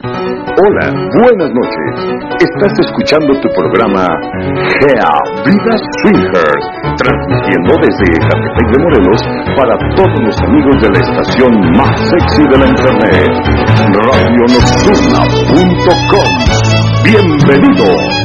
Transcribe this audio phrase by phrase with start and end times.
[0.00, 0.88] Hola,
[1.20, 1.92] buenas noches.
[2.40, 4.06] Estás escuchando tu programa
[4.80, 5.12] Gea
[5.44, 6.64] Vida Swingers,
[6.96, 9.20] transmitiendo desde Ecatepec de Morelos
[9.56, 13.30] para todos los amigos de la estación más sexy de la internet,
[13.90, 16.28] radionocturna.com.
[17.04, 18.21] Bienvenidos.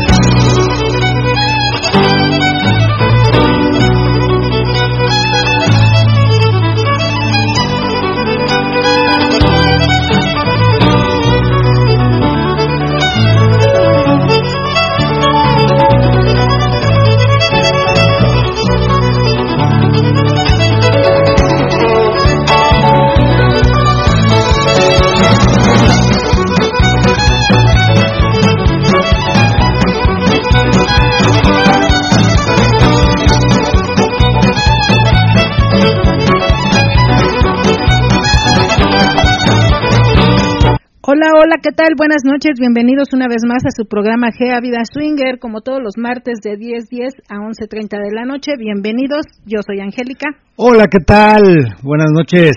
[41.48, 41.96] Hola, ¿qué tal?
[41.96, 45.96] Buenas noches, bienvenidos una vez más a su programa Gea Vida Swinger, como todos los
[45.96, 48.60] martes de 10.10 a 11.30 de la noche.
[48.60, 50.28] Bienvenidos, yo soy Angélica.
[50.58, 51.72] Hola, ¿qué tal?
[51.84, 52.52] Buenas noches.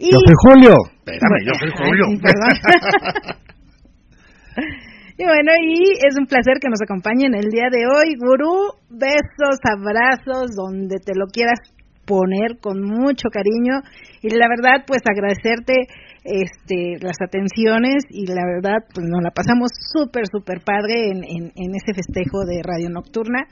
[0.00, 0.74] Yo soy Julio.
[1.06, 2.10] Espérame, yo soy Julio.
[5.16, 8.16] y bueno, y es un placer que nos acompañen el día de hoy.
[8.18, 11.60] Gurú, besos, abrazos, donde te lo quieras
[12.04, 13.78] poner con mucho cariño.
[14.22, 15.86] Y la verdad, pues agradecerte
[16.24, 21.70] este, las atenciones y la verdad, pues nos la pasamos súper, súper padre en, en,
[21.76, 23.44] ese festejo de Radio Nocturna.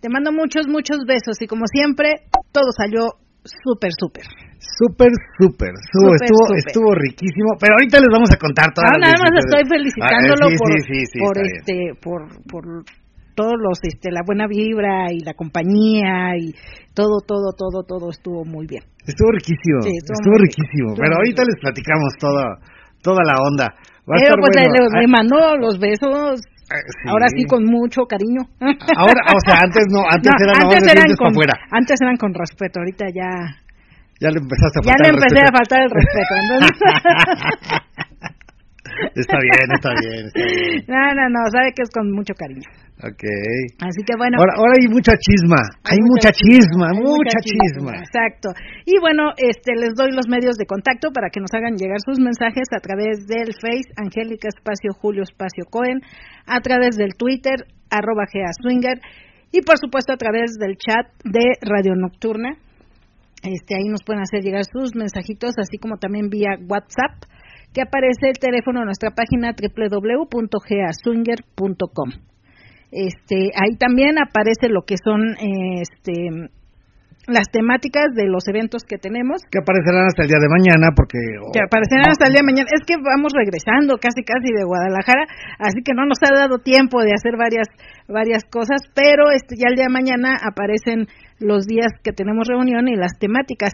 [0.00, 2.22] Te mando muchos, muchos besos y como siempre,
[2.52, 4.24] todo salió súper, súper.
[4.60, 5.72] Súper, súper.
[5.74, 7.56] Estuvo, estuvo, estuvo, riquísimo.
[7.58, 10.70] Pero ahorita les vamos a contar todas ah, nada más estoy felicitándolo por,
[11.18, 12.64] por este, por, por
[13.34, 16.52] todos los, este, la buena vibra y la compañía y
[16.94, 18.84] todo, todo, todo, todo estuvo muy bien.
[19.10, 20.94] Estuvo riquísimo, estuvo, riquísimo.
[20.94, 22.58] pero ahorita les platicamos toda,
[23.02, 23.66] toda la onda.
[24.06, 28.46] pero pues le, mandó los besos eh, Ahora sí con mucho cariño.
[28.94, 31.34] Ahora, o sea, antes no, antes eran, antes eran con,
[31.72, 33.58] Antes eran con respeto, ahorita ya.
[34.20, 36.34] Ya le empezaste a faltar Ya le empecé a faltar el respeto.
[39.16, 40.84] está bien, está bien, está bien.
[40.88, 42.68] No, no, no, sabe que es con mucho cariño.
[43.00, 43.72] Okay.
[43.80, 44.36] Así que bueno.
[44.36, 45.56] Ahora, ahora hay mucha chisma,
[45.88, 47.96] hay, mucha, chisma, mucha, chisma.
[47.96, 48.52] Exacto.
[48.84, 52.20] Y bueno, este les doy los medios de contacto para que nos hagan llegar sus
[52.20, 56.02] mensajes a través del Face Angélica Espacio Julio Espacio Cohen,
[56.44, 59.00] a través del Twitter arroba Gea Swinger
[59.50, 62.58] y por supuesto a través del chat de Radio Nocturna.
[63.42, 67.24] Este ahí nos pueden hacer llegar sus mensajitos, así como también vía WhatsApp
[67.72, 72.29] que aparece el teléfono en nuestra página www.geaswinger.com.
[72.92, 76.50] Este, ahí también aparece lo que son este
[77.30, 79.42] las temáticas de los eventos que tenemos.
[79.50, 81.18] Que aparecerán hasta el día de mañana, porque...
[81.54, 82.68] Que aparecerán hasta el día de mañana.
[82.72, 85.24] Es que vamos regresando casi casi de Guadalajara,
[85.58, 87.68] así que no nos ha dado tiempo de hacer varias
[88.10, 91.06] varias cosas, pero este ya el día de mañana aparecen
[91.38, 93.72] los días que tenemos reunión y las temáticas.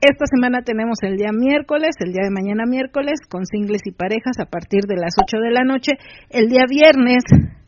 [0.00, 4.42] Esta semana tenemos el día miércoles, el día de mañana miércoles, con singles y parejas
[4.42, 5.92] a partir de las 8 de la noche.
[6.30, 7.22] El día viernes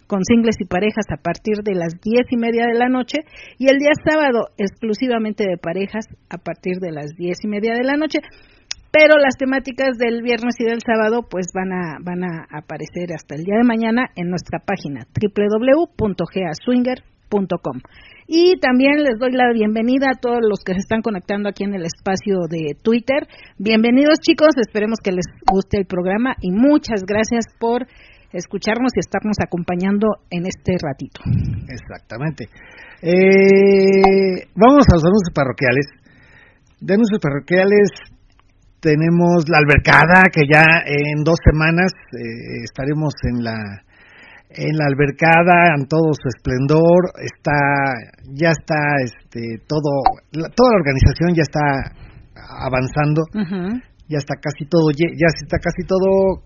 [0.08, 3.19] con singles y parejas a partir de las diez y media de la noche
[3.58, 7.84] y el día sábado exclusivamente de parejas a partir de las diez y media de
[7.84, 8.19] la noche
[8.91, 13.36] pero las temáticas del viernes y del sábado pues van a van a aparecer hasta
[13.36, 17.82] el día de mañana en nuestra página www.geaswinger.com
[18.26, 21.75] y también les doy la bienvenida a todos los que se están conectando aquí en
[21.75, 23.28] el espacio de Twitter.
[23.58, 27.86] Bienvenidos chicos, esperemos que les guste el programa y muchas gracias por
[28.32, 31.20] escucharnos y estarnos acompañando en este ratito.
[31.68, 32.48] Exactamente.
[33.02, 35.86] Eh, vamos a los anuncios parroquiales.
[36.80, 37.90] De anuncios parroquiales
[38.80, 43.56] tenemos la albercada que ya en dos semanas eh, estaremos en la
[44.50, 47.58] en la albercada en todo su esplendor está
[48.32, 49.90] ya está este todo
[50.30, 51.60] toda la organización ya está
[52.64, 53.24] avanzando
[54.08, 56.44] ya está casi todo ya está casi todo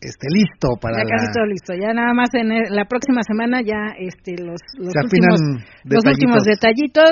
[0.00, 3.96] esté listo para ya casi todo listo ya nada más en la próxima semana ya
[3.98, 5.40] este los los últimos
[5.84, 7.10] los últimos detallitos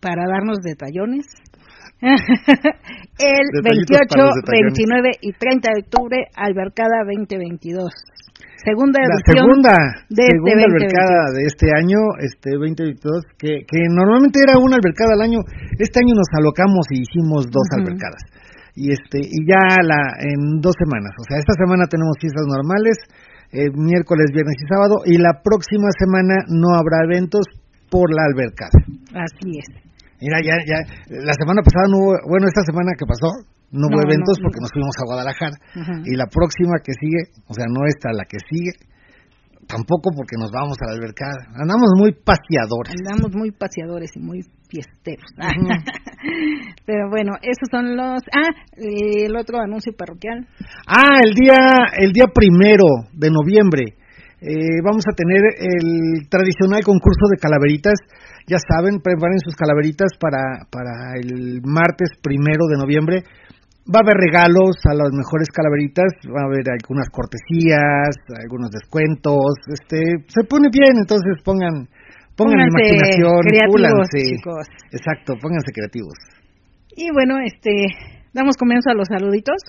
[0.00, 1.26] para darnos detallones.
[2.02, 4.10] El 28
[4.50, 7.86] 29 y 30 de octubre Albercada 2022
[8.64, 9.74] segunda edición segunda,
[10.10, 15.14] de este segunda albercada de este año este 2022 que que normalmente era una albercada
[15.14, 15.38] al año.
[15.78, 18.22] Este año nos alocamos y hicimos dos albercadas
[18.74, 22.96] y este y ya la en dos semanas o sea esta semana tenemos fiestas normales
[23.52, 27.44] eh, miércoles viernes y sábado y la próxima semana no habrá eventos
[27.90, 28.78] por la albercada
[29.12, 29.92] así es
[30.22, 30.78] Mira, ya, ya,
[31.10, 33.26] la semana pasada no hubo, bueno, esta semana que pasó,
[33.74, 35.56] no hubo eventos porque nos fuimos a Guadalajara.
[36.06, 38.70] Y la próxima que sigue, o sea, no esta, la que sigue,
[39.66, 41.42] tampoco porque nos vamos a la albercada.
[41.58, 42.94] Andamos muy paseadores.
[43.02, 45.28] Andamos muy paseadores y muy fiesteros.
[46.86, 48.22] Pero bueno, esos son los...
[48.32, 50.48] Ah, el otro anuncio parroquial.
[50.86, 51.60] Ah, el día,
[51.98, 54.00] el día primero de noviembre.
[54.40, 57.94] Eh, vamos a tener el tradicional concurso de calaveritas.
[58.48, 63.22] Ya saben, preparen sus calaveritas para, para el martes primero de noviembre.
[63.86, 69.58] Va a haber regalos a las mejores calaveritas, va a haber algunas cortesías, algunos descuentos,
[69.66, 71.90] este, se pone bien, entonces pongan,
[72.36, 74.66] pongan imaginación, creativos, chicos.
[74.90, 76.14] Exacto, pónganse creativos.
[76.96, 77.86] Y bueno, este,
[78.32, 79.60] Damos comienzo a los saluditos.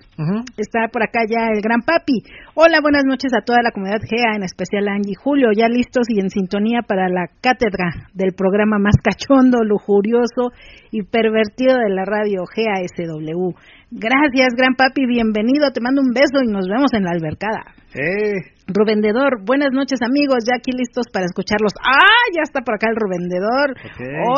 [0.55, 2.23] Está por acá ya el gran papi.
[2.55, 6.07] Hola, buenas noches a toda la comunidad GEA, en especial a Angie Julio, ya listos
[6.07, 10.55] y en sintonía para la cátedra del programa más cachondo, lujurioso
[10.91, 13.51] y pervertido de la radio GEA SW.
[13.91, 17.75] Gracias, gran papi, bienvenido, te mando un beso y nos vemos en la albercada.
[17.93, 18.52] Eh.
[18.67, 21.73] Rubendedor, buenas noches amigos, ya aquí listos para escucharlos.
[21.83, 22.31] ¡Ah!
[22.33, 23.75] Ya está por acá el Rubendedor.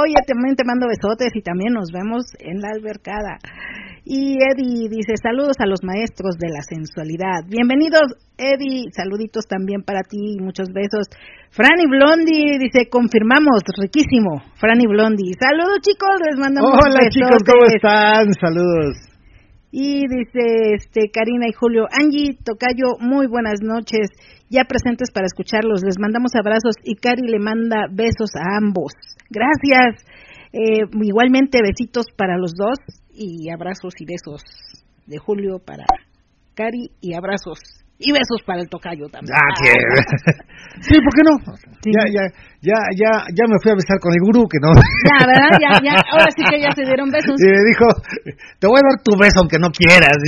[0.01, 3.37] Oye, también te mando besotes y también nos vemos en la albercada.
[4.03, 7.45] Y Eddie dice, saludos a los maestros de la sensualidad.
[7.47, 8.89] Bienvenidos, Eddie.
[8.93, 11.05] Saluditos también para ti, muchos besos.
[11.49, 14.41] Franny Blondi dice, confirmamos, riquísimo.
[14.57, 15.33] Franny Blondi.
[15.37, 18.33] Saludos chicos, les mandamos Hola chicos, ¿cómo están?
[18.41, 19.14] Saludos.
[19.77, 24.07] Y dice este Karina y Julio, Angie, Tocayo, muy buenas noches.
[24.49, 25.83] Ya presentes para escucharlos.
[25.83, 28.93] Les mandamos abrazos y Cari le manda besos a ambos.
[29.29, 30.01] Gracias.
[30.53, 32.77] Eh, igualmente besitos para los dos
[33.13, 34.43] y abrazos y besos
[35.07, 35.83] de Julio para
[36.53, 37.59] Cari y abrazos
[37.97, 39.31] y besos para el tocayo también.
[39.31, 39.55] Ah,
[40.81, 41.35] sí, ¿por qué no?
[41.87, 42.23] Ya, ya,
[42.59, 44.75] ya, ya, ya me fui a besar con el gurú, que no.
[45.07, 45.55] Ya, ¿verdad?
[45.61, 47.39] Ya, ya, ahora sí que ya se dieron besos.
[47.39, 47.87] Y me dijo,
[48.59, 50.17] te voy a dar tu beso aunque no quieras.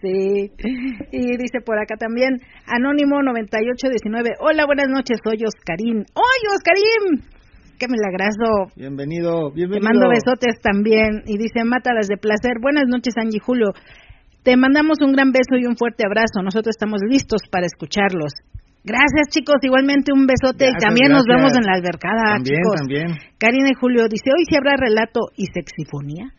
[0.00, 0.50] Sí.
[1.12, 6.04] Y dice por acá también, Anónimo 9819, hola, buenas noches, soy Oscarín.
[6.14, 7.38] ¡Oye, Oscarín!
[7.78, 8.74] qué milagroso.
[8.76, 9.80] Bienvenido, bienvenido.
[9.80, 11.22] Te mando besotes también.
[11.26, 12.58] Y dice, mátalas de placer.
[12.60, 13.70] Buenas noches, Angie Julio.
[14.48, 16.40] Te mandamos un gran beso y un fuerte abrazo.
[16.40, 18.32] Nosotros estamos listos para escucharlos.
[18.80, 19.60] Gracias, chicos.
[19.60, 22.80] Igualmente un besote y también nos vemos en la albercada, también, chicos.
[22.80, 23.08] También.
[23.36, 26.32] Karina y Julio dice, hoy sí habrá relato y sexifonía.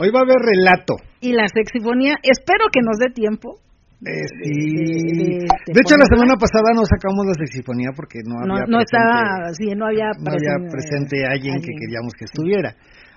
[0.00, 0.96] Hoy va a haber relato.
[1.20, 3.60] Y la sexifonía, espero que nos dé tiempo.
[4.00, 5.44] Eh, sí.
[5.44, 9.76] De, hecho, la semana pasada no sacamos la sexifonía porque no había no, estaba, sí,
[9.76, 12.72] no había, no había presente alguien, que queríamos que estuviera.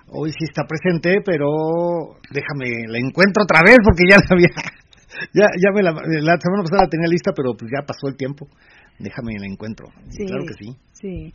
[0.08, 1.48] Hoy sí está presente, pero
[2.30, 4.50] déjame, la encuentro otra vez porque ya la había,
[5.34, 8.16] ya, ya me la, la semana pasada la tenía lista, pero pues ya pasó el
[8.16, 8.46] tiempo.
[8.98, 9.88] Déjame la encuentro.
[10.08, 10.76] Sí, claro que sí.
[10.92, 11.32] Sí.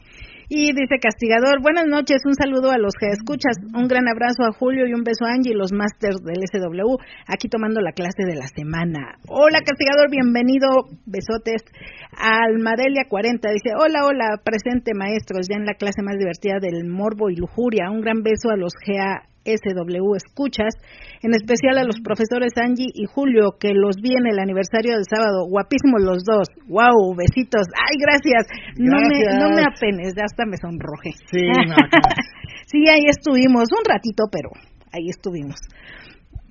[0.50, 4.52] Y dice Castigador, buenas noches, un saludo a los que escuchas, un gran abrazo a
[4.52, 6.98] Julio y un beso a Angie, los masters del SW,
[7.28, 9.20] aquí tomando la clase de la semana.
[9.28, 11.62] Hola Castigador, bienvenido, besotes.
[12.18, 17.30] Almadelia 40 dice, hola, hola, presente maestros, ya en la clase más divertida del morbo
[17.30, 20.74] y lujuria, un gran beso a los GA SW Escuchas,
[21.22, 25.06] en especial a los profesores Angie y Julio, que los vi en el aniversario del
[25.06, 28.48] sábado, guapísimos los dos, wow, besitos, ay, gracias,
[28.78, 31.12] No, me, no me apenes, ya hasta me sonroje.
[31.30, 31.42] Sí,
[32.68, 34.50] sí, ahí estuvimos, un ratito, pero
[34.92, 35.60] ahí estuvimos.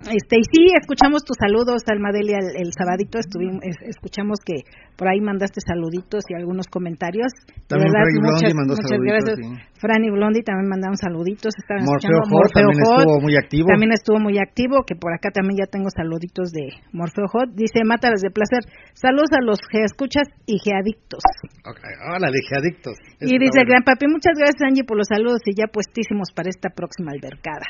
[0.00, 4.64] Este, y sí, escuchamos tus saludos, Almadelia, el, el sabadito estuvimos, escuchamos que
[4.96, 7.28] por ahí mandaste saluditos y algunos comentarios.
[7.68, 9.12] También verdad, Franny Blondi mandó muchas saluditos.
[9.12, 9.36] gracias.
[9.36, 9.48] Sí.
[9.76, 11.52] Franny Blondi también mandaron saluditos.
[11.52, 13.66] Estaban Morfeo escuchando Hot también Hot, estuvo muy activo.
[13.68, 16.64] También estuvo muy activo, que por acá también ya tengo saluditos de
[16.96, 17.52] Morfeo Hot.
[17.52, 18.64] Dice, mátalas de placer.
[18.96, 21.24] Saludos a los geescuchas y geadictos.
[21.60, 21.92] Okay.
[22.08, 22.96] Hola, de geadictos.
[23.20, 26.72] Y dice, gran papi, muchas gracias Angie por los saludos y ya puestísimos para esta
[26.72, 27.68] próxima albercada.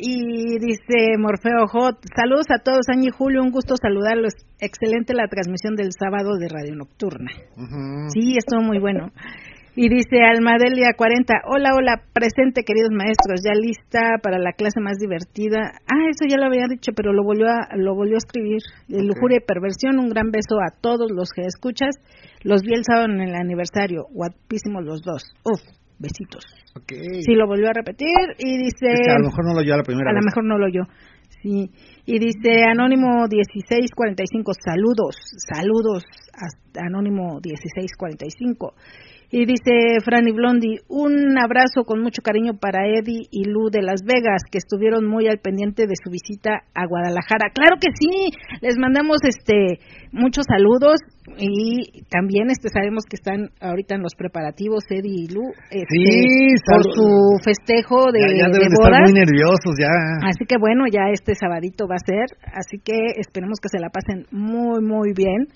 [0.00, 4.32] Y dice Morfeo Hot, saludos a todos, Angie y Julio, un gusto saludarlos.
[4.60, 7.32] Excelente la transmisión del sábado de Radio Nocturna.
[7.56, 8.08] Uh -huh.
[8.14, 9.10] Sí, estuvo muy bueno.
[9.74, 14.98] Y dice Almadelia 40, hola, hola, presente queridos maestros, ya lista para la clase más
[14.98, 15.78] divertida.
[15.86, 18.58] Ah, eso ya lo había dicho, pero lo volvió a, lo volvió a escribir.
[18.88, 19.06] De Ok.
[19.06, 21.94] lujuria y perversión, un gran beso a todos los que escuchas.
[22.42, 25.22] Los vi el sábado en el aniversario, guapísimos los dos.
[25.44, 25.60] Uf,
[25.98, 26.44] besitos.
[26.74, 27.22] Okay.
[27.22, 28.92] Sí, lo volvió a repetir y dice...
[28.92, 30.58] Es que a lo mejor no lo oyó a la primera A lo mejor no
[30.58, 30.82] lo oyó.
[31.42, 31.70] Sí.
[32.04, 35.14] Y dice Anónimo 1645, saludos,
[35.46, 38.74] saludos, hasta Anónimo 1645.
[39.30, 44.00] Y dice Franny Blondi, un abrazo con mucho cariño para Eddie y Lu de Las
[44.02, 47.52] Vegas, que estuvieron muy al pendiente de su visita a Guadalajara.
[47.52, 48.32] Claro que sí,
[48.62, 51.00] les mandamos este muchos saludos.
[51.36, 56.56] y también este sabemos que están ahorita en los preparativos Eddie y Lu este, sí,
[56.64, 59.92] por su festejo de, ya, ya deben de estar muy nerviosos ya.
[60.24, 63.90] Así que bueno, ya este sabadito va a ser, así que esperemos que se la
[63.90, 65.52] pasen muy muy bien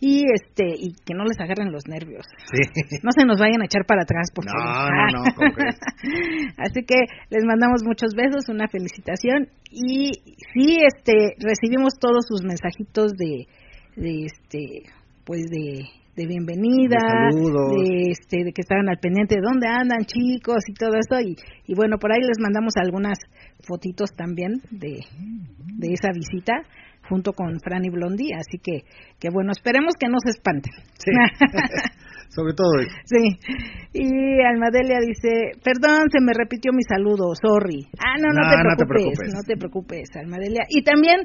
[0.00, 2.24] y este y que no les agarren los nervios.
[2.52, 2.98] Sí.
[3.02, 5.76] No se nos vayan a echar para atrás porque No, no, no, ¿cómo crees?
[6.56, 6.96] Así que
[7.30, 10.12] les mandamos muchos besos, una felicitación y
[10.54, 13.46] sí este recibimos todos sus mensajitos de
[13.96, 14.82] de este
[15.24, 20.64] pues de de bienvenida, de este de que estaban al pendiente de dónde andan chicos
[20.66, 21.36] y todo esto y,
[21.66, 23.18] y bueno por ahí les mandamos algunas
[23.66, 24.98] fotitos también de,
[25.78, 26.54] de esa visita
[27.08, 28.82] junto con Fran y Blondie, así que
[29.18, 30.72] que bueno esperemos que no se espanten.
[30.98, 31.10] Sí.
[32.30, 32.70] Sobre todo.
[33.04, 33.38] Sí.
[33.94, 37.88] Y Almadelia dice, perdón, se me repitió mi saludo, sorry.
[37.98, 39.34] Ah, no, no, No, te, no te preocupes, preocupes.
[39.34, 40.62] no te preocupes, Almadelia.
[40.68, 41.20] Y también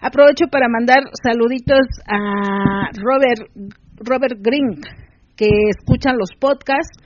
[0.00, 3.44] aprovecho para mandar saluditos a Robert,
[3.98, 4.80] Robert Green,
[5.36, 6.96] que escuchan los podcasts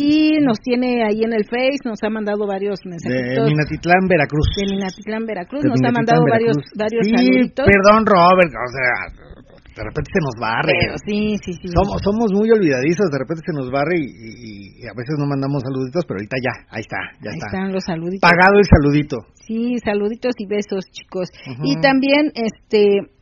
[0.00, 3.44] y nos tiene ahí en el Face, nos ha mandado varios De mensajitos.
[3.52, 4.46] Minatitlán, Veracruz.
[4.56, 6.78] De Minatitlán, Veracruz, De nos ha mandado varios, Veracruz.
[6.80, 7.66] varios sí, saluditos.
[7.68, 8.96] perdón, Robert, o sea,
[9.76, 10.72] de repente se nos barre.
[10.80, 11.68] Pero sí, sí, sí.
[11.68, 15.26] Somos, somos muy olvidadizos, de repente se nos barre y, y- y a veces no
[15.28, 17.46] mandamos saluditos, pero ahorita ya, ahí está, ya Ahí está.
[17.52, 18.24] están los saluditos.
[18.24, 19.16] Pagado el saludito.
[19.46, 21.28] Sí, saluditos y besos, chicos.
[21.64, 23.12] Y también, este,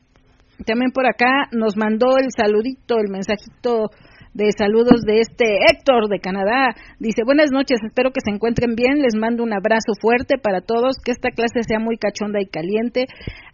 [0.67, 3.91] también por acá nos mandó el saludito, el mensajito
[4.35, 6.75] de saludos de este Héctor de Canadá.
[6.99, 10.97] Dice, buenas noches, espero que se encuentren bien, les mando un abrazo fuerte para todos,
[11.05, 13.07] que esta clase sea muy cachonda y caliente.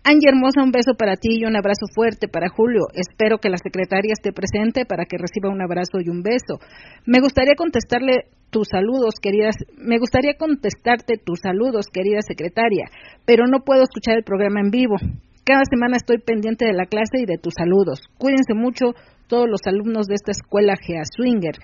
[0.05, 2.83] Angie Hermosa, un beso para ti y un abrazo fuerte para Julio.
[2.95, 6.61] Espero que la secretaria esté presente para que reciba un abrazo y un beso.
[7.07, 9.57] Me gustaría contestarle tus saludos, queridas.
[9.79, 12.87] Me gustaría contestarte tus saludos, querida secretaria,
[13.25, 14.97] pero no puedo escuchar el programa en vivo.
[15.45, 18.01] Cada semana estoy pendiente de la clase y de tus saludos.
[18.19, 18.95] Cuídense mucho
[19.29, 21.57] todos los alumnos de esta escuela Gea Swinger.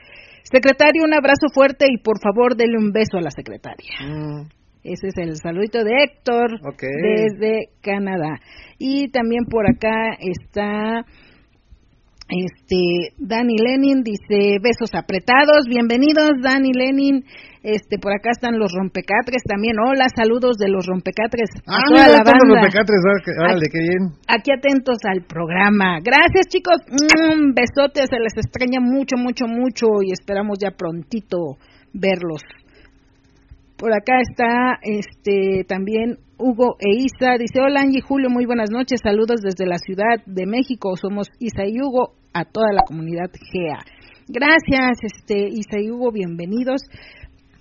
[0.42, 3.92] Secretario, un abrazo fuerte y por favor dele un beso a la secretaria.
[4.04, 4.48] Mm,
[4.84, 8.40] Ese es el saludito de Héctor desde Canadá.
[8.78, 11.04] Y también por acá está
[12.30, 17.24] este Dani Lenin dice besos apretados, bienvenidos Dani Lenin.
[17.62, 19.76] Este por acá están los rompecatres también.
[19.84, 22.60] Hola, saludos de los rompecatres a Ah, toda mira, la están los banda.
[22.62, 24.02] rompecatres, órale, que- órale, qué bien.
[24.28, 25.98] Aquí atentos al programa.
[26.00, 26.76] Gracias, chicos.
[26.88, 31.58] Un besote, se les extraña mucho, mucho, mucho y esperamos ya prontito
[31.92, 32.40] verlos.
[33.76, 37.36] Por acá está este también Hugo e Isa.
[37.38, 39.00] Dice, hola Angie Julio, muy buenas noches.
[39.02, 40.96] Saludos desde la Ciudad de México.
[40.96, 43.78] Somos Isa y Hugo a toda la comunidad GEA.
[44.28, 46.82] Gracias, este Isa y Hugo, bienvenidos.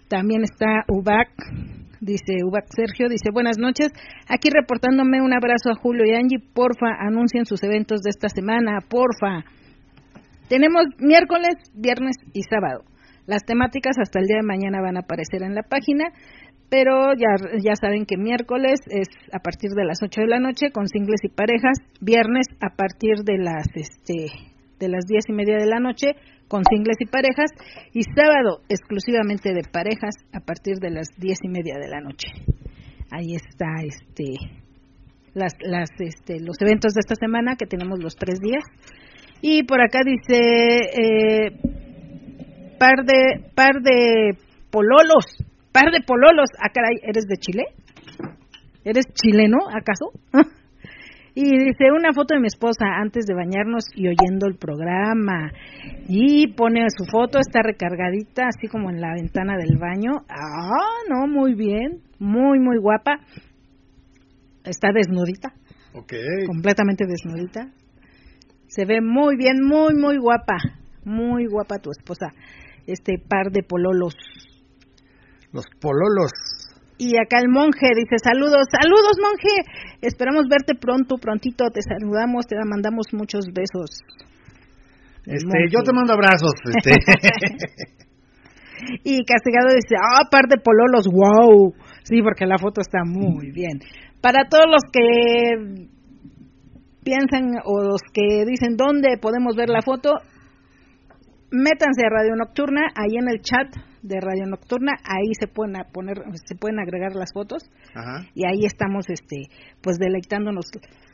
[0.08, 1.30] También está Ubac,
[2.02, 3.90] dice Ubac Sergio, dice buenas noches,
[4.28, 8.80] aquí reportándome un abrazo a Julio y Angie, porfa, anuncien sus eventos de esta semana,
[8.88, 9.46] porfa.
[10.48, 12.84] Tenemos miércoles, viernes y sábado.
[13.26, 16.06] Las temáticas hasta el día de mañana van a aparecer en la página,
[16.70, 20.72] pero ya, ya saben que miércoles es a partir de las 8 de la noche
[20.72, 24.49] con singles y parejas, viernes a partir de las este
[24.80, 26.16] de las diez y media de la noche
[26.48, 27.52] con singles y parejas
[27.94, 32.28] y sábado exclusivamente de parejas a partir de las diez y media de la noche.
[33.12, 34.34] Ahí está este
[35.34, 38.64] las, las este los eventos de esta semana que tenemos los tres días.
[39.42, 40.40] Y por acá dice
[40.98, 41.52] eh,
[42.80, 44.38] par de par de
[44.72, 45.26] pololos
[45.72, 46.50] par de pololos.
[46.60, 47.64] Ah caray eres de Chile
[48.84, 50.12] eres chileno acaso
[51.42, 55.52] y dice una foto de mi esposa antes de bañarnos y oyendo el programa
[56.08, 61.28] y pone su foto está recargadita así como en la ventana del baño ah no
[61.28, 63.20] muy bien muy muy guapa
[64.66, 65.54] está desnudita
[65.94, 66.14] Ok.
[66.46, 67.72] completamente desnudita.
[68.68, 70.58] Se ve muy bien, muy, muy guapa.
[71.04, 72.28] Muy guapa tu esposa.
[72.86, 74.16] Este par de pololos.
[75.52, 76.32] Los pololos.
[77.00, 79.64] Y acá el monje dice, saludos, saludos monje.
[80.02, 81.72] Esperamos verte pronto, prontito.
[81.72, 84.04] Te saludamos, te mandamos muchos besos.
[85.26, 85.72] Este, monje.
[85.72, 86.54] yo te mando abrazos.
[86.68, 86.92] Este.
[89.04, 91.74] Y Castigado dice, ah, par de pololos, wow.
[92.04, 93.80] Sí, porque la foto está muy bien.
[94.22, 95.90] Para todos los que
[97.04, 100.14] piensan o los que dicen dónde podemos ver la foto,
[101.52, 103.68] métanse a Radio Nocturna, ahí en el chat
[104.02, 107.64] de Radio Nocturna, ahí se pueden a poner, se pueden agregar las fotos
[107.96, 108.26] Ajá.
[108.34, 109.48] y ahí estamos, este,
[109.82, 110.66] pues deleitándonos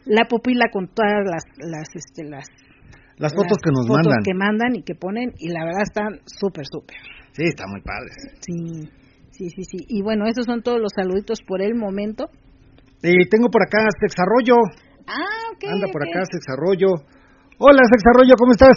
[0.05, 2.45] la pupila con todas las, las, este, las
[3.17, 4.23] Las fotos las que nos fotos mandan.
[4.23, 6.97] que mandan y que ponen y la verdad están súper súper
[7.33, 8.11] Sí, está muy padre.
[8.41, 8.89] sí
[9.31, 12.29] sí sí sí y bueno esos son todos los saluditos por el momento
[13.03, 14.55] Y tengo por acá Sex Arroyo.
[15.07, 16.09] ah ok Anda por ok.
[16.09, 16.87] acá Sex Arroyo.
[17.57, 18.75] Hola, Sexarroyo, ¿cómo estás?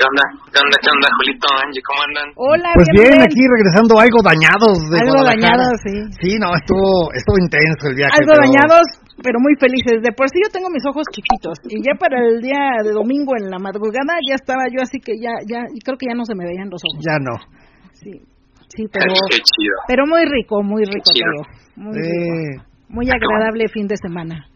[0.00, 0.24] ¿Qué onda?
[0.48, 0.76] ¿Qué onda?
[0.80, 1.46] ¿Qué onda, Julito?
[1.60, 2.28] Angie, ¿cómo andan?
[2.40, 3.28] Hola, Pues bien, bien.
[3.28, 5.60] aquí regresando algo dañados de Algo Guadalajara.
[5.60, 5.94] dañados, sí.
[6.24, 8.16] Sí, no, estuvo, estuvo intenso el viaje.
[8.16, 8.84] Algo pero- dañados,
[9.20, 10.00] pero muy felices.
[10.00, 13.36] De por sí yo tengo mis ojos chiquitos y ya para el día de domingo
[13.36, 16.24] en la madrugada ya estaba yo así que ya, ya, y creo que ya no
[16.24, 17.04] se me veían los ojos.
[17.04, 17.36] Ya no.
[18.00, 18.16] Sí,
[18.72, 19.76] sí, pero, Qué chido.
[19.84, 21.28] pero muy rico, muy rico chido.
[21.28, 21.44] todo.
[21.76, 22.08] Muy, rico.
[22.08, 22.52] Eh,
[22.88, 24.48] muy agradable fin de semana.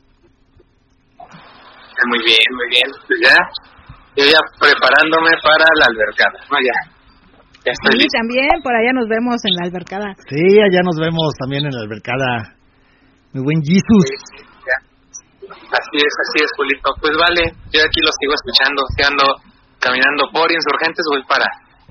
[2.09, 2.89] Muy bien, muy bien.
[3.07, 3.37] Pues ya,
[4.17, 6.39] yo ya preparándome para la albercada.
[6.51, 6.77] No, ya.
[7.65, 8.19] Ya estoy Sí, listo.
[8.21, 10.09] también por allá nos vemos en la albercada.
[10.29, 12.55] sí, allá nos vemos también en la albercada.
[13.33, 14.05] Mi buen Jesus.
[14.05, 14.77] Sí, sí, ya.
[15.73, 16.89] Así es, así es, Julito.
[17.01, 17.43] Pues vale,
[17.73, 18.85] yo aquí los sigo escuchando.
[18.93, 19.27] Estoy ando
[19.81, 21.45] caminando por Insurgentes, voy para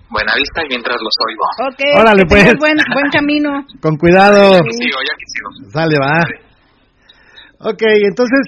[0.10, 1.46] Buenavista y mientras los oigo.
[1.74, 2.58] Ok, Órale, que pues.
[2.62, 3.50] buen, buen camino.
[3.82, 4.56] Con cuidado.
[4.62, 5.48] Aquí sigo, yo aquí sigo.
[5.74, 6.22] Sale, va.
[7.66, 8.42] Ok, entonces,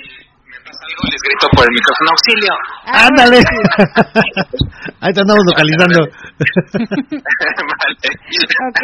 [0.85, 2.53] Me pasa algo, les grito por el micrófono auxilio.
[2.85, 3.39] Ándale.
[5.01, 5.99] Ahí te andamos localizando.
[7.81, 8.05] vale.
[8.69, 8.81] Ok.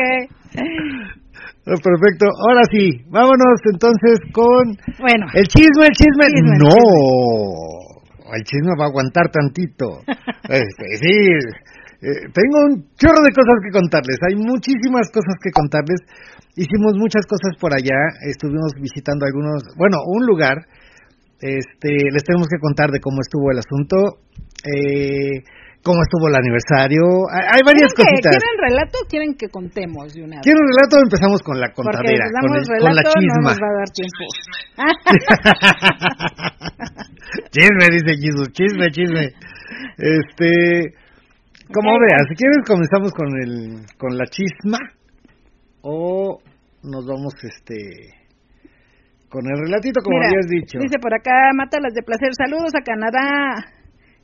[1.68, 2.26] Oh, Perfecto.
[2.26, 6.26] Ahora sí, vámonos entonces con Bueno, el chisme, el chisme.
[6.58, 6.74] No,
[8.34, 10.02] el chisme va a aguantar tantito.
[10.52, 11.16] Este, sí,
[12.02, 14.18] eh, tengo un chorro de cosas que contarles.
[14.28, 16.02] Hay muchísimas cosas que contarles.
[16.58, 17.96] Hicimos muchas cosas por allá.
[18.28, 20.58] Estuvimos visitando algunos, bueno, un lugar.
[21.42, 24.20] Este, les tenemos que contar de cómo estuvo el asunto.
[24.62, 25.42] Eh,
[25.82, 27.02] cómo estuvo el aniversario.
[27.34, 28.38] Hay, varias ¿quieren, que, cositas.
[28.38, 30.46] ¿Quieren relato o quieren que contemos de una vez?
[30.46, 31.02] ¿Quieren relato?
[31.02, 33.50] Empezamos con la contadera, si con, el- relato con la no chisma.
[33.50, 34.22] nos va a dar tiempo.
[37.52, 39.34] chisme, dice Jesus, chisme, chisme.
[39.98, 40.94] Este,
[41.74, 42.02] como Ok.
[42.06, 44.78] veas, si quieres comenzamos con el, con la chisma
[45.82, 46.40] o
[46.84, 47.76] nos vamos, este,
[49.32, 50.78] con el relatito como Mira, habías dicho.
[50.78, 52.36] Dice por acá, Mátalas de placer.
[52.36, 53.64] Saludos a Canadá.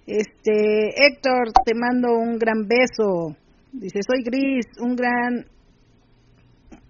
[0.06, 3.36] Este, Héctor, te mando un gran beso.
[3.72, 5.48] Dice, soy Gris, un gran,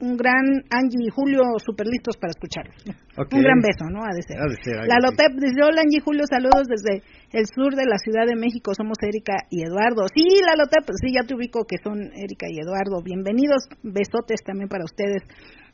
[0.01, 2.77] un gran Angie y Julio, súper listos para escucharlos.
[3.17, 4.01] Un gran beso, ¿no?
[4.01, 4.37] Ha de ser.
[4.37, 4.97] Ha de ser La.
[5.01, 7.01] Lotep dice, hola Angie y Julio, saludos desde
[7.33, 10.05] el sur de la Ciudad de México, somos Erika y Eduardo.
[10.13, 13.01] Sí, la Lotep, sí, ya te ubico que son Erika y Eduardo.
[13.01, 15.21] Bienvenidos, besotes también para ustedes.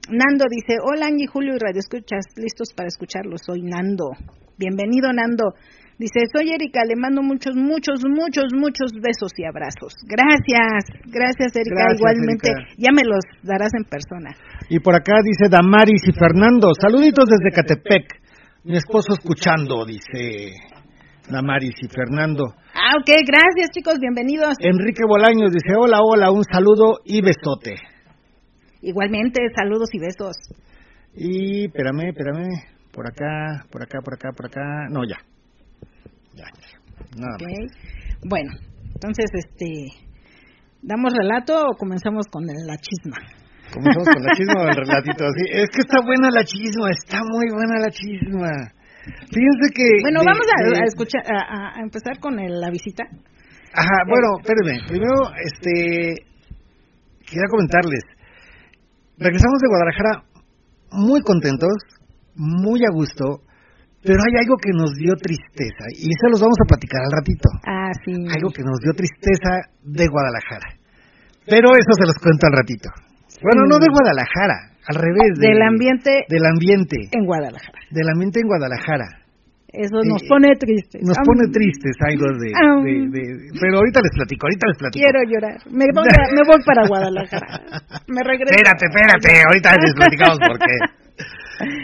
[0.10, 4.12] Nando dice, hola Angie, Julio y Radio Escuchas, listos para escucharlos, soy Nando.
[4.58, 5.56] Bienvenido Nando.
[5.98, 9.94] Dice, soy Erika, le mando muchos, muchos, muchos, muchos besos y abrazos.
[10.04, 12.74] Gracias, gracias Erika, Gracias, igualmente, Erika.
[12.78, 14.36] ya me los darás en persona.
[14.68, 18.04] Y por acá dice Damaris y Fernando, saluditos desde Catepec.
[18.66, 20.52] Mi esposo escuchando, dice
[21.30, 22.52] Damaris y Fernando.
[22.76, 24.56] Ah, ok, gracias chicos, bienvenidos.
[24.60, 27.92] Enrique Bolaños dice, hola, hola, un saludo y besote.
[28.84, 30.36] Igualmente, saludos y besos.
[31.15, 32.50] Y, espérame, espérame,
[32.91, 35.17] por acá, por acá, por acá, por acá, no, ya.
[36.36, 36.46] Ya,
[37.15, 37.43] nada Ok.
[37.43, 37.72] más.
[38.28, 38.52] Bueno,
[38.93, 39.67] entonces, este,
[40.82, 43.17] ¿damos relato o comenzamos con la chisma?
[43.74, 45.43] Comenzamos con la chisma o el relatito así.
[45.52, 48.52] Es que está buena la chisma, está muy buena la chisma.
[49.06, 49.88] Fíjense que...
[50.02, 53.04] Bueno, de- vamos a, de- a escuchar, a, a empezar con el- la visita.
[53.74, 54.88] Ajá, bueno, espérenme.
[54.88, 56.26] Primero, este,
[57.26, 58.04] quería comentarles.
[59.17, 60.23] Regresamos de Guadalajara
[60.91, 61.73] muy contentos,
[62.36, 63.41] muy a gusto,
[64.04, 67.49] pero hay algo que nos dio tristeza y eso los vamos a platicar al ratito.
[67.65, 68.12] Ah, sí.
[68.30, 70.67] Algo que nos dio tristeza de Guadalajara.
[71.45, 72.89] Pero eso se los cuento al ratito.
[73.41, 73.69] Bueno, Sí.
[73.69, 75.39] no de Guadalajara, al revés.
[75.39, 76.97] de- Del ambiente Del ambiente.
[77.12, 77.80] en Guadalajara.
[77.91, 79.08] Del ambiente en Guadalajara.
[79.73, 81.01] Eso nos pone tristes.
[81.01, 82.53] Nos pone tristes algo de,
[82.86, 85.01] de- de- Pero ahorita les platico, ahorita les platico.
[85.01, 85.57] Quiero llorar.
[85.73, 87.57] Me voy, a- me voy para Guadalajara.
[88.05, 88.53] Me regreso.
[88.53, 90.75] Espérate, espérate, ahorita les platicamos por qué.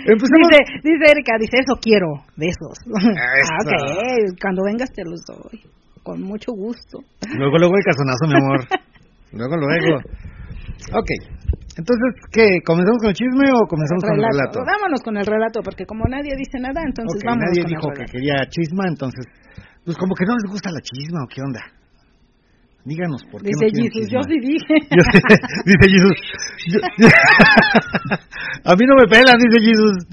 [0.06, 2.78] Dice, dice Erika, dice eso quiero, besos.
[2.86, 3.54] Eso.
[3.54, 5.62] Ah, ok, cuando vengas te los doy,
[6.04, 7.00] con mucho gusto.
[7.38, 8.66] Luego, luego el casonazo, mi amor.
[9.32, 10.00] Luego, luego.
[10.94, 11.10] Ok.
[11.80, 12.60] Entonces, ¿qué?
[12.66, 14.60] ¿Comenzamos con el chisme o comenzamos con el relato?
[14.60, 17.98] Vámonos con el relato, porque como nadie dice nada, entonces vámonos nadie con dijo el
[17.98, 19.24] que quería chisma, entonces,
[19.86, 21.64] pues como que no les gusta la chisma o qué onda.
[22.84, 24.12] Díganos por qué Dice no chisma.
[24.12, 24.76] yo sí dije.
[24.92, 25.04] Yo
[25.72, 26.20] dice Jesús.
[28.66, 30.04] a mí no me pelan, dice Jesús.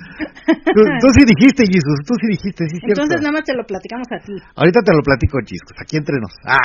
[0.46, 3.02] Tú, tú sí dijiste, Jesús, tú sí dijiste, sí, cierto.
[3.02, 4.34] Entonces nada más te lo platicamos a ti.
[4.54, 6.30] Ahorita te lo platico, chicos, aquí entre nos.
[6.46, 6.62] Ah.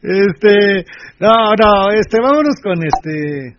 [0.01, 0.85] este,
[1.19, 3.57] no, no, este, vámonos con este.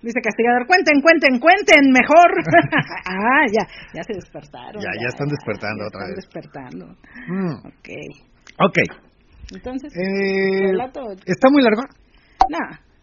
[0.00, 2.30] Dice Castigador, cuenten, cuenten, cuenten, mejor.
[3.06, 4.80] ah, ya, ya se despertaron.
[4.80, 6.16] Ya, ya están despertando ya otra están vez.
[6.24, 6.86] despertando.
[7.26, 7.88] Mm, Ok.
[8.68, 8.78] ok.
[9.54, 10.70] Entonces, Eh.
[11.26, 11.82] ¿Está muy largo?
[12.50, 12.58] No,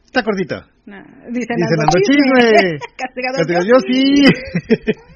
[0.06, 0.56] Está cortito.
[0.86, 0.98] no.
[1.32, 2.80] Dice, Dice Nando, Nando, chisme.
[2.98, 4.94] Castigador, Castigador, yo sí.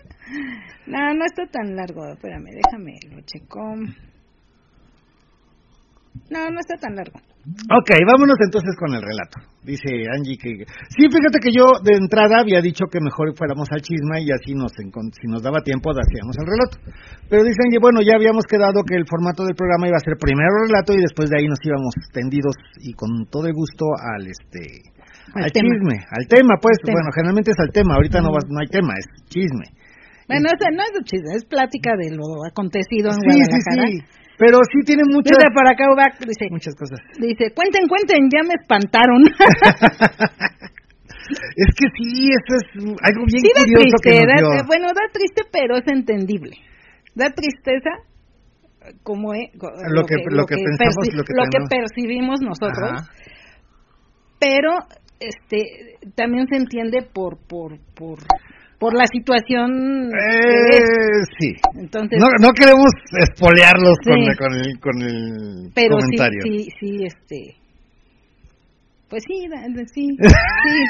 [0.87, 2.07] No, no está tan largo.
[2.13, 3.75] Espérame, déjame, lo checo.
[6.29, 7.17] No, no está tan largo.
[7.49, 9.41] Ok, vámonos entonces con el relato.
[9.63, 10.65] Dice Angie que...
[10.93, 14.53] Sí, fíjate que yo de entrada había dicho que mejor fuéramos al chisma y así
[14.53, 16.77] nos, si nos daba tiempo hacíamos el relato.
[17.29, 20.17] Pero dice Angie, bueno, ya habíamos quedado que el formato del programa iba a ser
[20.19, 23.85] primero el relato y después de ahí nos íbamos tendidos y con todo el gusto
[23.97, 24.93] al este
[25.33, 28.93] al, chisme, al tema, pues, bueno, generalmente es al tema, ahorita no, no hay tema,
[28.97, 29.65] es chisme.
[30.27, 33.87] Bueno, no es chisme, es plática de lo acontecido en Guadalajara.
[33.89, 34.19] Sí, sí.
[34.39, 35.35] Pero sí tiene muchas...
[35.53, 35.83] Por acá,
[36.25, 36.47] dice...
[36.49, 36.97] Muchas cosas.
[37.19, 39.19] Dice, cuenten, cuenten, ya me espantaron.
[41.59, 42.63] es que sí, eso es
[43.03, 46.55] algo bien sí, curioso triste, que da, Bueno, da triste, pero es entendible.
[47.13, 47.91] Da tristeza
[49.03, 53.03] como es, lo, que, lo que, pensamos, lo que, lo que percibimos nosotros.
[54.39, 54.71] Pero
[55.19, 58.19] este también se entiende por por por
[58.79, 65.71] por la situación eh, sí entonces no, no queremos espolearlos con, con, el con el
[65.75, 67.55] pero comentario sí sí sí este
[69.09, 69.47] pues sí
[69.93, 70.83] sí sí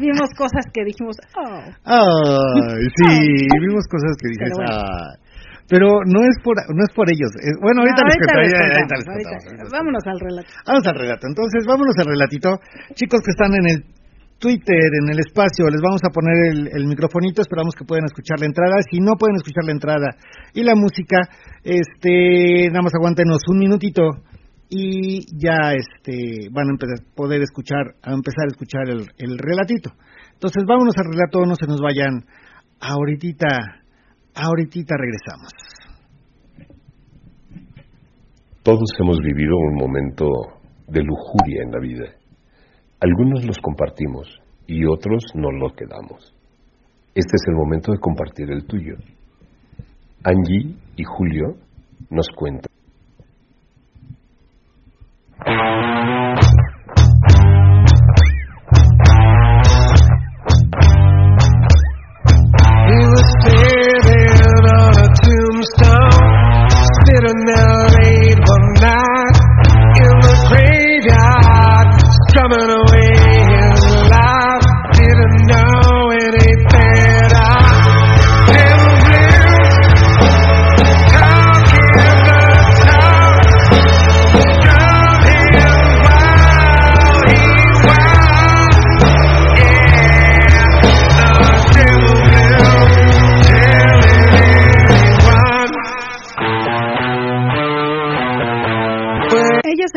[0.00, 5.24] vimos cosas que dijimos oh Ay, sí vimos cosas que dices ah
[5.68, 7.30] pero no es por no es por ellos.
[7.60, 10.48] Bueno, ahorita, les, contamos, Vámonos al relato.
[10.66, 11.26] Vamos al relato.
[11.26, 12.60] Entonces, vámonos al relatito.
[12.94, 13.93] Chicos que están en el
[14.44, 18.38] Twitter, en el espacio, les vamos a poner el, el microfonito, esperamos que puedan escuchar
[18.40, 18.76] la entrada.
[18.90, 20.08] Si no pueden escuchar la entrada
[20.52, 21.24] y la música,
[21.64, 24.02] este, nada más aguántenos un minutito
[24.68, 29.96] y ya este van a empezar, poder escuchar, a empezar a escuchar el, el relatito.
[30.34, 32.26] Entonces, vámonos al relato, no se nos vayan
[32.80, 33.84] ahorita
[34.36, 35.52] Ahorita regresamos.
[38.64, 40.26] Todos hemos vivido un momento
[40.88, 42.23] de lujuria en la vida.
[43.04, 44.26] Algunos los compartimos
[44.66, 46.34] y otros no lo quedamos.
[47.14, 48.94] Este es el momento de compartir el tuyo.
[50.24, 51.58] Angie y Julio
[52.08, 52.72] nos cuentan.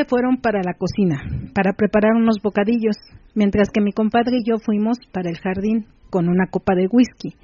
[0.08, 1.22] Fueron para la cocina,
[1.54, 2.96] para preparar unos bocadillos,
[3.36, 7.36] mientras que mi compadre y yo fuimos para el jardín con una copa de whisky.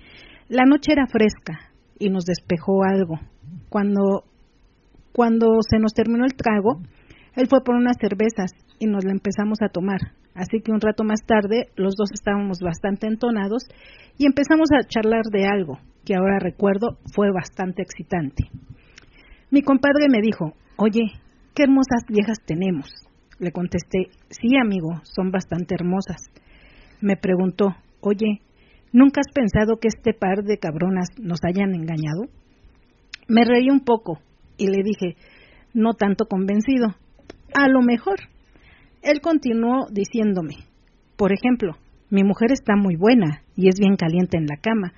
[0.50, 3.20] La noche era fresca y nos despejó algo.
[3.70, 4.24] Cuando,
[5.12, 6.82] cuando se nos terminó el trago,
[7.36, 10.00] él fue por unas cervezas y nos la empezamos a tomar.
[10.36, 13.64] Así que un rato más tarde los dos estábamos bastante entonados
[14.18, 18.50] y empezamos a charlar de algo que ahora recuerdo fue bastante excitante.
[19.52, 21.04] Mi compadre me dijo, oye,
[21.54, 22.90] qué hermosas viejas tenemos.
[23.40, 26.22] Le contesté, sí, amigo, son bastante hermosas.
[27.02, 28.42] Me preguntó, oye,
[28.92, 32.26] ¿nunca has pensado que este par de cabronas nos hayan engañado?
[33.28, 34.20] Me reí un poco
[34.58, 35.16] y le dije,
[35.74, 36.96] no tanto convencido,
[37.54, 38.20] a lo mejor.
[39.02, 40.56] Él continuó diciéndome,
[41.18, 41.74] por ejemplo,
[42.10, 44.94] mi mujer está muy buena y es bien caliente en la cama.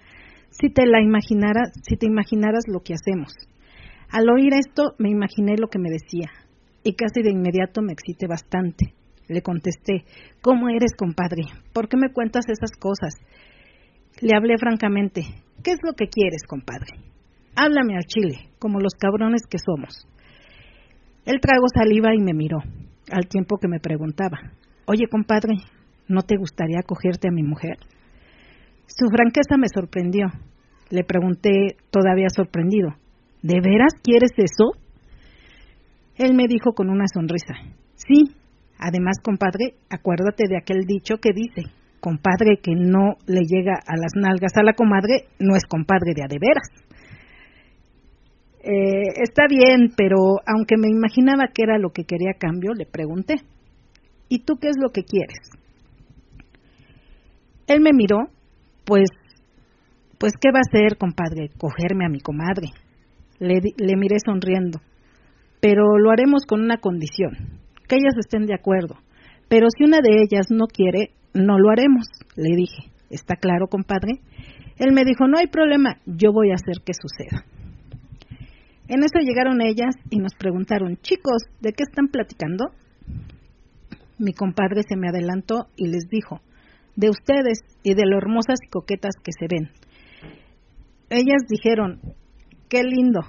[0.50, 3.34] Si te la imaginaras, si te imaginaras lo que hacemos.
[4.10, 6.30] Al oír esto me imaginé lo que me decía
[6.86, 8.94] y casi de inmediato me excité bastante.
[9.28, 10.06] Le contesté,
[10.42, 11.42] ¿cómo eres, compadre?
[11.74, 13.16] ¿Por qué me cuentas esas cosas?
[14.22, 15.24] Le hablé francamente,
[15.64, 16.94] ¿qué es lo que quieres, compadre?
[17.56, 20.08] Háblame al chile, como los cabrones que somos.
[21.26, 22.60] Él tragó saliva y me miró,
[23.12, 24.38] al tiempo que me preguntaba,
[24.86, 25.56] Oye, compadre,
[26.08, 27.78] ¿no te gustaría acogerte a mi mujer?
[28.86, 30.28] Su franqueza me sorprendió.
[30.92, 32.90] Le pregunté, todavía sorprendido,
[33.42, 34.85] ¿de veras quieres eso?
[36.18, 37.56] Él me dijo con una sonrisa,
[37.96, 38.36] sí,
[38.80, 44.14] además, compadre, acuérdate de aquel dicho que dice, compadre que no le llega a las
[44.16, 46.70] nalgas a la comadre, no es compadre de a de veras.
[48.64, 53.36] Eh, está bien, pero aunque me imaginaba que era lo que quería cambio, le pregunté,
[54.30, 55.50] ¿y tú qué es lo que quieres?
[57.68, 58.30] Él me miró,
[58.86, 59.10] pues,
[60.18, 61.50] pues, ¿qué va a hacer, compadre?
[61.58, 62.68] Cogerme a mi comadre.
[63.40, 64.80] Le, le miré sonriendo
[65.66, 68.98] pero lo haremos con una condición, que ellas estén de acuerdo.
[69.50, 72.92] Pero si una de ellas no quiere, no lo haremos, le dije.
[73.10, 74.20] ¿Está claro, compadre?
[74.78, 77.46] Él me dijo, no hay problema, yo voy a hacer que suceda.
[78.88, 82.66] En eso llegaron ellas y nos preguntaron, chicos, ¿de qué están platicando?
[84.20, 86.42] Mi compadre se me adelantó y les dijo,
[86.96, 89.72] de ustedes y de lo hermosas y coquetas que se ven.
[91.10, 92.02] Ellas dijeron,
[92.70, 93.22] qué lindo.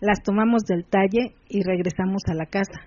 [0.00, 2.86] Las tomamos del talle y regresamos a la casa.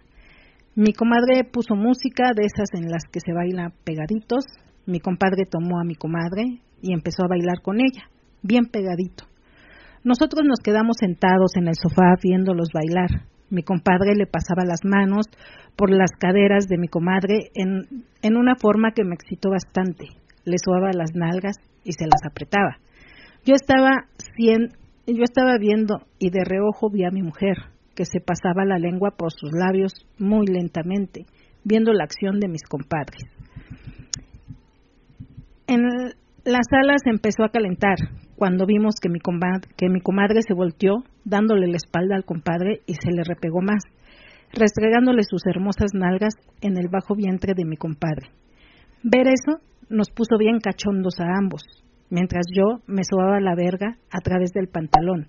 [0.75, 4.45] Mi comadre puso música de esas en las que se baila pegaditos.
[4.85, 8.09] Mi compadre tomó a mi comadre y empezó a bailar con ella,
[8.41, 9.25] bien pegadito.
[10.03, 13.27] Nosotros nos quedamos sentados en el sofá viéndolos bailar.
[13.49, 15.25] Mi compadre le pasaba las manos
[15.75, 20.07] por las caderas de mi comadre en, en una forma que me excitó bastante.
[20.45, 22.77] Le sobaba las nalgas y se las apretaba.
[23.45, 24.05] Yo estaba,
[25.07, 27.57] yo estaba viendo y de reojo vi a mi mujer,
[27.95, 31.25] que se pasaba la lengua por sus labios muy lentamente,
[31.63, 33.21] viendo la acción de mis compadres.
[35.67, 35.83] En
[36.43, 37.97] la sala se empezó a calentar
[38.35, 42.81] cuando vimos que mi, comadre, que mi comadre se volteó dándole la espalda al compadre
[42.87, 43.83] y se le repegó más,
[44.51, 48.29] restregándole sus hermosas nalgas en el bajo vientre de mi compadre.
[49.03, 51.61] Ver eso nos puso bien cachondos a ambos,
[52.11, 55.27] mientras yo me sobaba la verga a través del pantalón.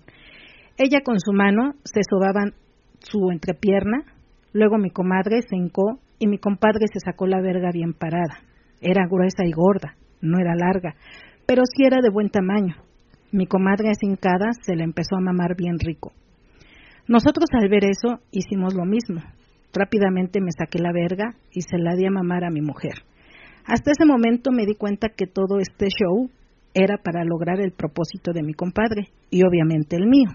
[0.77, 2.51] Ella con su mano se sobaba
[2.99, 4.03] su entrepierna,
[4.51, 8.41] luego mi comadre se hincó y mi compadre se sacó la verga bien parada.
[8.81, 10.95] Era gruesa y gorda, no era larga,
[11.47, 12.75] pero sí era de buen tamaño.
[13.31, 16.11] Mi comadre hincada se le empezó a mamar bien rico.
[17.07, 19.21] Nosotros al ver eso hicimos lo mismo.
[19.73, 22.93] Rápidamente me saqué la verga y se la di a mamar a mi mujer.
[23.65, 26.29] Hasta ese momento me di cuenta que todo este show
[26.73, 30.29] era para lograr el propósito de mi compadre y obviamente el mío.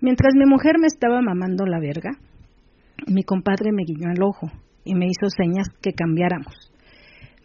[0.00, 2.10] Mientras mi mujer me estaba mamando la verga,
[3.06, 4.50] mi compadre me guiñó el ojo
[4.84, 6.54] y me hizo señas que cambiáramos.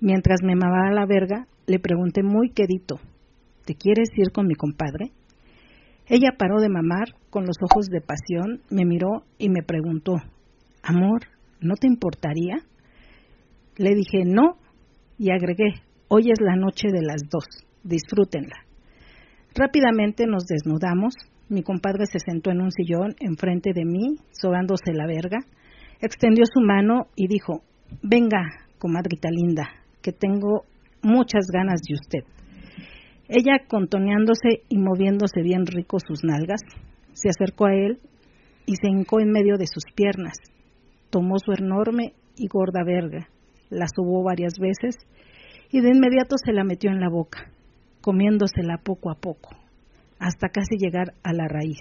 [0.01, 2.99] Mientras me mamaba la verga, le pregunté muy quedito,
[3.65, 5.11] ¿te quieres ir con mi compadre?
[6.07, 10.15] Ella paró de mamar con los ojos de pasión, me miró y me preguntó,
[10.81, 11.21] Amor,
[11.61, 12.57] ¿no te importaría?
[13.77, 14.57] Le dije, no,
[15.17, 17.45] y agregué, hoy es la noche de las dos,
[17.83, 18.55] disfrútenla.
[19.55, 21.13] Rápidamente nos desnudamos,
[21.49, 25.37] mi compadre se sentó en un sillón enfrente de mí, sobándose la verga,
[26.01, 27.61] extendió su mano y dijo,
[28.01, 28.41] venga,
[28.79, 29.69] comadrita linda,
[30.01, 30.63] que tengo
[31.03, 32.23] muchas ganas de usted.
[33.27, 36.61] Ella, contoneándose y moviéndose bien rico sus nalgas,
[37.13, 37.99] se acercó a él
[38.65, 40.37] y se hincó en medio de sus piernas.
[41.11, 43.27] Tomó su enorme y gorda verga,
[43.69, 44.95] la subó varias veces
[45.71, 47.51] y de inmediato se la metió en la boca,
[48.01, 49.49] comiéndosela poco a poco,
[50.19, 51.79] hasta casi llegar a la raíz.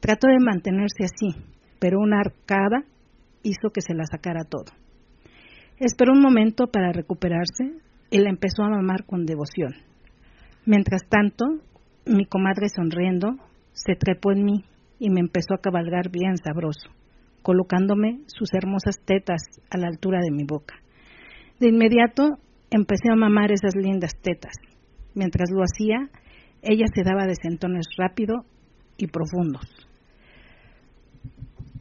[0.00, 1.36] Trató de mantenerse así,
[1.78, 2.84] pero una arcada
[3.42, 4.72] hizo que se la sacara todo.
[5.78, 7.72] Esperó un momento para recuperarse
[8.10, 9.74] y la empezó a mamar con devoción.
[10.66, 11.46] Mientras tanto,
[12.04, 13.36] mi comadre sonriendo
[13.72, 14.64] se trepó en mí
[14.98, 16.90] y me empezó a cabalgar bien sabroso,
[17.42, 20.74] colocándome sus hermosas tetas a la altura de mi boca.
[21.60, 22.38] De inmediato
[22.70, 24.54] empecé a mamar esas lindas tetas.
[25.14, 26.08] Mientras lo hacía,
[26.62, 28.44] ella se daba de sentones rápido
[28.96, 29.66] y profundos.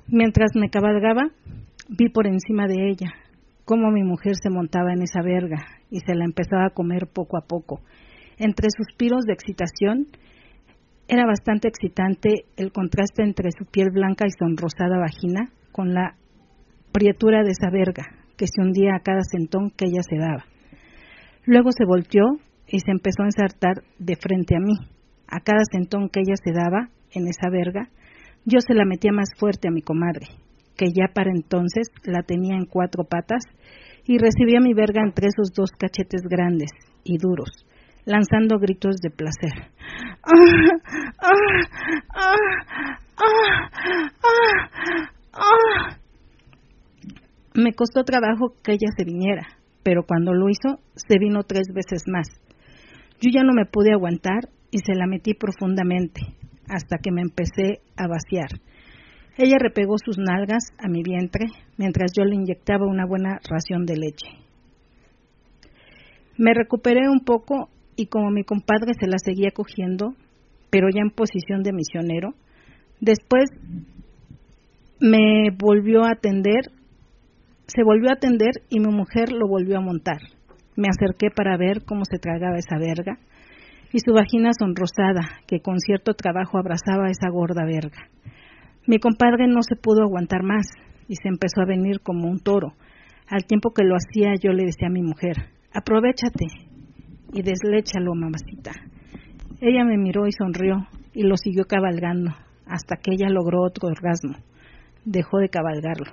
[0.07, 1.29] Mientras me cabalgaba,
[1.89, 3.13] vi por encima de ella
[3.65, 7.37] cómo mi mujer se montaba en esa verga y se la empezaba a comer poco
[7.37, 7.81] a poco.
[8.37, 10.07] Entre suspiros de excitación,
[11.07, 16.15] era bastante excitante el contraste entre su piel blanca y sonrosada vagina con la
[16.91, 18.05] prietura de esa verga
[18.37, 20.45] que se hundía a cada sentón que ella se daba.
[21.49, 22.25] Luego se volteó
[22.67, 24.75] y se empezó a ensartar de frente a mí.
[25.27, 27.89] A cada sentón que ella se daba en esa verga,
[28.45, 30.27] yo se la metía más fuerte a mi comadre,
[30.77, 33.41] que ya para entonces la tenía en cuatro patas
[34.05, 36.69] y recibía mi verga entre esos dos cachetes grandes
[37.03, 37.49] y duros,
[38.05, 39.71] lanzando gritos de placer.
[47.55, 49.47] Me costó trabajo que ella se viniera,
[49.83, 52.27] pero cuando lo hizo, se vino tres veces más.
[53.21, 56.21] Yo ya no me pude aguantar y se la metí profundamente,
[56.67, 58.49] hasta que me empecé a vaciar.
[59.37, 63.95] Ella repegó sus nalgas a mi vientre mientras yo le inyectaba una buena ración de
[63.95, 64.27] leche.
[66.37, 70.13] Me recuperé un poco y como mi compadre se la seguía cogiendo,
[70.69, 72.33] pero ya en posición de misionero,
[73.01, 73.49] después
[74.99, 76.71] me volvió a atender,
[77.69, 80.19] se volvió a atender y mi mujer lo volvió a montar.
[80.75, 83.19] Me acerqué para ver cómo se tragaba esa verga
[83.91, 88.09] y su vagina sonrosada, que con cierto trabajo abrazaba esa gorda verga.
[88.87, 90.67] Mi compadre no se pudo aguantar más
[91.07, 92.73] y se empezó a venir como un toro.
[93.27, 95.37] Al tiempo que lo hacía yo le decía a mi mujer,
[95.73, 96.47] aprovechate.
[97.31, 98.71] y desléchalo, mamacita.
[99.61, 102.31] Ella me miró y sonrió y lo siguió cabalgando
[102.65, 104.35] hasta que ella logró otro orgasmo.
[105.05, 106.11] Dejó de cabalgarlo,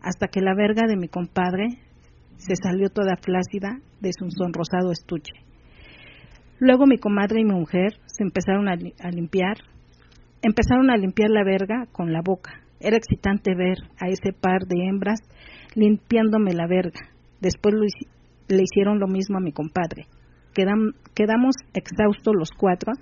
[0.00, 1.78] hasta que la verga de mi compadre
[2.36, 5.34] se salió toda flácida de su sonrosado estuche.
[6.60, 9.58] Luego mi comadre y mi mujer se empezaron a, a limpiar,
[10.42, 12.60] empezaron a limpiar la verga con la boca.
[12.80, 15.20] Era excitante ver a ese par de hembras
[15.74, 17.00] limpiándome la verga.
[17.40, 17.74] Después
[18.48, 20.06] le hicieron lo mismo a mi compadre.
[20.54, 22.92] quedamos exhaustos los cuatro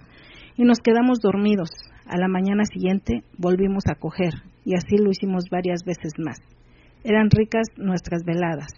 [0.57, 1.71] y nos quedamos dormidos.
[2.07, 6.39] A la mañana siguiente volvimos a coger y así lo hicimos varias veces más.
[7.09, 8.73] Eran ricas nuestras veladas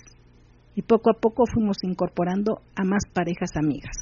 [0.74, 3.96] y poco a poco fuimos incorporando a más parejas amigas.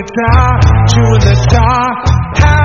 [0.00, 2.59] Guitar, chewing the tar,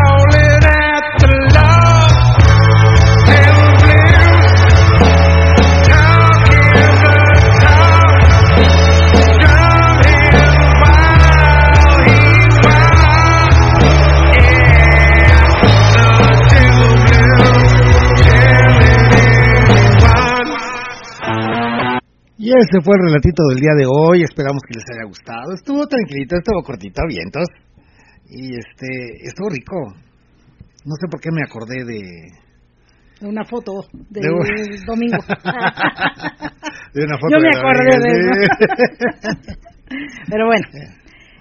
[22.45, 24.21] Y ese fue el relatito del día de hoy.
[24.21, 25.49] Esperamos que les haya gustado.
[25.55, 27.47] Estuvo tranquilito, estuvo cortito, vientos.
[28.29, 29.73] Y este, estuvo rico.
[30.85, 32.29] No sé por qué me acordé de.
[33.25, 33.81] Una foto
[34.11, 34.29] del de...
[34.85, 35.17] domingo.
[36.93, 38.29] de una foto Yo me acordé de eso.
[40.29, 40.69] Pero bueno.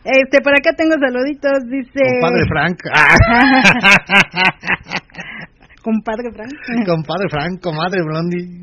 [0.04, 2.00] Este, por acá tengo saluditos, dice...
[2.20, 2.78] Compadre Frank.
[5.82, 6.52] Compadre Frank.
[6.86, 8.62] Compadre Frank, comadre Blondie.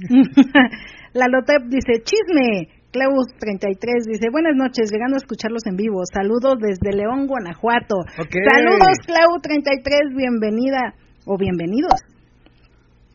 [1.14, 2.80] La Lotep dice, chisme.
[2.92, 6.04] Cleus33 dice, buenas noches, llegando a escucharlos en vivo.
[6.12, 7.96] Saludos desde León, Guanajuato.
[8.16, 10.94] Saludos, Clau33, bienvenida
[11.26, 12.00] o bienvenidos.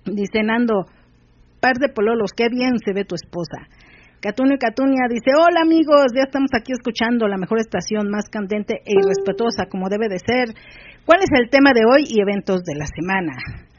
[0.07, 0.87] Dice Nando,
[1.61, 3.69] par de pololos, qué bien se ve tu esposa.
[4.21, 8.93] Catunio Catunia dice, hola amigos, ya estamos aquí escuchando la mejor estación, más candente e
[8.97, 10.57] irrespetuosa como debe de ser.
[11.05, 13.33] ¿Cuál es el tema de hoy y eventos de la semana?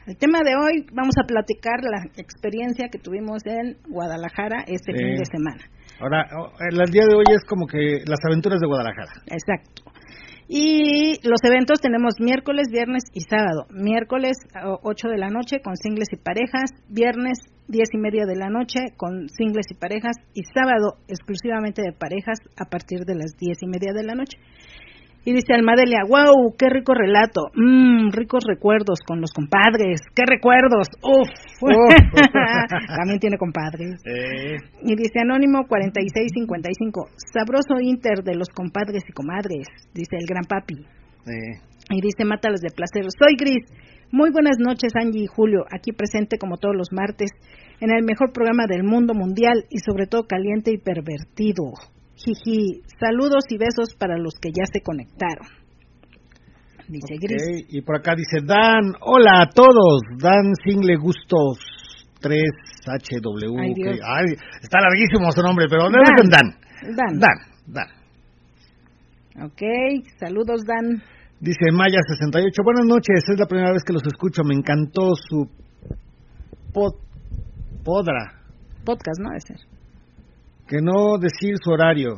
[0.08, 5.20] El tema de hoy vamos a platicar la experiencia que tuvimos en Guadalajara este fin
[5.20, 5.60] de semana.
[6.00, 6.24] Ahora,
[6.64, 9.12] el día de hoy es como que las aventuras de Guadalajara.
[9.26, 9.82] Exacto.
[10.48, 13.66] Y los eventos tenemos miércoles, viernes y sábado.
[13.68, 14.38] Miércoles
[14.82, 17.36] 8 de la noche con singles y parejas, viernes
[17.68, 22.38] 10 y media de la noche con singles y parejas y sábado exclusivamente de parejas
[22.56, 24.38] a partir de las 10 y media de la noche.
[25.28, 30.88] Y dice Almadelia, wow, qué rico relato, mmm, ricos recuerdos con los compadres, qué recuerdos,
[31.04, 31.28] uff,
[32.96, 34.00] también tiene compadres.
[34.06, 34.56] Eh.
[34.84, 40.76] Y dice Anónimo 4655, sabroso inter de los compadres y comadres, dice el gran papi.
[40.80, 41.60] Eh.
[41.90, 43.66] Y dice Mátalos de placer, soy Gris,
[44.10, 47.32] muy buenas noches Angie y Julio, aquí presente como todos los martes
[47.82, 51.74] en el mejor programa del mundo mundial y sobre todo caliente y pervertido.
[52.24, 55.46] Jiji, saludos y besos para los que ya se conectaron.
[56.88, 57.18] Dice okay.
[57.18, 57.66] Gris.
[57.68, 61.58] Y por acá dice Dan, hola a todos, Dan Single Gustos
[62.20, 64.00] 3HW.
[64.02, 66.68] Ay, está larguísimo su nombre, pero debe ser Dan.
[66.96, 67.18] Dan.
[67.20, 67.88] Dan, Dan.
[69.44, 69.62] Ok,
[70.18, 71.02] saludos Dan.
[71.40, 75.48] Dice Maya68, buenas noches, es la primera vez que los escucho, me encantó su
[76.72, 76.94] pod,
[77.84, 78.42] podra.
[78.84, 79.30] Podcast, ¿no?
[79.38, 79.67] Ser.
[80.68, 82.14] Que no decir su horario.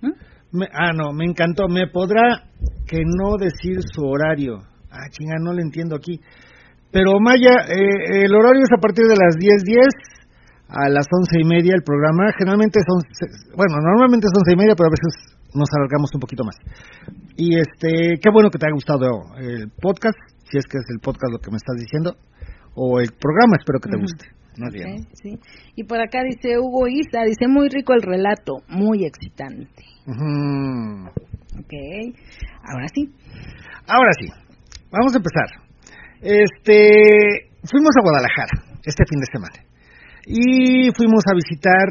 [0.00, 0.58] ¿Mm?
[0.58, 1.68] Me, ah, no, me encantó.
[1.68, 2.44] Me podrá
[2.86, 4.58] que no decir su horario.
[4.90, 6.20] Ah, chinga, no le entiendo aquí.
[6.92, 9.88] Pero Maya, eh, el horario es a partir de las 10:10
[10.68, 12.32] a las once y media el programa.
[12.38, 13.00] Generalmente son,
[13.56, 16.56] bueno, normalmente es once y media, pero a veces nos alargamos un poquito más.
[17.36, 20.16] Y este, qué bueno que te haya gustado el podcast,
[20.48, 22.16] si es que es el podcast lo que me estás diciendo,
[22.74, 24.41] o el programa, espero que te guste.
[24.54, 25.38] Okay, sí.
[25.76, 29.82] Y por acá dice Hugo Isa, dice muy rico el relato, muy excitante.
[30.06, 31.10] Uh -huh.
[31.58, 31.72] Ok,
[32.64, 33.08] ahora sí.
[33.86, 34.26] Ahora sí,
[34.90, 35.48] vamos a empezar.
[36.20, 39.72] Este, fuimos a Guadalajara este fin de semana
[40.26, 41.86] y fuimos a visitar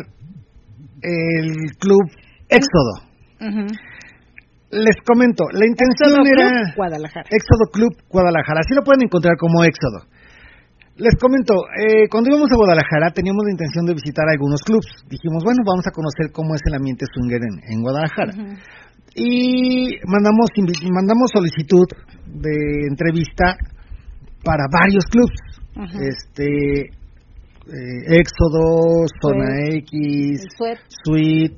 [1.01, 2.05] el club
[2.47, 2.93] Éxodo.
[3.39, 3.67] Uh -huh.
[4.71, 7.27] Les comento, la intención Éxodo era Club Guadalajara.
[7.29, 10.07] Éxodo Club Guadalajara, así lo pueden encontrar como Éxodo.
[10.97, 14.87] Les comento, eh, cuando íbamos a Guadalajara teníamos la intención de visitar algunos clubs.
[15.09, 18.33] Dijimos, bueno, vamos a conocer cómo es el ambiente swinger en, en Guadalajara.
[18.35, 18.57] Uh -huh.
[19.15, 20.47] Y mandamos
[20.91, 21.87] mandamos solicitud
[22.27, 23.57] de entrevista
[24.43, 25.35] para varios clubs.
[25.99, 26.47] Este
[27.67, 30.43] eh, Éxodo, Zona X,
[31.03, 31.57] Suite,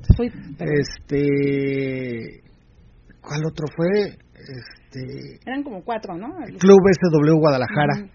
[0.58, 2.40] este
[3.20, 4.16] ¿cuál otro fue?
[4.34, 6.28] Este eran como cuatro, ¿no?
[6.58, 8.08] Club SW Guadalajara.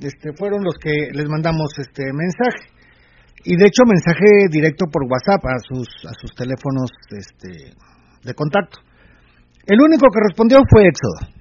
[0.00, 2.70] Este fueron los que les mandamos este mensaje.
[3.44, 7.74] Y de hecho mensaje directo por WhatsApp a sus a sus teléfonos este
[8.24, 8.78] de contacto.
[9.66, 11.34] El único que respondió fue Éxodo.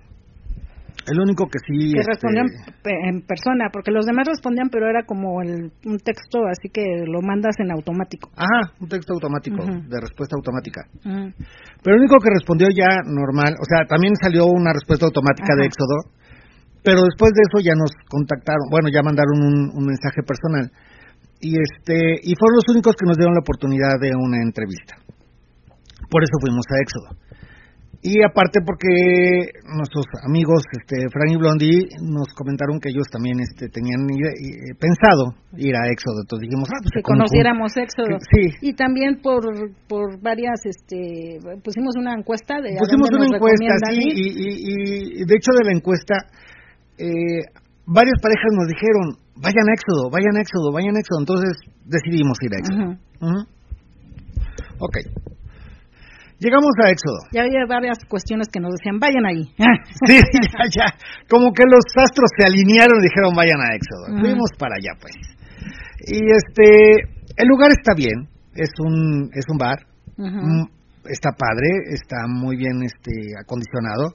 [1.11, 1.91] El único que sí.
[1.91, 2.47] Que este, respondían
[2.85, 7.21] en persona, porque los demás respondían, pero era como el, un texto, así que lo
[7.21, 8.31] mandas en automático.
[8.35, 10.87] Ajá, un texto automático, de respuesta automática.
[11.03, 15.65] Pero el único que respondió ya normal, o sea, también salió una respuesta automática de
[15.65, 16.22] Éxodo,
[16.83, 20.69] pero después de eso ya nos contactaron, bueno, ya mandaron un, un mensaje personal.
[21.39, 24.95] Y, este, y fueron los únicos que nos dieron la oportunidad de una entrevista.
[26.09, 27.23] Por eso fuimos a Éxodo.
[28.03, 33.71] Y aparte porque nuestros amigos este, Frank y Blondie nos comentaron que ellos también este,
[33.71, 36.19] tenían eh, pensado ir a Éxodo.
[36.19, 38.19] Entonces dijimos, ah, pues que conociéramos Éxodo.
[38.27, 38.51] sí.
[38.59, 39.47] Y también por,
[39.87, 42.75] por varias, este, pusimos una encuesta de...
[42.75, 46.27] Pusimos una encuesta, sí, y, de hecho de la encuesta,
[46.97, 47.41] eh,
[47.85, 51.19] varias parejas nos dijeron, vayan a Éxodo, vayan a Éxodo, vayan a Éxodo.
[51.19, 51.51] Entonces
[51.85, 52.83] decidimos ir a Éxodo.
[54.79, 54.97] Ok.
[56.39, 57.19] Llegamos a Éxodo.
[57.31, 59.43] Ya había varias cuestiones que nos decían, vayan ahí.
[60.07, 60.87] sí, ya, ya.
[61.29, 64.19] Como que los astros se alinearon y dijeron, vayan a Éxodo.
[64.19, 65.15] Fuimos para allá, pues.
[66.07, 68.27] Y este, el lugar está bien.
[68.55, 69.87] Es un, es un bar.
[70.17, 70.65] Mm,
[71.09, 74.13] está padre, está muy bien este, acondicionado.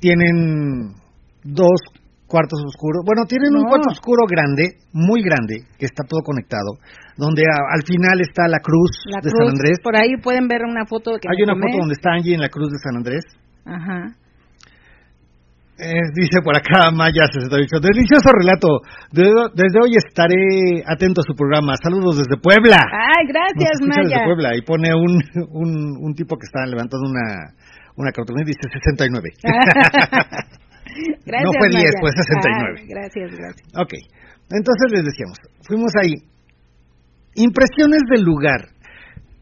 [0.00, 0.94] Tienen
[1.44, 1.80] dos
[2.32, 3.04] cuartos oscuros.
[3.04, 6.80] Bueno, tienen un cuarto oscuro grande, muy grande, que está todo conectado,
[7.16, 9.76] donde al final está la cruz de San Andrés.
[9.84, 11.12] Por ahí pueden ver una foto.
[11.20, 13.24] Que Hay una foto donde está Angie en la cruz de San Andrés.
[13.66, 14.16] Ajá.
[15.78, 18.80] Eh, dice por acá Maya dicho delicioso relato.
[19.10, 21.74] Desde, hoy estaré atento a su programa.
[21.82, 22.78] Saludos desde Puebla.
[22.78, 24.02] Ay, gracias Maya.
[24.02, 25.18] Desde Puebla y pone un,
[25.50, 27.52] un, un tipo que está levantando una
[27.96, 29.30] una cartulina y dice 69.
[31.26, 32.86] Gracias, no fue 10, fue 69.
[32.88, 33.68] gracias, gracias.
[33.76, 33.92] Ok,
[34.50, 36.14] entonces les decíamos, fuimos ahí.
[37.34, 38.68] Impresiones del lugar.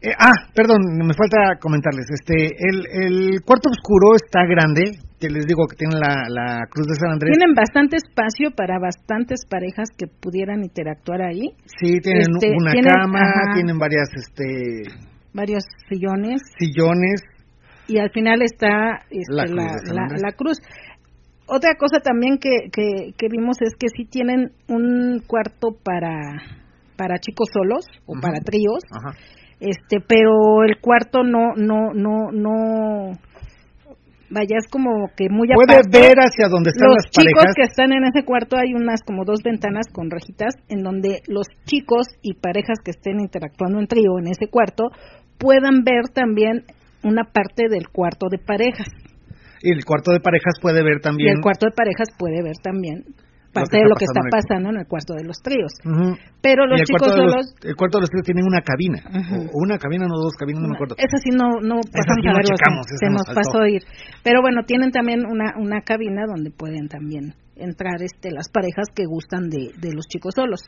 [0.01, 2.07] Eh, ah, perdón, me falta comentarles.
[2.09, 6.87] Este, el, el cuarto oscuro está grande, que les digo que tiene la, la Cruz
[6.87, 7.37] de San Andrés.
[7.37, 11.53] Tienen bastante espacio para bastantes parejas que pudieran interactuar ahí.
[11.79, 14.89] Sí, tienen este, una cama, tienen varias, este,
[15.33, 16.41] varios sillones.
[16.57, 17.21] Sillones.
[17.87, 20.57] Y al final está este, la, la, la, cruz
[21.53, 26.15] otra cosa también que, que, vimos es que sí tienen un cuarto para,
[26.95, 28.83] para chicos solos o para tríos,
[29.59, 33.19] este, pero el cuarto no, no, no, no,
[34.29, 37.91] vaya, es como que muy Puede ver hacia donde están los las chicos que están
[37.91, 42.35] en ese cuarto hay unas como dos ventanas con rejitas en donde los chicos y
[42.35, 44.85] parejas que estén interactuando en trío en ese cuarto
[45.37, 46.63] puedan ver también
[47.03, 48.87] una parte del cuarto de parejas.
[49.61, 51.29] Y el cuarto de parejas puede ver también.
[51.29, 53.05] Y el cuarto de parejas puede ver también
[53.53, 55.71] parte de lo que está pasando en el cuarto de los tríos.
[56.41, 57.53] Pero los chicos solos...
[57.63, 59.03] el cuarto de los tríos tiene una cabina.
[59.51, 60.95] o una cabina, no dos cabinas, no me acuerdo.
[60.97, 62.55] Esa sí no, no pasamos a verlo.
[62.55, 63.83] se nos pasó a ir.
[64.23, 69.05] Pero bueno, tienen también una, una cabina donde pueden también entrar este las parejas que
[69.05, 70.61] gustan de, de los chicos solos.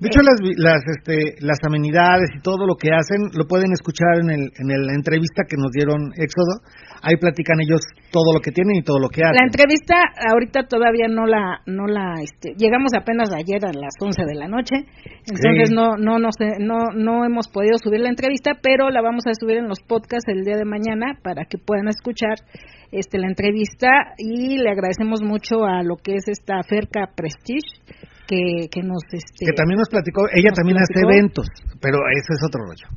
[0.00, 4.18] De hecho, las, las, este, las amenidades y todo lo que hacen lo pueden escuchar
[4.20, 6.66] en, el, en la entrevista que nos dieron Éxodo.
[7.02, 7.80] Ahí platican ellos
[8.10, 9.38] todo lo que tienen y todo lo que hacen.
[9.38, 9.94] La entrevista
[10.30, 14.48] ahorita todavía no la, no la, este, llegamos apenas ayer a las 11 de la
[14.48, 14.82] noche,
[15.30, 19.34] entonces no, no, no, no, no hemos podido subir la entrevista, pero la vamos a
[19.38, 22.34] subir en los podcasts el día de mañana para que puedan escuchar
[22.90, 23.88] este, la entrevista
[24.18, 27.84] y le agradecemos mucho a lo que es esta Ferca Prestige
[28.26, 31.46] que, que nos este, que también nos platicó ella también hace eventos
[31.80, 32.88] pero eso es otro rollo.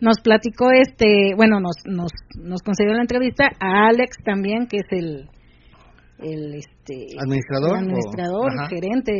[0.00, 4.86] Nos platicó este bueno nos nos nos concedió la entrevista a Alex también que es
[4.90, 5.28] el
[6.18, 9.12] el este administrador administrador gerente.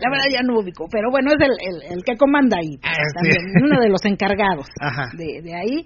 [0.00, 3.64] La verdad ya no ubico pero bueno es el, el, que comanda ahí ah, también
[3.64, 4.66] uno de los encargados
[5.16, 5.84] de, de ahí.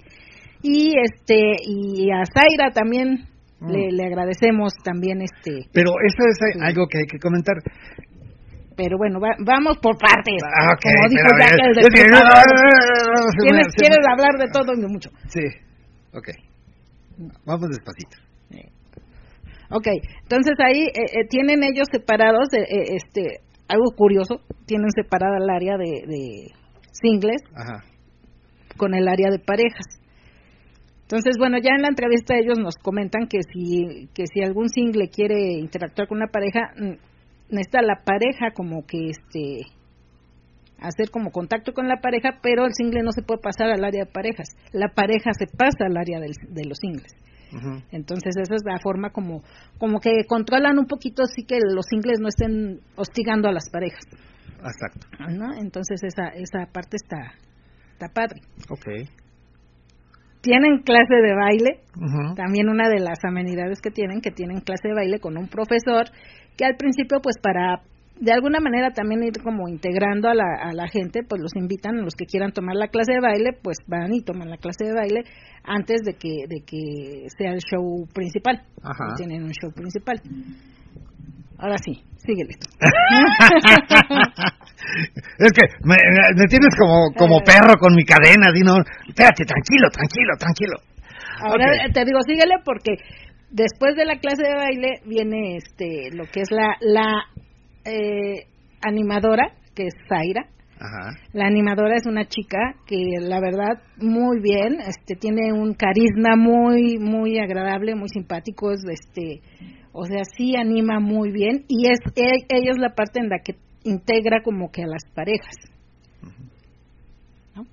[0.63, 3.27] Y este y a Zaira también
[3.61, 3.71] mm.
[3.71, 7.57] le, le, agradecemos también este pero eso es algo que hay que comentar
[8.77, 10.43] pero bueno, vamos por partes.
[10.45, 11.75] Ah, como dijo Jack el
[13.41, 15.11] Tienes, quieres hablar de todo y mucho.
[15.29, 15.45] Sí,
[16.13, 16.29] ok.
[17.45, 18.17] Vamos despacito.
[19.75, 19.87] Ok,
[20.23, 25.49] entonces ahí eh, eh, tienen ellos separados, de, eh, este, algo curioso, tienen separada el
[25.49, 26.53] área de, de
[26.93, 27.43] singles
[28.77, 29.87] con el área de parejas.
[31.13, 35.09] Entonces, bueno, ya en la entrevista ellos nos comentan que si, que si algún single
[35.09, 36.93] quiere interactuar con una pareja, mm,
[37.49, 39.67] necesita la pareja como que este
[40.79, 44.05] hacer como contacto con la pareja, pero el single no se puede pasar al área
[44.05, 44.49] de parejas.
[44.73, 47.15] La pareja se pasa al área de los singles.
[47.91, 49.43] Entonces esa es la forma como
[49.79, 54.05] como que controlan un poquito así que los singles no estén hostigando a las parejas.
[54.57, 55.07] Exacto.
[55.31, 55.55] ¿no?
[55.61, 57.35] Entonces esa esa parte está
[57.93, 58.41] está padre.
[58.71, 59.09] Okay.
[60.41, 61.81] Tienen clase de baile,
[62.35, 66.07] también una de las amenidades que tienen, que tienen clase de baile con un profesor
[66.57, 67.83] que al principio pues para
[68.23, 72.03] de alguna manera también ir como integrando a la, a la gente, pues los invitan,
[72.03, 74.95] los que quieran tomar la clase de baile, pues van y toman la clase de
[74.95, 75.25] baile
[75.65, 78.63] antes de que, de que sea el show principal.
[78.83, 79.15] Ajá.
[79.17, 80.21] Tienen un show principal.
[81.59, 82.55] Ahora sí, síguele.
[85.39, 85.97] es que me,
[86.49, 87.45] tienes como, como eh.
[87.45, 88.77] perro con mi cadena, Dino.
[89.09, 90.77] Espérate, tranquilo, tranquilo, tranquilo.
[91.41, 92.97] Ahora te digo, síguele porque
[93.53, 97.25] después de la clase de baile viene este lo que es la la
[97.85, 98.47] eh,
[98.85, 100.49] animadora, que es Zaira.
[101.33, 106.99] La animadora es una chica que la verdad muy bien, este tiene un carisma muy
[106.99, 109.43] muy agradable, muy simpático, es este
[109.93, 113.39] o sea, sí anima muy bien y es e, ella es la parte en la
[113.45, 115.55] que integra como que a las parejas.
[117.55, 117.65] ¿No?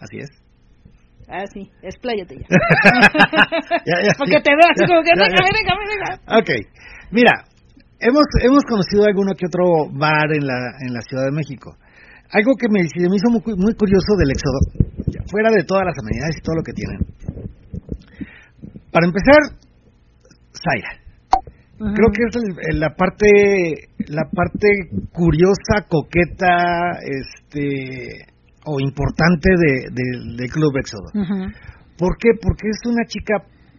[0.00, 0.41] Así es.
[1.32, 2.44] Ah, sí, expláyate ya.
[4.20, 6.10] Porque te veo así como que, venga, venga, venga.
[6.36, 6.50] Ok,
[7.10, 7.32] mira,
[7.98, 11.72] hemos, hemos conocido alguno que otro bar en la, en la Ciudad de México.
[12.32, 14.60] Algo que me, me hizo muy, muy curioso del éxodo,
[15.30, 17.00] fuera de todas las amenidades y todo lo que tienen.
[18.92, 19.56] Para empezar,
[20.52, 21.00] Zaira.
[21.78, 24.68] Creo que es la parte la parte
[25.12, 28.31] curiosa, coqueta, este
[28.64, 31.10] o importante de, del Club Éxodo.
[31.98, 32.30] ¿Por qué?
[32.40, 33.34] Porque es una chica,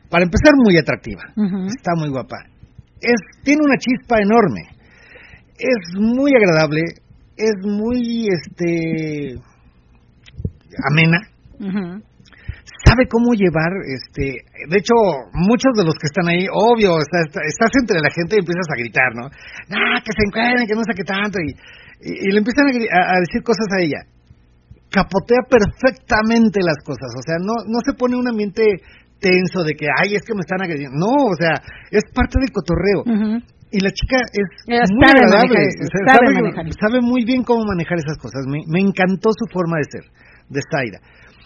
[0.09, 1.23] para empezar, muy atractiva.
[1.67, 2.53] Está muy guapa
[3.03, 4.61] es, tiene una chispa enorme.
[5.59, 6.81] Es muy agradable,
[7.37, 9.35] es muy este
[10.91, 11.19] amena.
[12.85, 14.93] Sabe cómo llevar, este, de hecho,
[15.33, 19.15] muchos de los que están ahí, obvio, estás entre la gente y empiezas a gritar,
[19.15, 19.27] ¿no?
[19.71, 21.55] Ah, que se encuentren, que no sé qué tanto, y,
[22.01, 24.03] y, le empiezan a, decir cosas a ella.
[24.93, 28.61] Capotea perfectamente las cosas, o sea, no, no se pone un ambiente
[29.17, 30.93] tenso de que, ay, es que me están agrediendo.
[30.93, 31.57] No, o sea,
[31.89, 33.01] es parte del cotorreo.
[33.73, 35.65] Y la chica es muy agradable,
[36.77, 38.45] sabe, muy bien cómo manejar esas cosas.
[38.45, 40.05] Me, me encantó su forma de ser,
[40.45, 41.01] de Zaira.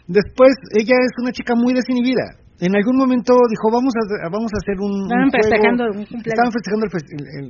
[0.08, 2.36] Después, ella es una chica muy desinhibida.
[2.60, 5.08] En algún momento dijo, vamos a, vamos a hacer un.
[5.08, 6.28] Estaban festejando un cumpleaños.
[6.28, 6.86] Estaban festejando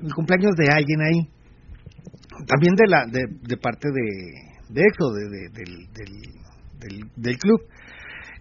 [0.06, 1.20] el, cumpleaños de alguien ahí.
[2.46, 5.88] También de la de, de parte de, de EXO, de, del,
[6.80, 7.62] del, del club.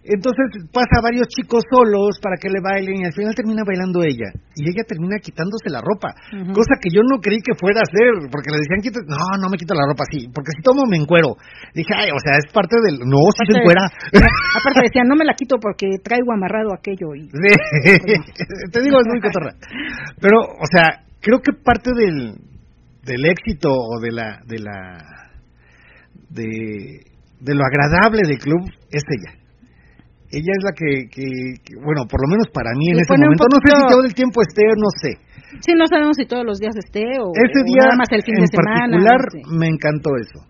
[0.07, 3.99] Entonces pasa a varios chicos solos para que le bailen y al final termina bailando
[4.07, 4.31] ella.
[4.55, 6.15] Y ella termina quitándose la ropa.
[6.55, 9.03] Cosa que yo no creí que fuera a hacer, porque le decían, quita...
[9.03, 11.35] no, no me quito la ropa así, porque si tomo me encuero.
[11.75, 13.03] Dije, ay, o sea, es parte del...
[13.03, 13.83] No, si se encuera.
[14.55, 17.11] aparte decían, no me la quito porque traigo amarrado aquello.
[17.11, 17.27] Y...
[18.71, 19.59] te digo, es muy cotorra.
[20.23, 22.39] Pero, o sea, creo que parte del,
[23.03, 24.39] del éxito o de la...
[24.47, 25.16] De la
[26.29, 27.01] de,
[27.39, 28.61] de lo agradable del club
[28.91, 29.47] es ella
[30.31, 31.23] ella es la que, que,
[31.79, 34.41] bueno, por lo menos para mí en ese momento, no sé si todo el tiempo
[34.41, 35.11] esté, no sé.
[35.61, 38.35] Sí, no sabemos si todos los días esté o, ese día nada más el fin
[38.35, 38.97] en de semana.
[38.99, 39.21] particular
[39.57, 40.43] me encantó eso.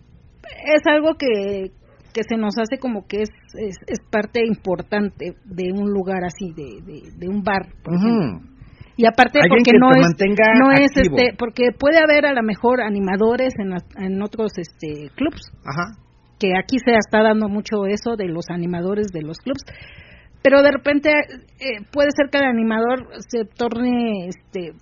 [0.65, 1.69] Es algo que,
[2.13, 6.82] que se nos hace como que es, es, parte importante de un lugar así, de,
[7.15, 7.67] de, un bar.
[8.98, 10.08] Y aparte porque no es
[10.60, 15.52] no es este porque puede haber a lo mejor animadores en, en otros este clubs.
[15.64, 15.93] Ajá.
[16.39, 19.64] Que aquí se está dando mucho eso de los animadores de los clubs.
[20.41, 21.12] Pero de repente
[21.60, 24.74] eh, puede ser que el animador se torne este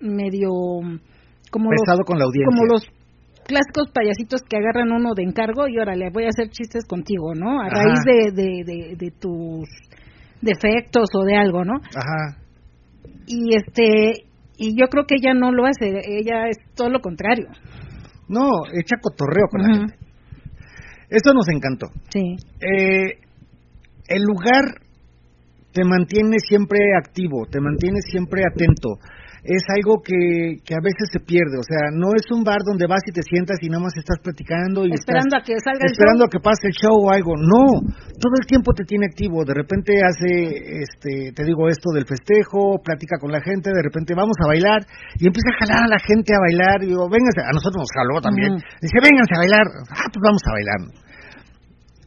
[0.00, 0.50] medio
[1.50, 2.48] como pesado con la audiencia.
[2.48, 2.86] como los
[3.46, 7.34] clásicos payasitos que agarran uno de encargo y ahora le voy a hacer chistes contigo
[7.34, 9.66] no a raíz de, de, de, tus
[10.40, 12.39] defectos o de algo no ajá
[13.30, 14.26] y este
[14.56, 17.46] y yo creo que ella no lo hace ella es todo lo contrario
[18.28, 20.10] no echa cotorreo con la gente
[21.10, 21.88] eso nos encantó.
[22.08, 22.36] Sí.
[22.60, 23.18] Eh,
[24.06, 24.80] el lugar
[25.72, 28.90] te mantiene siempre activo, te mantiene siempre atento.
[29.42, 32.86] Es algo que, que a veces se pierde, o sea, no es un bar donde
[32.86, 35.92] vas y te sientas y nada más estás platicando y esperando a que salga el
[35.92, 37.32] esperando a que pase el show o algo.
[37.40, 37.80] No,
[38.20, 39.44] todo el tiempo te tiene activo.
[39.44, 44.14] De repente hace, este, te digo esto del festejo, platica con la gente, de repente
[44.14, 44.84] vamos a bailar
[45.16, 46.84] y empieza a jalar a la gente a bailar.
[46.84, 48.60] Y digo, vénganse, a nosotros nos jaló también.
[48.80, 49.66] Dice, vénganse a bailar.
[49.88, 50.80] Ah, pues vamos a bailar.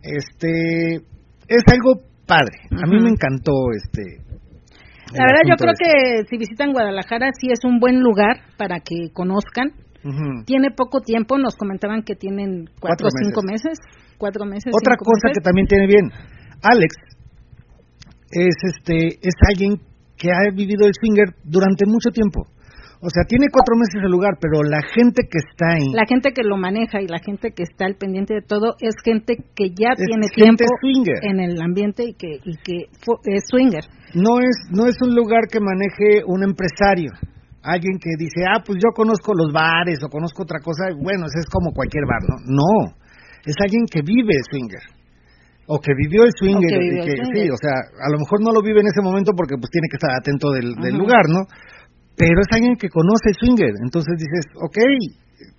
[0.03, 1.01] Este,
[1.47, 2.57] es algo padre.
[2.71, 4.32] A mí me encantó este.
[5.13, 9.11] La verdad, yo creo que si visitan Guadalajara, sí es un buen lugar para que
[9.13, 9.71] conozcan.
[10.45, 13.79] Tiene poco tiempo, nos comentaban que tienen cuatro, o cinco meses.
[14.17, 14.73] Cuatro meses.
[14.75, 16.11] Otra cosa que también tiene bien,
[16.61, 16.95] Alex
[18.31, 19.79] es este es alguien
[20.17, 22.47] que ha vivido el swinger durante mucho tiempo.
[23.03, 25.91] O sea, tiene cuatro meses el lugar, pero la gente que está ahí...
[25.91, 28.95] La gente que lo maneja y la gente que está al pendiente de todo es
[29.03, 30.63] gente que ya tiene tiempo
[31.21, 32.87] en el ambiente y que, y que
[33.25, 33.83] es swinger.
[34.13, 37.11] No es, no es un lugar que maneje un empresario.
[37.63, 40.91] Alguien que dice, ah, pues yo conozco los bares o conozco otra cosa.
[41.01, 42.35] Bueno, es como cualquier bar, ¿no?
[42.45, 42.95] No.
[43.45, 44.83] Es alguien que vive swinger
[45.65, 46.75] o que vivió el swinger,
[47.07, 49.71] que, sí, o sea, a lo mejor no lo vive en ese momento porque pues
[49.71, 51.47] tiene que estar atento del, del lugar, ¿no?
[52.15, 54.77] pero es alguien que conoce swinger, entonces dices, ok,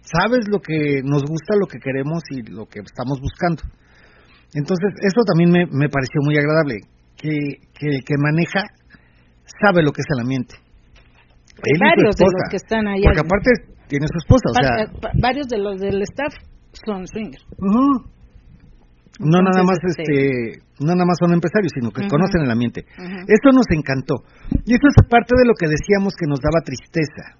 [0.02, 3.62] sabes lo que nos gusta, lo que queremos y lo que estamos buscando.
[4.54, 6.78] Entonces, eso también me, me pareció muy agradable,
[7.30, 8.60] que, que maneja
[9.60, 10.54] sabe lo que es el ambiente.
[11.80, 13.02] varios de los que están ahí.
[13.02, 13.50] Porque aparte
[13.88, 15.10] tiene su esposa, o sea...
[15.20, 16.34] Varios de los del staff
[16.84, 17.44] son swingers.
[19.20, 22.84] No nada más este, este, no nada más son empresarios, sino que conocen el ambiente.
[23.28, 24.24] Eso nos encantó.
[24.66, 27.38] Y eso es parte de lo que decíamos que nos daba tristeza.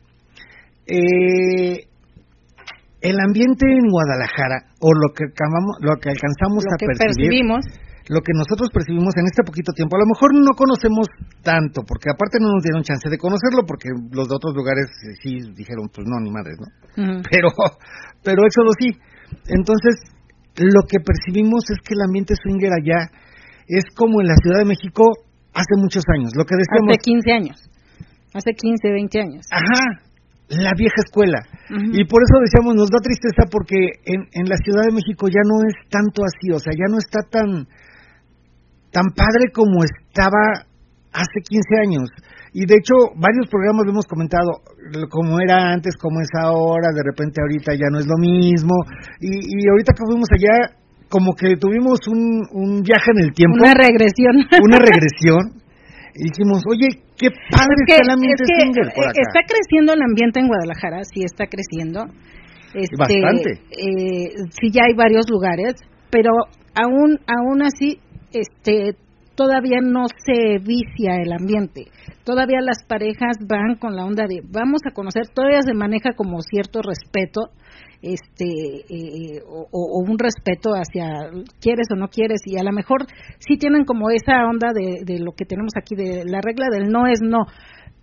[0.86, 1.88] Eh,
[3.00, 7.64] el ambiente en Guadalajara o lo que acabamos, lo que alcanzamos a percibir, percibimos
[8.08, 11.08] lo que nosotros percibimos en este poquito tiempo, a lo mejor no conocemos
[11.40, 15.16] tanto, porque aparte no nos dieron chance de conocerlo, porque los de otros lugares eh,
[15.22, 16.68] sí dijeron, pues no, ni madres, ¿no?
[17.24, 17.48] Pero,
[18.24, 18.92] pero Éxodo sí.
[19.48, 20.04] Entonces,
[20.60, 23.08] lo que percibimos es que el ambiente swinger allá
[23.66, 25.04] es como en la Ciudad de México
[25.56, 26.92] hace muchos años, lo que decíamos...
[26.92, 27.56] Hace 15 años,
[28.34, 29.46] hace 15, 20 años.
[29.48, 30.04] Ajá,
[30.48, 31.40] la vieja escuela.
[31.70, 35.40] Y por eso decíamos, nos da tristeza porque en, en la Ciudad de México ya
[35.40, 37.66] no es tanto así, o sea, ya no está tan,
[38.94, 40.70] tan padre como estaba
[41.10, 42.06] hace 15 años.
[42.54, 44.62] Y de hecho, varios programas lo hemos comentado,
[45.10, 48.86] como era antes, como es ahora, de repente ahorita ya no es lo mismo.
[49.18, 50.78] Y, y ahorita que fuimos allá,
[51.10, 53.58] como que tuvimos un, un viaje en el tiempo.
[53.58, 54.34] Una regresión.
[54.62, 55.58] Una regresión.
[56.14, 58.46] Y dijimos, oye, qué padre está el ambiente
[58.94, 59.18] por acá.
[59.18, 62.06] Está creciendo el ambiente en Guadalajara, sí está creciendo.
[62.70, 63.50] Este, Bastante.
[63.74, 65.74] Eh, sí, ya hay varios lugares,
[66.10, 66.30] pero
[66.74, 67.98] aún, aún así,
[68.34, 68.96] este,
[69.34, 71.86] todavía no se vicia el ambiente.
[72.24, 76.40] Todavía las parejas van con la onda de vamos a conocer, todavía se maneja como
[76.40, 77.50] cierto respeto,
[78.02, 78.44] este,
[78.88, 81.30] eh, o, un respeto hacia
[81.60, 83.06] quieres o no quieres, y a lo mejor
[83.38, 87.06] sí tienen como esa onda de, lo que tenemos aquí, de la regla del no
[87.06, 87.46] es no,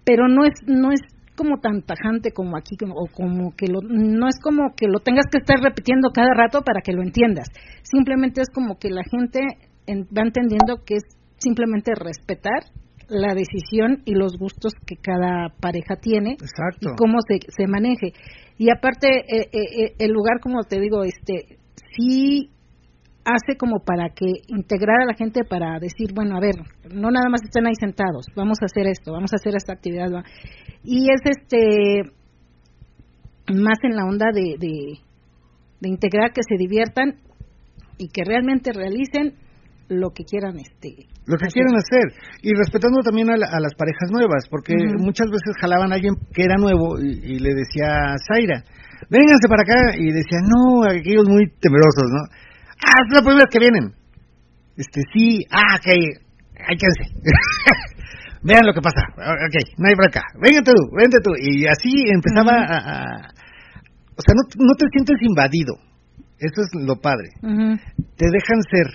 [0.03, 1.01] pero no es, no es
[1.35, 5.25] como tan tajante como aquí o como que lo, no es como que lo tengas
[5.31, 7.47] que estar repitiendo cada rato para que lo entiendas
[7.83, 9.39] simplemente es como que la gente
[9.87, 11.03] va entendiendo que es
[11.37, 12.63] simplemente respetar
[13.11, 16.37] la decisión y los gustos que cada pareja tiene
[16.79, 18.13] y cómo se, se maneje.
[18.57, 21.57] Y aparte, eh, eh, eh, el lugar, como te digo, este
[21.95, 22.49] sí
[23.25, 26.55] hace como para que integrar a la gente para decir, bueno, a ver,
[26.89, 30.07] no nada más estén ahí sentados, vamos a hacer esto, vamos a hacer esta actividad.
[30.83, 32.11] Y es este
[33.53, 34.99] más en la onda de, de,
[35.81, 37.15] de integrar que se diviertan
[37.97, 39.35] y que realmente realicen
[39.91, 42.15] lo que quieran este lo que quieran hacer.
[42.41, 46.55] Y respetando también a, las parejas nuevas porque muchas veces jalaban a alguien que era
[46.55, 48.63] nuevo y, le decía a Zaira
[49.09, 52.21] vénganse para acá y decía no aquellos muy temerosos no
[52.85, 53.93] ah es la primera vez que vienen
[54.77, 55.89] este sí ah ok
[56.69, 56.87] hay que
[58.43, 62.61] vean lo que pasa ok no hay acá véngate tú vente tú y así empezaba
[62.61, 63.33] a,
[64.15, 65.75] o sea no, no te sientes invadido.
[66.37, 67.29] Eso es lo padre.
[67.41, 68.87] Te dejan ser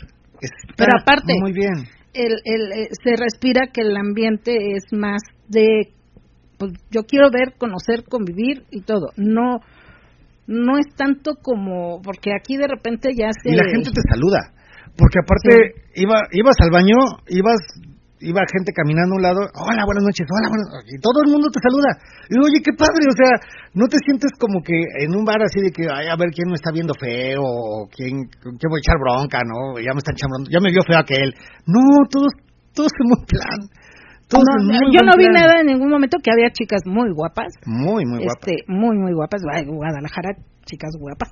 [0.77, 1.89] pero aparte, muy bien.
[2.15, 5.93] El, el, eh, se respira que el ambiente es más de,
[6.59, 9.13] pues yo quiero ver, conocer, convivir y todo.
[9.17, 9.61] No,
[10.47, 13.51] no es tanto como, porque aquí de repente ya se...
[13.51, 14.53] Y la gente te saluda,
[14.97, 16.97] porque aparte iba, ibas al baño,
[17.29, 17.59] ibas
[18.21, 21.49] iba gente caminando a un lado, hola, buenas noches, hola, buenas y todo el mundo
[21.53, 21.91] te saluda.
[22.29, 23.33] Y digo, oye, qué padre, o sea,
[23.75, 26.49] no te sientes como que en un bar así de que, ay, a ver quién
[26.49, 29.77] me está viendo feo, o quién, quién voy a echar bronca, ¿no?
[29.77, 31.35] Ya me están echando, ya me vio feo aquel.
[31.69, 32.33] No, todos,
[32.73, 33.61] todos en un plan.
[34.29, 34.43] Todos
[34.91, 37.47] yo no vi nada en ningún momento que había chicas muy guapas.
[37.65, 38.43] Muy, muy guapas.
[38.43, 39.41] Este, muy, muy guapas.
[39.43, 40.31] Guadalajara,
[40.65, 41.31] chicas guapas.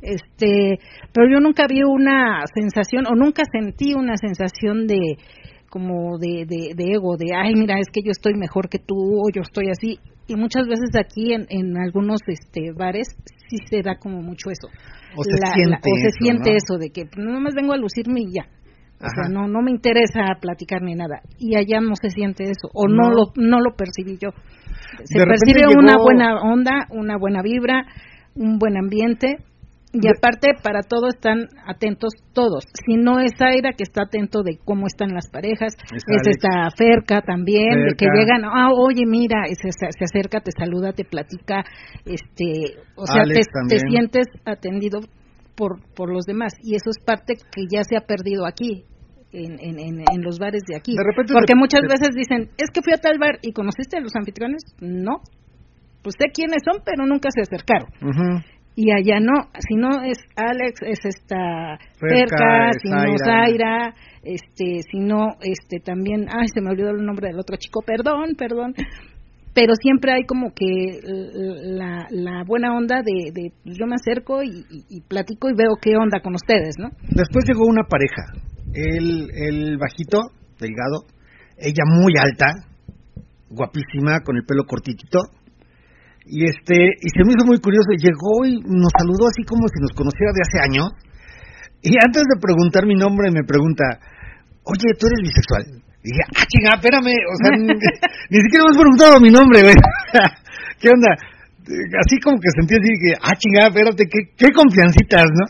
[0.00, 0.78] Este,
[1.12, 5.18] pero yo nunca vi una sensación, o nunca sentí una sensación de,
[5.70, 9.30] como de, de, ego, de, ay, mira, es que yo estoy mejor que tú o
[9.34, 9.98] yo estoy así.
[10.28, 13.08] Y muchas veces aquí en, en algunos este, bares
[13.48, 14.68] sí se da como mucho eso.
[15.16, 18.46] O se siente, eso, siente eso de que no más vengo a lucirme y ya.
[18.98, 21.20] O sea, no, no me interesa platicar ni nada.
[21.38, 24.30] Y allá no se siente eso, o no, lo, no lo percibí yo.
[25.04, 27.86] Se percibe una buena onda, una buena vibra,
[28.34, 29.36] un buen ambiente,
[30.02, 32.64] y aparte, para todo están atentos todos.
[32.84, 37.22] Si no es Aira que está atento de cómo están las parejas, es esta Ferca
[37.22, 41.64] también, de que llegan, ah, oye, mira, se, se, acerca, te saluda, te platica,
[42.04, 45.00] este, o sea, te, sientes atendido
[45.56, 46.52] por, por los demás.
[46.62, 48.84] Y eso es parte que ya se ha perdido aquí.
[49.32, 50.94] En, en, en, los bares de aquí.
[50.96, 54.62] Porque muchas veces dicen, es que fui a tal bar y conociste a los anfitriones.
[54.80, 55.18] No.
[56.02, 57.88] Pues sé quiénes son, pero nunca se acercaron
[58.76, 64.82] y allá no, si no es Alex, es esta Perca, si no es Zaira, este,
[64.90, 68.74] si no, este, también, ay, se me olvidó el nombre del otro chico, perdón, perdón,
[69.54, 74.66] pero siempre hay como que la, la buena onda de, de yo me acerco y,
[74.90, 76.90] y, platico y veo qué onda con ustedes, ¿no?
[77.08, 78.34] Después llegó una pareja,
[78.74, 80.20] el, el bajito,
[80.60, 81.06] delgado,
[81.56, 82.68] ella muy alta,
[83.48, 85.20] guapísima, con el pelo cortitito,
[86.26, 89.78] y este y se me hizo muy curioso llegó y nos saludó así como si
[89.78, 90.90] nos conociera de hace años
[91.82, 94.02] y antes de preguntar mi nombre me pregunta
[94.66, 95.62] oye tú eres bisexual
[96.02, 97.70] y dije ah chinga espérame o sea ni,
[98.42, 99.78] siquiera me has preguntado mi nombre güey
[100.82, 101.14] qué onda
[102.02, 105.46] así como que sentí así que ah chinga espérate qué, qué confiancitas no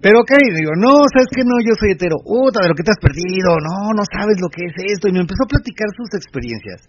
[0.00, 2.16] pero ok, digo, no, ¿sabes que No, yo soy hetero.
[2.24, 3.60] Puta, de lo que te has perdido.
[3.60, 5.08] No, no sabes lo que es esto.
[5.08, 6.88] Y me empezó a platicar sus experiencias.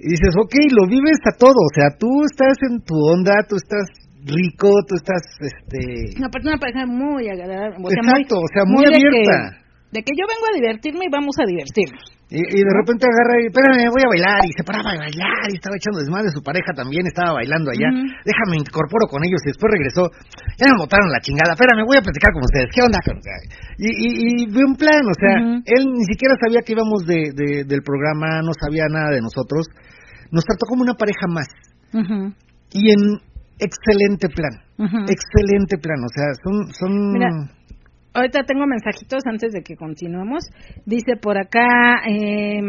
[0.00, 3.56] Y dices, ok, lo vives a todo, o sea, tú estás en tu onda, tú
[3.56, 3.84] estás
[4.24, 6.16] rico, tú estás, este...
[6.16, 7.76] Una persona pareja muy agradable.
[7.84, 9.60] O sea, Exacto, o sea, muy, abierta.
[9.92, 12.00] De que, yo vengo a divertirme y vamos a divertirnos.
[12.30, 15.58] Y, de repente agarra y, espérame, voy a bailar, y se paraba a bailar, y
[15.58, 17.90] estaba echando desmadre, su pareja también estaba bailando allá,
[18.22, 20.06] déjame incorporo con ellos, y después regresó,
[20.54, 23.02] ya me botaron la chingada, espérame, voy a platicar con ustedes, ¿qué onda?
[23.82, 27.82] Y, y, un plan, o sea, él ni siquiera sabía que íbamos de, de, del
[27.82, 29.66] programa, no sabía nada de nosotros,
[30.30, 31.46] nos trató como una pareja más.
[32.72, 33.20] Y en
[33.58, 34.52] excelente plan,
[35.08, 36.72] excelente plan, o sea, son...
[36.72, 37.12] son...
[37.12, 37.28] Mira,
[38.14, 40.44] ahorita tengo mensajitos antes de que continuemos.
[40.86, 42.02] Dice por acá...
[42.08, 42.60] Eh,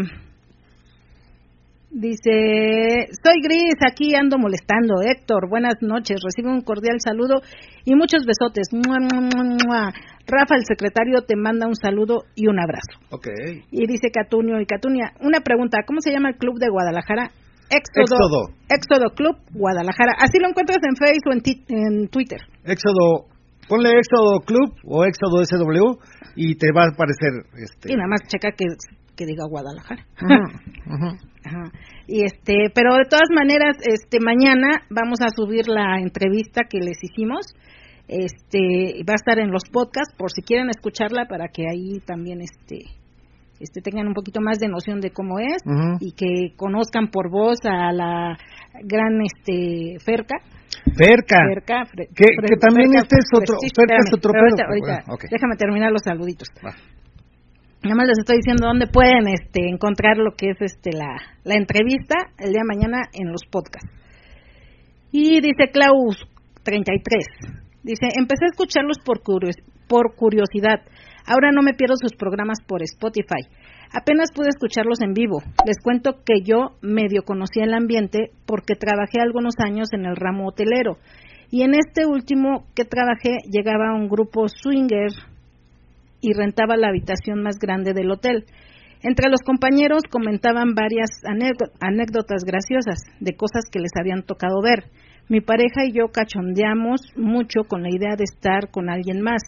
[1.93, 5.01] Dice, soy Gris, aquí ando molestando.
[5.03, 6.21] Héctor, buenas noches.
[6.23, 7.41] Recibe un cordial saludo
[7.83, 8.69] y muchos besotes.
[8.71, 12.97] Rafa, el secretario, te manda un saludo y un abrazo.
[13.09, 13.65] Okay.
[13.71, 17.31] Y dice Catunio y Catunia, una pregunta, ¿cómo se llama el club de Guadalajara?
[17.71, 19.15] Éxodo, Éxodo.
[19.15, 20.13] Club Guadalajara.
[20.19, 22.39] Así lo encuentras en Facebook o en, Twitter.
[22.65, 23.27] Éxodo,
[23.67, 25.97] ponle Éxodo Club o Éxodo SW
[26.35, 27.31] y te va a aparecer.
[27.55, 27.93] Este...
[27.93, 28.65] Y nada más checa que,
[29.15, 30.05] que diga Guadalajara.
[32.07, 37.01] Y este, pero de todas maneras, este, mañana vamos a subir la entrevista que les
[37.01, 37.47] hicimos.
[38.07, 42.41] Este, va a estar en los podcasts por si quieren escucharla para que ahí también
[42.41, 43.00] este
[43.61, 45.61] este, tengan un poquito más de noción de cómo es
[45.99, 48.37] y que conozcan por voz a la
[48.83, 50.37] gran este Ferca.
[50.95, 51.85] Ferca.
[52.15, 52.25] que,
[52.59, 54.31] también este es otro, Ferca es otro
[55.29, 56.47] Déjame terminar los saluditos.
[57.83, 61.55] Nada más les estoy diciendo dónde pueden este, encontrar lo que es este la, la
[61.55, 63.89] entrevista el día de mañana en los podcasts.
[65.11, 66.25] Y dice Klaus
[66.63, 67.25] 33.
[67.83, 69.21] Dice, empecé a escucharlos por,
[69.87, 70.81] por curiosidad.
[71.25, 73.47] Ahora no me pierdo sus programas por Spotify.
[73.93, 75.41] Apenas pude escucharlos en vivo.
[75.65, 80.47] Les cuento que yo medio conocí el ambiente porque trabajé algunos años en el ramo
[80.47, 80.97] hotelero.
[81.49, 85.11] Y en este último que trabajé llegaba un grupo swinger
[86.21, 88.45] y rentaba la habitación más grande del hotel.
[89.03, 91.09] Entre los compañeros comentaban varias
[91.79, 94.85] anécdotas graciosas de cosas que les habían tocado ver.
[95.27, 99.41] Mi pareja y yo cachondeamos mucho con la idea de estar con alguien más.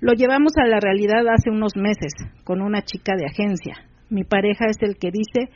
[0.00, 2.12] Lo llevamos a la realidad hace unos meses
[2.44, 3.76] con una chica de agencia.
[4.08, 5.52] Mi pareja es el que dice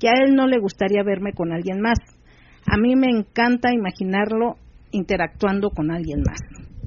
[0.00, 1.98] que a él no le gustaría verme con alguien más.
[2.66, 4.56] A mí me encanta imaginarlo
[4.92, 6.38] interactuando con alguien más.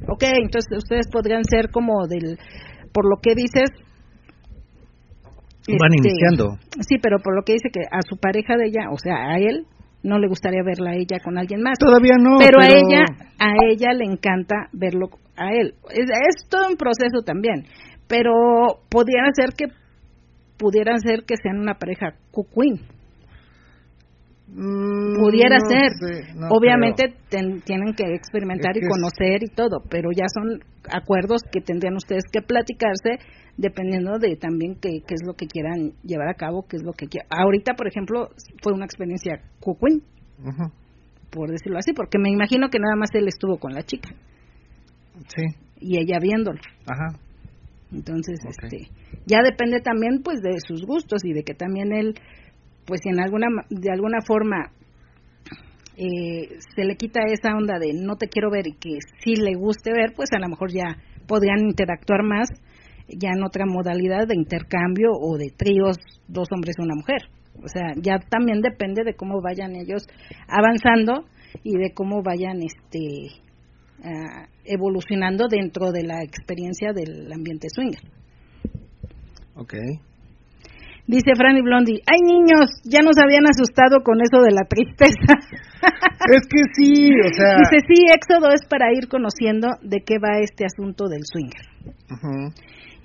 [0.07, 2.37] Ok, entonces ustedes podrían ser como del,
[2.91, 3.69] por lo que dices.
[5.67, 6.57] Van este, iniciando.
[6.87, 9.37] Sí, pero por lo que dice que a su pareja de ella, o sea, a
[9.37, 9.65] él,
[10.03, 11.77] no le gustaría verla a ella con alguien más.
[11.79, 12.37] Todavía no.
[12.37, 13.03] Pero, a ella,
[13.39, 15.75] a ella le encanta verlo a él.
[15.89, 17.65] Es, todo un proceso también,
[18.07, 18.31] pero
[18.89, 19.65] podría ser que
[20.57, 22.79] pudieran ser que sean una pareja cucuín.
[24.47, 25.91] Mm, pudiera ser.
[26.49, 32.23] Obviamente tienen que experimentar y conocer y todo, pero ya son acuerdos que tendrían ustedes
[32.31, 33.19] que platicarse
[33.57, 36.93] dependiendo de también qué, qué es lo que quieran llevar a cabo, qué es lo
[36.93, 37.27] que quieran.
[37.29, 38.29] Ahorita, por ejemplo,
[38.61, 40.03] fue una experiencia cucuín,
[41.31, 44.09] por decirlo así, porque me imagino que nada más él estuvo con la chica.
[45.35, 45.43] Sí.
[45.79, 46.59] Y ella viéndolo.
[46.85, 47.19] Ajá.
[47.91, 48.89] Entonces, este,
[49.25, 52.15] ya depende también pues de sus gustos y de que también él
[52.85, 54.71] pues si en alguna de alguna forma
[55.97, 59.55] eh, se le quita esa onda de no te quiero ver y que sí le
[59.55, 60.97] guste ver, pues a lo mejor ya
[61.27, 62.49] podrían interactuar más
[63.07, 65.97] ya en otra modalidad de intercambio o de tríos,
[66.27, 67.21] dos hombres y una mujer.
[67.63, 70.05] O sea, ya también depende de cómo vayan ellos
[70.47, 71.25] avanzando
[71.63, 73.44] y de cómo vayan este
[73.99, 78.01] uh, evolucionando dentro de la experiencia del ambiente swinger.
[79.55, 79.99] Okay.
[81.07, 85.37] Dice Franny Blondie, ay niños, ya nos habían asustado con eso de la tristeza.
[86.33, 87.57] es que sí, o sea...
[87.59, 91.61] Dice, sí, Éxodo es para ir conociendo de qué va este asunto del swinger.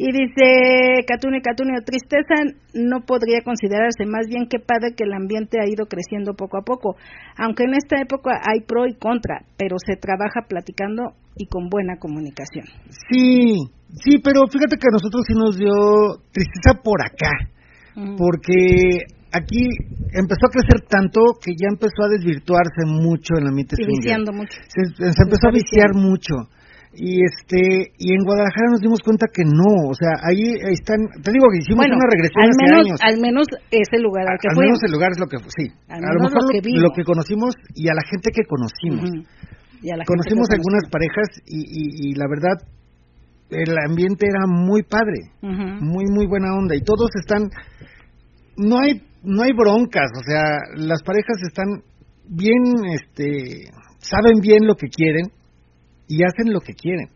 [0.01, 2.33] Y dice Catunio Catunio, tristeza
[2.73, 6.63] no podría considerarse, más bien que padre que el ambiente ha ido creciendo poco a
[6.65, 6.97] poco,
[7.37, 11.99] aunque en esta época hay pro y contra, pero se trabaja platicando y con buena
[12.01, 12.65] comunicación.
[13.13, 13.61] Sí,
[13.93, 17.53] sí, pero fíjate que a nosotros sí nos dio tristeza por acá
[18.17, 19.05] porque
[19.37, 19.69] aquí
[20.17, 24.57] empezó a crecer tanto que ya empezó a desvirtuarse mucho ambiente sí, viciando mucho.
[24.65, 26.49] Se, empezó a viciar mucho
[26.93, 30.43] y este y en Guadalajara nos dimos cuenta que no o sea ahí,
[30.75, 32.99] están te digo que hicimos una regresión al hace menos años.
[32.99, 36.01] al menos ese lugar al que al menos el lugar es lo que sí a
[36.03, 39.07] lo mejor lo que, lo, que, conocimos y a la gente que conocimos.
[40.07, 42.53] Conocimos algunas parejas y, y, y, la verdad
[43.49, 47.49] el ambiente era muy padre muy muy buena onda y todos están
[48.57, 51.83] no hay no hay broncas, o sea, las parejas están
[52.27, 55.27] bien, este, saben bien lo que quieren
[56.11, 57.07] y hacen lo que quieren.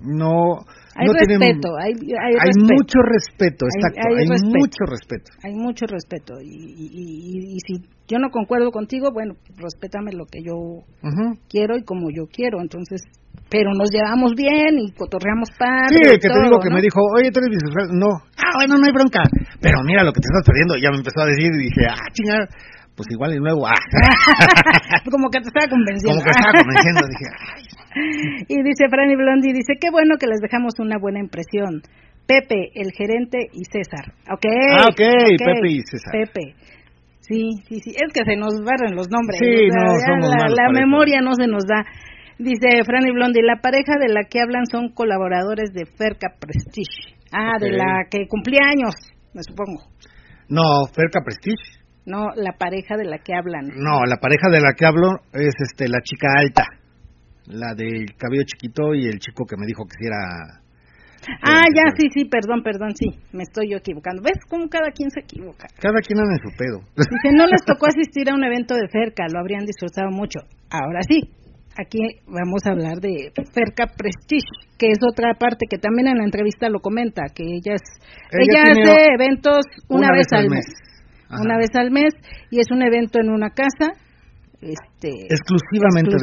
[0.00, 0.62] No,
[0.94, 5.30] hay no respeto, hay, hay, mucho respeto, exacto, hay, mucho respeto.
[5.42, 10.40] Hay mucho respeto y, y, y, si yo no concuerdo contigo, bueno, respétame lo que
[10.42, 10.86] yo
[11.50, 13.02] quiero y como yo quiero, entonces
[13.50, 15.92] pero nos llevamos bien y cotorreamos padre.
[15.92, 17.92] Sí, que te digo que me dijo, oye, tú eres bisexual.
[17.92, 19.20] No, ah, bueno, no hay bronca.
[19.60, 20.76] Pero mira lo que te estás perdiendo.
[20.80, 22.48] Ya me empezó a decir y dije, ah, chingada,
[23.02, 23.74] pues igual y nuevo, ah.
[25.10, 26.14] Como que te estaba convenciendo.
[26.14, 27.62] Como que estaba convenciendo, dije, ay.
[28.48, 31.82] Y dice Franny Blondi, dice, qué bueno que les dejamos una buena impresión.
[32.26, 34.14] Pepe, el gerente y César.
[34.30, 34.46] Ok.
[34.78, 35.36] Ah, ok, okay.
[35.36, 36.12] Pepe y César.
[36.12, 36.54] Pepe.
[37.20, 37.90] Sí, sí, sí.
[37.90, 39.38] Es que se nos barren los nombres.
[39.38, 41.84] Sí, no, somos la, la memoria no se nos da.
[42.38, 47.18] Dice Franny Blondie, la pareja de la que hablan son colaboradores de Ferca Prestige.
[47.32, 48.94] Ah, de la que cumplía años,
[49.34, 49.82] me supongo.
[50.48, 51.81] No, Ferca Prestige.
[52.04, 53.68] No, la pareja de la que hablan.
[53.76, 56.66] No, la pareja de la que hablo es este la chica alta,
[57.46, 60.62] la del cabello chiquito y el chico que me dijo que si era
[61.42, 64.22] Ah, ya, sí, sí, perdón, perdón, sí, me estoy yo equivocando.
[64.22, 65.68] ¿Ves cómo cada quien se equivoca?
[65.78, 66.82] Cada quien anda en su pedo.
[66.96, 70.40] Dice, no les tocó asistir a un evento de cerca, lo habrían disfrutado mucho.
[70.70, 71.30] Ahora sí,
[71.78, 76.24] aquí vamos a hablar de Ferca Prestige, que es otra parte que también en la
[76.24, 77.86] entrevista lo comenta, que ella es
[78.32, 80.66] ella, hace eventos una, vez, al mes,
[81.40, 82.14] una vez al mes
[82.50, 83.92] y es un evento en una casa
[84.60, 86.14] este exclusivamente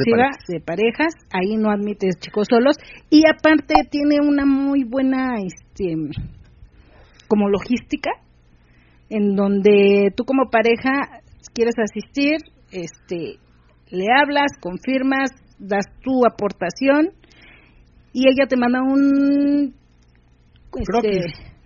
[0.48, 1.12] de, parejas.
[1.30, 2.76] ahí no admite chicos solos
[3.10, 5.94] y aparte tiene una muy buena este
[7.28, 8.10] como logística
[9.10, 11.20] en donde tú como pareja
[11.52, 12.38] quieres asistir
[12.72, 13.38] este
[13.90, 17.10] le hablas, confirmas, das tu aportación
[18.12, 19.74] y ella te manda un
[20.78, 21.22] este,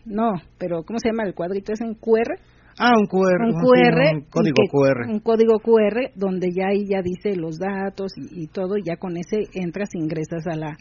[0.06, 1.72] no, pero ¿cómo se llama el cuadrito?
[1.72, 2.38] ¿Es en QR?
[2.78, 3.42] Ah, un QR.
[3.46, 4.16] Un QR.
[4.16, 5.08] un código QR.
[5.08, 9.16] Un código QR donde ya ahí ya dice los datos y, todo, y ya con
[9.16, 10.76] ese entras e ingresas a la,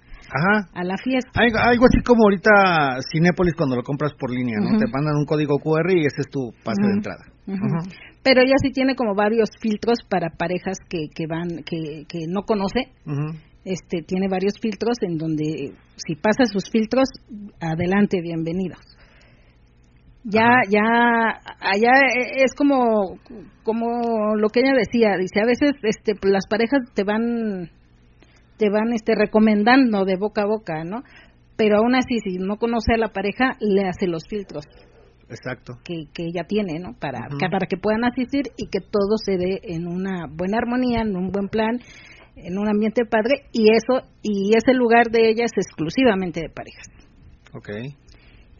[0.73, 1.29] a la fiesta.
[1.33, 4.77] algo así como ahorita Cinépolis cuando lo compras por línea, ¿no?
[4.77, 7.23] Te mandan un código QR y ese es tu pase de entrada.
[8.23, 12.43] Pero ella sí tiene como varios filtros para parejas que, que van, que, que no
[12.43, 12.91] conoce.
[13.65, 17.07] Este, tiene varios filtros en donde si pasa sus filtros,
[17.61, 18.79] adelante, bienvenidos.
[20.25, 20.81] Ya, ya,
[21.59, 21.91] allá
[22.35, 23.19] es como,
[23.63, 27.69] como lo que ella decía, dice, a veces, este, las parejas te van,
[28.57, 31.03] te van, este, recomendando de boca a boca, ¿no?
[31.57, 34.65] Pero aún así, si no conoce a la pareja, le hace los filtros.
[35.29, 35.79] Exacto.
[35.83, 36.93] Que, que ella tiene, ¿no?
[36.99, 41.01] Para, que, para que puedan asistir y que todo se dé en una buena armonía,
[41.01, 41.79] en un buen plan,
[42.37, 46.87] en un ambiente padre, y eso, y ese lugar de ella es exclusivamente de parejas.
[47.53, 47.95] Okay.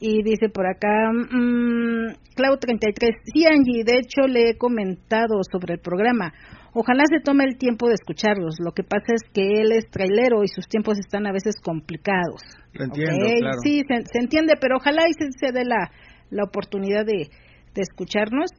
[0.06, 5.80] Y dice por acá, mmm, Clau33, sí Angie, de hecho le he comentado sobre el
[5.80, 6.34] programa.
[6.74, 8.56] Ojalá se tome el tiempo de escucharlos.
[8.60, 12.42] Lo que pasa es que él es trailero y sus tiempos están a veces complicados.
[12.74, 13.60] Lo entiendo, claro.
[13.64, 15.90] Sí, se, entiende, pero ojalá y se, dé la,
[16.32, 17.30] la oportunidad de,
[17.74, 18.50] de escucharnos,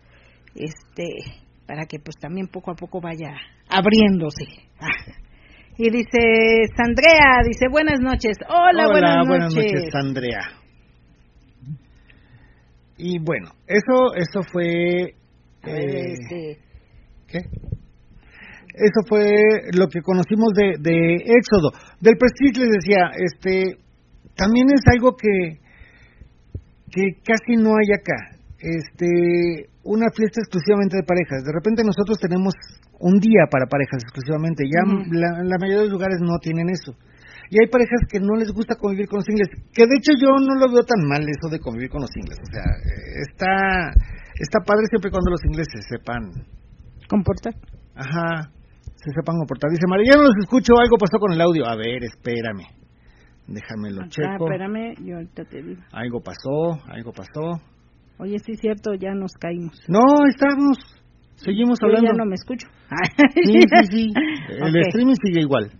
[0.54, 1.28] este,
[1.66, 3.36] para que pues también poco a poco vaya
[3.68, 4.46] abriéndose.
[4.80, 5.12] Ah.
[5.76, 8.38] Y dice Sandrea, dice buenas noches.
[8.48, 9.28] Hola, Hola buenas noches.
[9.28, 10.63] Buenas noches, Sandrea.
[12.96, 15.14] Y bueno, eso, eso fue...
[15.66, 16.58] Eh, este,
[17.26, 17.38] ¿Qué?
[18.74, 19.24] Eso fue
[19.72, 21.70] lo que conocimos de, de Éxodo.
[22.00, 23.78] Del Prestige les decía, este,
[24.34, 25.60] también es algo que,
[26.90, 28.36] que casi no hay acá.
[28.58, 31.44] Este, una fiesta exclusivamente de parejas.
[31.44, 32.54] De repente nosotros tenemos
[32.98, 34.64] un día para parejas exclusivamente.
[34.66, 34.82] Ya
[35.12, 36.96] la, la mayoría de los lugares no tienen eso.
[37.50, 39.48] Y hay parejas que no les gusta convivir con los singles.
[39.72, 42.38] Que de hecho yo no lo veo tan mal eso de convivir con los singles.
[42.40, 43.92] O sea, eh, está,
[44.40, 46.30] está padre siempre cuando los singles se sepan
[47.08, 47.54] comportar.
[47.94, 48.50] Ajá,
[48.96, 49.70] se sepan comportar.
[49.70, 51.66] Dice María, ya no los escucho, algo pasó con el audio.
[51.66, 52.64] A ver, espérame.
[53.46, 54.46] Déjame lo Ah, checo.
[54.48, 55.82] espérame, yo ahorita te digo.
[55.92, 57.60] Algo pasó, algo pasó.
[58.18, 59.78] Oye, sí es cierto, ya nos caímos.
[59.88, 60.78] No, estamos.
[61.36, 62.12] Seguimos Yo hablando.
[62.12, 62.66] ya no me escucho.
[63.34, 64.12] Sí, sí, sí.
[64.48, 65.70] El streaming sigue igual.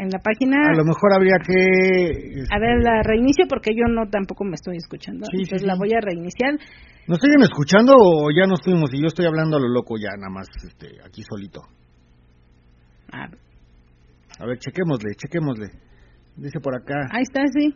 [0.00, 2.40] En la página, A lo mejor habría que...
[2.48, 5.26] a ver, la reinicio porque yo no tampoco me estoy escuchando.
[5.30, 5.66] Sí, Entonces sí.
[5.66, 6.54] la voy a reiniciar.
[7.06, 8.88] ¿Nos siguen escuchando o ya nos fuimos?
[8.94, 11.60] Y yo estoy hablando a lo loco ya, nada más este, aquí solito.
[13.12, 13.28] Ah,
[14.38, 15.66] A ver, chequémosle, chequémosle.
[16.36, 16.96] Dice por acá.
[17.12, 17.74] ahí está, sí.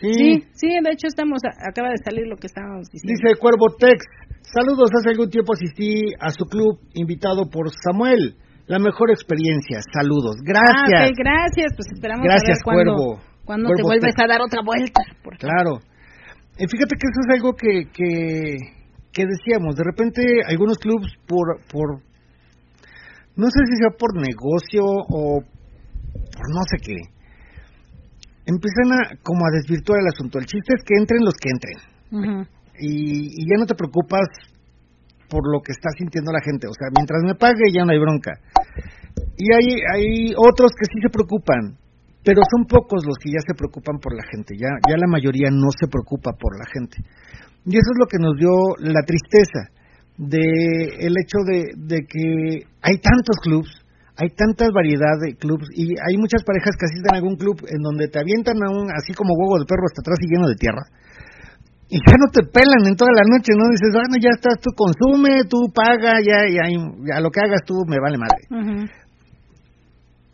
[0.00, 3.20] Sí, Sí, sí, de hecho estamos, acaba de salir lo que estábamos diciendo.
[3.20, 4.04] Dice Cuervo Tex,
[4.42, 8.36] saludos, hace algún tiempo asistí a su club invitado por Samuel.
[8.66, 10.36] La mejor experiencia, saludos.
[10.42, 11.10] Gracias.
[11.10, 13.22] Ah, gracias, pues esperamos Gracias, a ver cuándo, Cuervo.
[13.44, 15.00] cuándo te vuelves a dar otra vuelta.
[15.22, 15.78] porque- Claro.
[16.58, 18.56] Eh, fíjate que eso es algo que, que,
[19.12, 19.76] que decíamos.
[19.76, 22.00] De repente algunos clubs por, por,
[23.36, 26.96] no sé si sea por negocio o por no sé qué,
[28.46, 30.38] empiezan a como a desvirtuar el asunto.
[30.38, 32.48] El chiste es que entren los que entren.
[32.78, 34.26] Y, y ya no te preocupas
[35.28, 36.66] por lo que está sintiendo la gente.
[36.66, 38.32] O sea, mientras me pague ya no hay bronca.
[39.36, 41.76] Y hay, hay otros que sí se preocupan,
[42.24, 44.56] pero son pocos los que ya se preocupan por la gente.
[44.56, 46.98] Ya, ya la mayoría no se preocupa por la gente.
[47.66, 49.72] Y eso es lo que nos dio la tristeza
[50.16, 50.40] de
[51.00, 53.68] el hecho de, de que hay tantos clubs,
[54.16, 57.82] hay tanta variedad de clubs y hay muchas parejas que asisten a algún club en
[57.82, 60.56] donde te avientan a un, así como huevo de perro hasta atrás y lleno de
[60.56, 60.88] tierra
[61.88, 63.68] y ya no te pelan en toda la noche, ¿no?
[63.70, 67.74] Dices, bueno, ya estás, tú consume, tú paga, ya, ya, ya lo que hagas tú
[67.86, 68.42] me vale madre.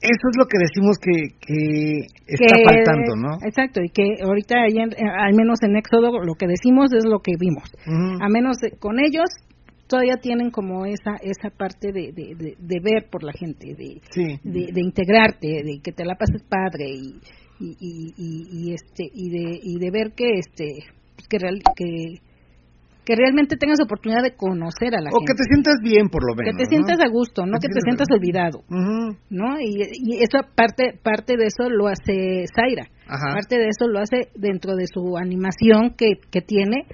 [0.02, 3.46] Eso es lo que decimos que, que está Que- faltando, ¿no?
[3.46, 7.20] Exacto, y que ahorita, en- eh, al menos en Éxodo, lo que decimos es lo
[7.20, 7.70] que vimos.
[8.20, 9.28] A menos de- con ellos,
[9.86, 14.00] todavía tienen como esa esa parte de, de, de, de ver por la gente, de,
[14.10, 14.40] Sí.
[14.42, 17.20] de, de integrarte, de que te la pases padre y,
[17.60, 20.66] y, y, y- y, este y de y de ver que este
[21.32, 22.20] que real- que
[23.04, 26.22] que realmente tengas oportunidad de conocer a la O gente, que te sientas bien, por
[26.22, 26.62] lo que menos.
[26.62, 27.04] te sientas ¿no?
[27.04, 28.62] a gusto, no Que que te sientas olvidado.
[29.28, 29.58] ¿no?
[29.58, 33.34] Y, y eso parte parte de eso lo hace Zaira, Ajá.
[33.34, 36.86] parte de eso lo hace dentro de su animación que, que tiene.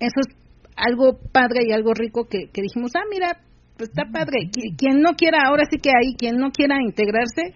[0.00, 0.34] Eso es
[0.76, 3.38] algo padre y algo rico que, que dijimos, ah, mira,
[3.76, 4.48] pues está padre.
[4.50, 7.52] Qui- Quien no quiera, ahora sí que ahí, quien no quiera integrarse,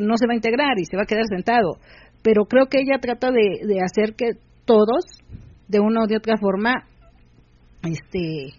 [0.00, 1.76] no se va a integrar y se va a quedar sentado.
[2.22, 5.04] Pero creo que ella trata de, de hacer que todos,
[5.66, 6.84] de una o de otra forma,
[7.82, 8.52] este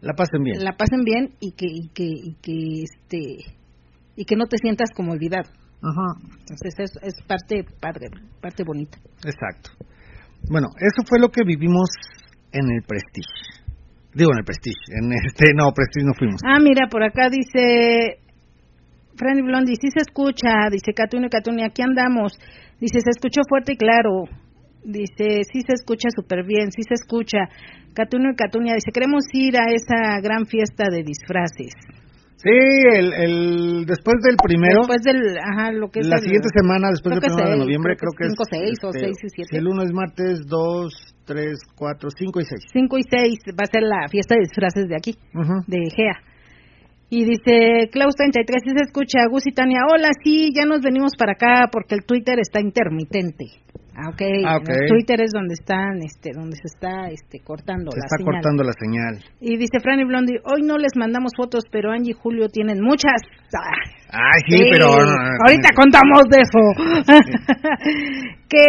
[0.00, 0.62] La pasen bien.
[0.62, 3.58] la pasen bien y que y que y que este
[4.14, 5.50] y que no te sientas como olvidado.
[5.82, 6.08] Ajá.
[6.40, 8.06] Entonces es, es parte padre,
[8.40, 8.98] parte bonita.
[9.24, 9.70] Exacto.
[10.48, 11.90] Bueno, eso fue lo que vivimos
[12.52, 13.68] en el Prestige.
[14.14, 14.82] Digo, en el Prestige.
[15.00, 16.40] En este, no, Prestige no fuimos.
[16.44, 18.18] Ah, mira, por acá dice
[19.16, 22.32] Franny Blondie, sí se escucha, dice Catuno y Catunia, aquí andamos.
[22.80, 24.24] Dice, se escuchó fuerte y claro.
[24.88, 27.44] Dice, sí se escucha súper bien, sí se escucha.
[27.92, 31.74] Catuno y Catunia dice, queremos ir a esa gran fiesta de disfraces.
[32.40, 32.48] Sí,
[32.96, 34.86] el, el, después del primero.
[34.86, 37.52] Después del, ajá, lo que es la el- siguiente semana, después del que primero de
[37.56, 38.32] seis, noviembre, creo creo que que es.
[38.32, 39.48] cinco, seis, o este, seis y siete.
[39.50, 42.60] si el uno es martes, 2, 3, 4, 5 y 6.
[42.72, 45.12] 5 y 6 va a ser la fiesta de disfraces de aquí.
[45.34, 45.52] Ujú.
[45.66, 46.16] de GEA.
[47.10, 51.12] Y dice Klaus 33, sí se escucha, Gus y Tania, hola, sí, ya nos venimos
[51.18, 53.46] para acá porque el Twitter está intermitente.
[54.00, 54.68] Ah, ok, Ah, ok.
[54.68, 58.32] el Twitter es donde están, este, donde se está, este, cortando Se la está señal.
[58.32, 59.14] cortando la señal.
[59.40, 63.18] Y dice Franny Blondie, hoy no les mandamos fotos, pero Angie y Julio tienen muchas.
[63.58, 63.74] Ah,
[64.10, 64.86] Ay, sí, pero.
[64.94, 66.62] ahorita contamos de eso.
[68.48, 68.64] que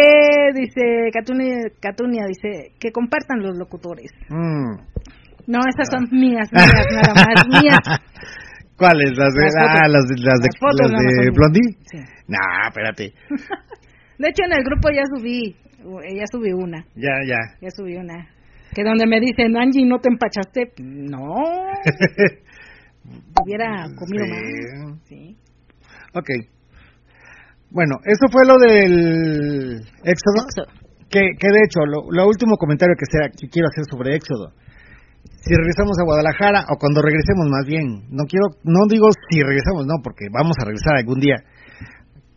[0.54, 4.10] dice Catunia, Catunia, dice que compartan los locutores.
[4.28, 4.74] Mm.
[5.46, 7.78] No, esas son mías, mías, nada más, mías.
[8.76, 9.16] ¿Cuáles?
[9.16, 11.34] Las de, Las ah, las de, las de, Las fotos de mías.
[11.34, 11.76] Blondie?
[11.86, 11.98] Sí.
[12.28, 13.12] Nah, espérate.
[14.20, 15.56] De hecho, en el grupo ya subí,
[16.04, 17.38] eh, ya subí una, Ya, ya.
[17.60, 18.28] ya subí una.
[18.74, 20.72] Que donde me dicen, Angie, ¿no te empachaste?
[20.78, 21.24] No,
[23.44, 24.30] hubiera comido Sí.
[24.30, 24.40] más.
[25.08, 25.36] Sí.
[26.14, 26.28] Ok.
[27.70, 30.44] Bueno, eso fue lo del Éxodo.
[31.08, 34.52] Que, que de hecho, lo, lo último comentario que, sea, que quiero hacer sobre Éxodo.
[35.42, 39.86] Si regresamos a Guadalajara, o cuando regresemos más bien, no quiero, no digo si regresamos,
[39.86, 41.36] no, porque vamos a regresar algún día.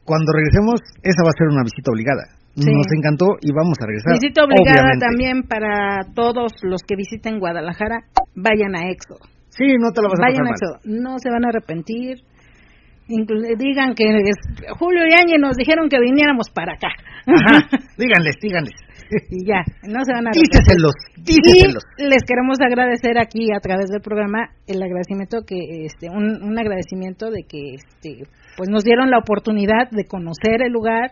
[0.05, 2.23] Cuando regresemos, esa va a ser una visita obligada.
[2.55, 2.69] Sí.
[2.69, 4.13] Nos encantó y vamos a regresar.
[4.19, 5.05] Visita obligada obviamente.
[5.07, 9.25] también para todos los que visiten Guadalajara, vayan a Éxodo.
[9.49, 10.77] Sí, no te lo vas a Vayan a pasar mal.
[10.77, 12.17] Éxodo, no se van a arrepentir.
[13.09, 16.89] Inclu- digan que es- Julio y Áñez nos dijeron que viniéramos para acá.
[17.27, 18.75] Ajá, díganles, díganles.
[19.29, 20.61] y ya, no se van a arrepentir.
[20.61, 21.83] Díceselos, díceselos.
[21.97, 26.57] Y les queremos agradecer aquí a través del programa el agradecimiento que este un, un
[26.57, 28.23] agradecimiento de que este
[28.57, 31.11] pues nos dieron la oportunidad de conocer el lugar,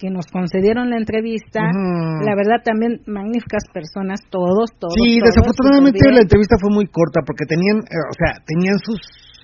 [0.00, 1.60] que nos concedieron la entrevista.
[1.60, 4.96] La verdad también magníficas personas todos, todos.
[4.96, 9.00] Sí, todos, desafortunadamente la entrevista fue muy corta porque tenían, eh, o sea, tenían sus,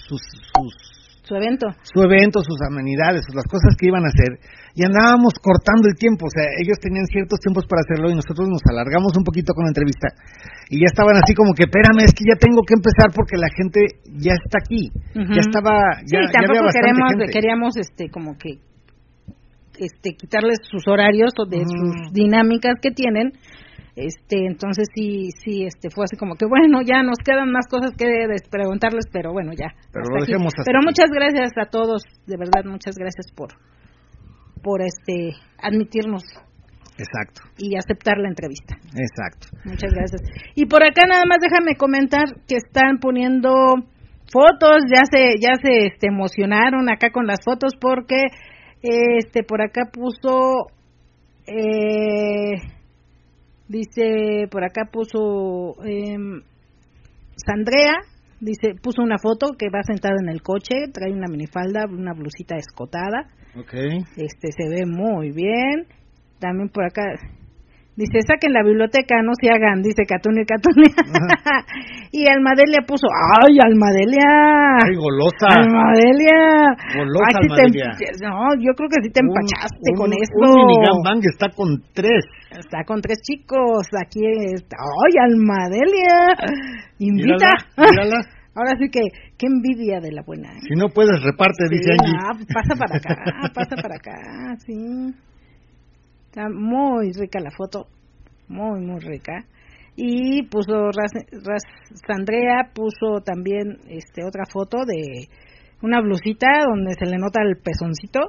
[0.09, 0.95] sus, sus,
[1.26, 1.66] su evento.
[1.82, 4.38] su evento, sus amenidades, las cosas que iban a hacer
[4.78, 8.46] y andábamos cortando el tiempo, o sea, ellos tenían ciertos tiempos para hacerlo y nosotros
[8.46, 10.14] nos alargamos un poquito con la entrevista
[10.70, 13.50] y ya estaban así como que, espérame, es que ya tengo que empezar porque la
[13.50, 14.94] gente ya está aquí,
[15.34, 17.26] ya estaba, ya, sí, ya había tampoco bastante queremos gente.
[17.34, 18.62] queríamos este como que
[19.82, 23.34] este quitarles sus horarios o de sus dinámicas que tienen.
[23.97, 27.92] Este, entonces sí sí este fue así como que bueno, ya nos quedan más cosas
[27.97, 28.05] que
[28.51, 29.72] preguntarles, pero bueno, ya.
[29.90, 30.32] Pero lo aquí.
[30.32, 30.86] dejemos hasta Pero aquí.
[30.86, 33.49] muchas gracias a todos, de verdad muchas gracias por
[34.62, 35.32] por este
[35.62, 36.22] admitirnos
[36.99, 38.76] Exacto, y aceptar la entrevista.
[38.97, 39.49] exacto.
[39.64, 40.22] Muchas gracias.
[40.55, 43.51] Y por acá nada más déjame comentar que están poniendo
[44.32, 48.24] fotos, ya se ya se este, emocionaron acá con las fotos porque
[48.82, 50.68] este por acá puso
[51.47, 52.57] eh,
[53.68, 56.42] dice por acá puso em,
[57.36, 57.94] Sandrea
[58.40, 62.56] dice puso una foto que va sentada en el coche, trae una minifalda, una blusita
[62.56, 64.04] escotada Okay.
[64.18, 65.86] este se ve muy bien.
[66.38, 67.02] También por acá
[67.97, 70.94] dice, saquen la biblioteca, no se hagan, dice Catunia y Catunia.
[72.12, 74.30] y Almadelia puso, ay, Almadelia.
[74.84, 75.49] Ay, golosa.
[75.51, 76.76] Almadelia.
[76.97, 80.44] Golosa Ay, te- no, yo creo que sí te Un- empachaste un- con esto.
[80.44, 82.22] Un minigun bang está con tres.
[82.53, 84.20] Está con tres chicos, aquí
[84.55, 84.76] está.
[84.78, 86.36] ¡Ay, Almadelia!
[86.99, 87.51] Invita.
[87.76, 88.20] Mírala, mírala.
[88.57, 89.01] Ahora sí que,
[89.36, 90.49] qué envidia de la buena.
[90.66, 92.16] Si no puedes, reparte, dice Angie.
[92.18, 95.12] ah, pasa para acá, pasa para acá, sí.
[96.37, 97.87] Está muy rica la foto,
[98.49, 99.47] muy, muy rica.
[99.97, 101.24] Y puso Ras-
[102.74, 105.28] puso también este otra foto de
[105.80, 108.20] una blusita donde se le nota el pezoncito.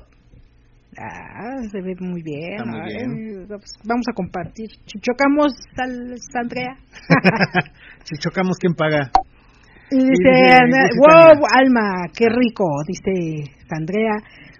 [0.97, 2.53] Ah, se ve muy bien.
[2.53, 3.45] Está muy Ay, bien.
[3.49, 4.69] pues vamos a compartir.
[5.01, 6.77] Chocamos, Sal- Sandrea.
[8.05, 9.11] si chocamos, ¿quién paga?
[9.91, 11.47] Y dice, dice Ana, Gusi wow, Tania.
[11.59, 14.13] Alma, qué rico, dice Andrea.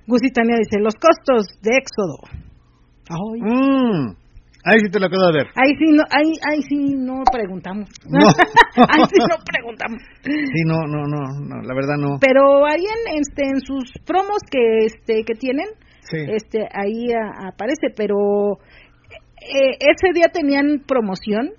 [0.06, 2.47] Gusi Tania dice, los costos de Éxodo.
[3.10, 4.10] Ay, Mm,
[4.66, 5.48] ahí sí te lo acabo de ver.
[5.56, 7.90] ahí sí no, ahí, ahí sí no preguntamos.
[8.10, 8.20] No.
[8.90, 10.02] ahí sí no preguntamos.
[10.24, 12.18] Sí, no, no, no, no, la verdad no.
[12.20, 15.68] Pero ahí en, este, en sus promos que, este, que tienen,
[16.10, 16.18] Sí.
[16.36, 18.16] este, ahí a- aparece, pero
[19.42, 21.52] eh, ese día tenían promoción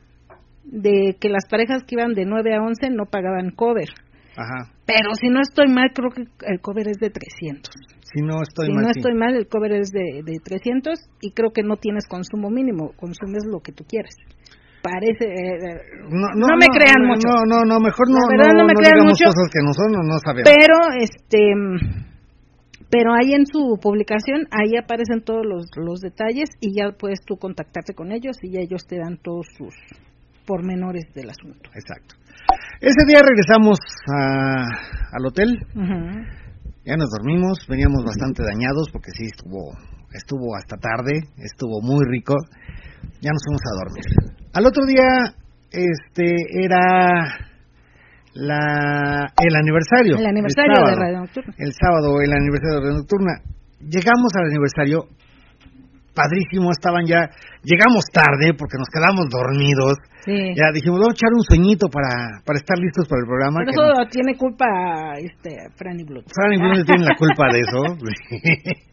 [0.65, 3.89] de que las parejas que iban de 9 a 11 no pagaban cover.
[4.37, 4.73] Ajá.
[4.89, 7.69] Pero si no estoy mal, creo que el cover es de 300.
[8.09, 8.85] Si no estoy si mal.
[8.85, 8.99] no sí.
[9.01, 12.97] estoy mal, el cover es de, de 300 y creo que no tienes consumo mínimo,
[12.97, 14.17] consumes lo que tú quieres.
[14.81, 15.29] Parece...
[15.29, 17.29] eh, eh, No, no me crean no, mucho.
[17.29, 19.29] No, no, no, mejor no, La verdad, no me crean digamos mucho.
[19.29, 20.49] cosas que no son o no sabemos.
[20.49, 21.39] pero, este...
[22.91, 27.37] Pero ahí en su publicación, ahí aparecen todos los, los detalles y ya puedes tú
[27.37, 29.75] contactarte con ellos y ya ellos te dan todos sus
[30.47, 31.69] pormenores del asunto.
[31.75, 32.15] Exacto.
[32.81, 34.63] Ese día regresamos a,
[35.13, 35.59] al hotel,
[36.85, 39.75] ya nos dormimos, veníamos bastante dañados porque sí estuvo
[40.13, 42.35] estuvo hasta tarde, estuvo muy rico,
[43.21, 44.05] ya nos fuimos a dormir.
[44.55, 45.35] Al otro día
[45.71, 46.35] este
[46.65, 47.49] era
[48.35, 51.01] la el aniversario, El aniversario de sábado.
[51.01, 51.55] Radio Nocturna.
[51.59, 53.33] El sábado el aniversario de Radio Nocturna.
[53.81, 55.05] Llegamos al aniversario
[56.19, 57.31] padrísimo, estaban ya
[57.63, 59.95] llegamos tarde porque nos quedamos dormidos.
[60.27, 60.35] Sí.
[60.59, 63.63] Ya dijimos, vamos a echar un sueñito para, para estar listos para el programa.
[63.63, 64.67] Pero eso tiene culpa
[65.23, 66.27] este Franny Blood.
[66.35, 67.81] Franny Blondie tiene la culpa de eso.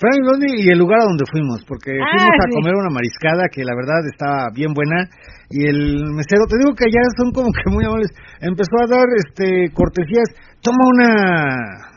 [0.00, 2.54] Franny Blondie y el lugar a donde fuimos, porque Ah, fuimos a sí.
[2.54, 5.06] comer una mariscada que la verdad estaba bien buena
[5.50, 8.10] y el mesero, te digo que allá son como que muy amables,
[8.40, 10.26] empezó a dar este cortesías,
[10.60, 11.93] toma una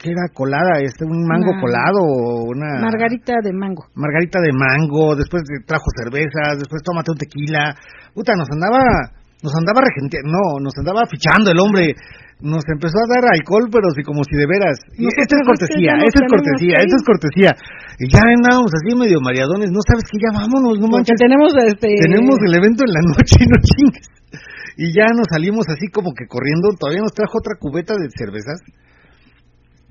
[0.00, 0.80] ¿qué era colada?
[0.80, 3.84] Este un mango Una- colado o una Margarita de mango.
[3.94, 7.76] margarita de mango, después trajo cervezas, después tómate un tequila.
[8.14, 8.80] Puta, nos andaba,
[9.44, 11.94] nos andaba regente, no, nos andaba fichando el hombre.
[12.40, 14.80] nos empezó a dar alcohol, pero sí como si de veras.
[14.96, 17.50] Esta es cortesía, esta es cortesía, esta es cortesía.
[18.00, 21.20] Y ya andábamos así medio mareadones, no sabes que ya vámonos, no Porque manches.
[21.20, 24.08] tenemos este Tenemos el evento en la noche y no chingues.
[24.80, 28.64] Y ya nos salimos así como que corriendo, todavía nos trajo otra cubeta de cervezas.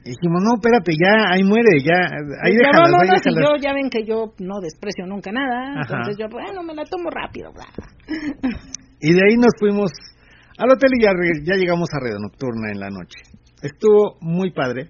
[0.06, 2.00] Y dijimos, no, espérate, ya, ahí muere, ya,
[2.44, 3.44] ahí ya déjalas, ahí vámonos, y déjalas.
[3.44, 5.82] yo ya ven que yo no desprecio nunca nada, Ajá.
[5.82, 7.66] entonces yo bueno me la tomo rápido, bla.
[9.02, 9.92] Y de ahí nos fuimos
[10.58, 13.20] al hotel y ya, llegamos a Red Nocturna en la noche.
[13.62, 14.90] Estuvo muy padre.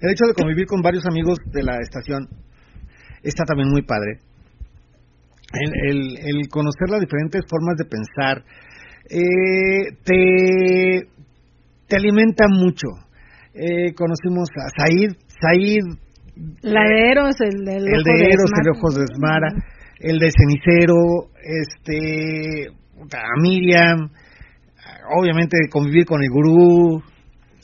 [0.00, 2.28] El hecho de convivir con varios amigos de la estación
[3.22, 4.18] está también muy padre.
[5.52, 8.44] El, el- el conocer las diferentes formas de pensar
[9.10, 11.08] eh, te,
[11.88, 12.86] te alimenta mucho.
[13.54, 15.84] Eh, conocimos a Said, Said
[16.62, 19.48] La de Eros, el, de Eros, el Ojos de Esmara,
[20.00, 24.10] el de Cenicero, este, a Miriam,
[25.18, 27.02] obviamente convivir con el gurú,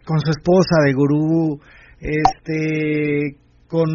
[0.05, 1.60] con su esposa de gurú,
[2.01, 3.36] este,
[3.68, 3.88] con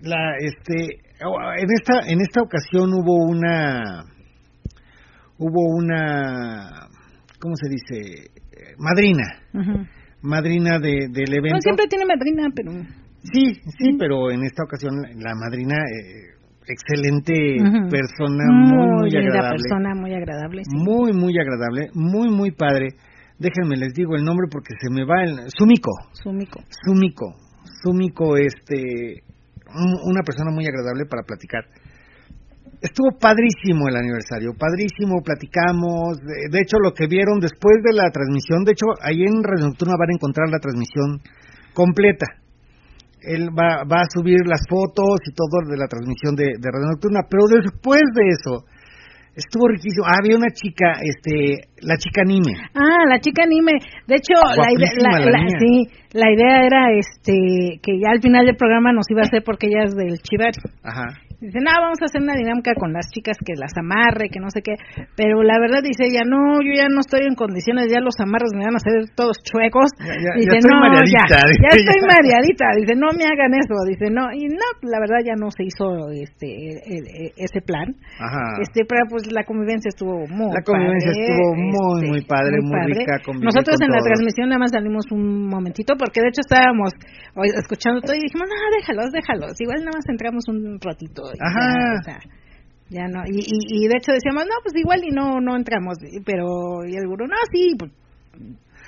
[0.00, 4.04] la, este, en esta, en esta ocasión hubo una,
[5.38, 6.88] hubo una,
[7.40, 8.35] ¿cómo se dice?
[8.78, 9.24] Madrina,
[10.22, 11.56] madrina de, del evento.
[11.56, 12.72] No, siempre tiene madrina, pero
[13.22, 16.36] Sí, sí, pero en esta ocasión la madrina, eh,
[16.68, 17.32] excelente
[17.90, 19.58] persona, muy, muy agradable.
[19.62, 20.62] persona, muy agradable.
[20.64, 20.76] sí.
[20.76, 22.88] Muy, muy agradable, muy, muy padre.
[23.38, 25.50] Déjenme les digo el nombre porque se me va el...
[25.58, 26.60] Sumiko, Sumiko.
[26.86, 27.34] Sumiko,
[27.82, 29.22] Sumiko, este,
[29.74, 31.64] un- una persona muy agradable para platicar.
[32.86, 36.18] Estuvo padrísimo el aniversario, padrísimo, platicamos.
[36.22, 39.66] De, de hecho, lo que vieron después de la transmisión, de hecho, ahí en Radio
[39.74, 41.18] Nocturna van a encontrar la transmisión
[41.74, 42.26] completa.
[43.26, 46.94] Él va, va a subir las fotos y todo de la transmisión de, de Radio
[46.94, 48.62] Nocturna, pero después de eso,
[49.34, 50.06] estuvo riquísimo.
[50.06, 52.54] Ah, había una chica, este, la chica anime.
[52.72, 53.72] Ah, la chica anime.
[54.06, 55.10] De hecho, la idea, la
[55.42, 59.26] la- sí, la idea era este que ya al final del programa nos iba a
[59.26, 60.60] hacer porque ella es del Chivari.
[60.84, 61.06] Ajá.
[61.40, 64.48] Dice, no, vamos a hacer una dinámica con las chicas que las amarre, que no
[64.48, 64.72] sé qué.
[65.16, 68.56] Pero la verdad dice ella, no, yo ya no estoy en condiciones, ya los amarres
[68.56, 69.92] me van a hacer todos chuecos.
[70.00, 72.66] Ya- ya- dice, ya estoy no, mareadita", ya, ya estoy mareadita.
[72.80, 73.76] Dice, no me hagan eso.
[73.84, 77.92] Dice, no, y no, la verdad ya no se hizo este e- e- ese plan.
[78.16, 78.56] Ajá.
[78.64, 82.54] Este, pero pues la convivencia estuvo muy La convivencia padre, estuvo muy, este, muy padre,
[82.64, 86.40] muy rica, convivir Nosotros en la transmisión nada más salimos un momentito porque de hecho
[86.40, 86.96] estábamos
[87.60, 89.52] escuchando todo y dijimos, no, déjalos, déjalos.
[89.60, 91.25] Igual nada más entramos un ratito.
[91.32, 91.68] Y Ajá.
[91.70, 92.18] Ya, o sea,
[92.88, 93.22] ya no.
[93.26, 95.98] Y, y, y de hecho decíamos, no, pues igual y no no entramos.
[96.24, 97.90] Pero, y el gurú, no, sí, pues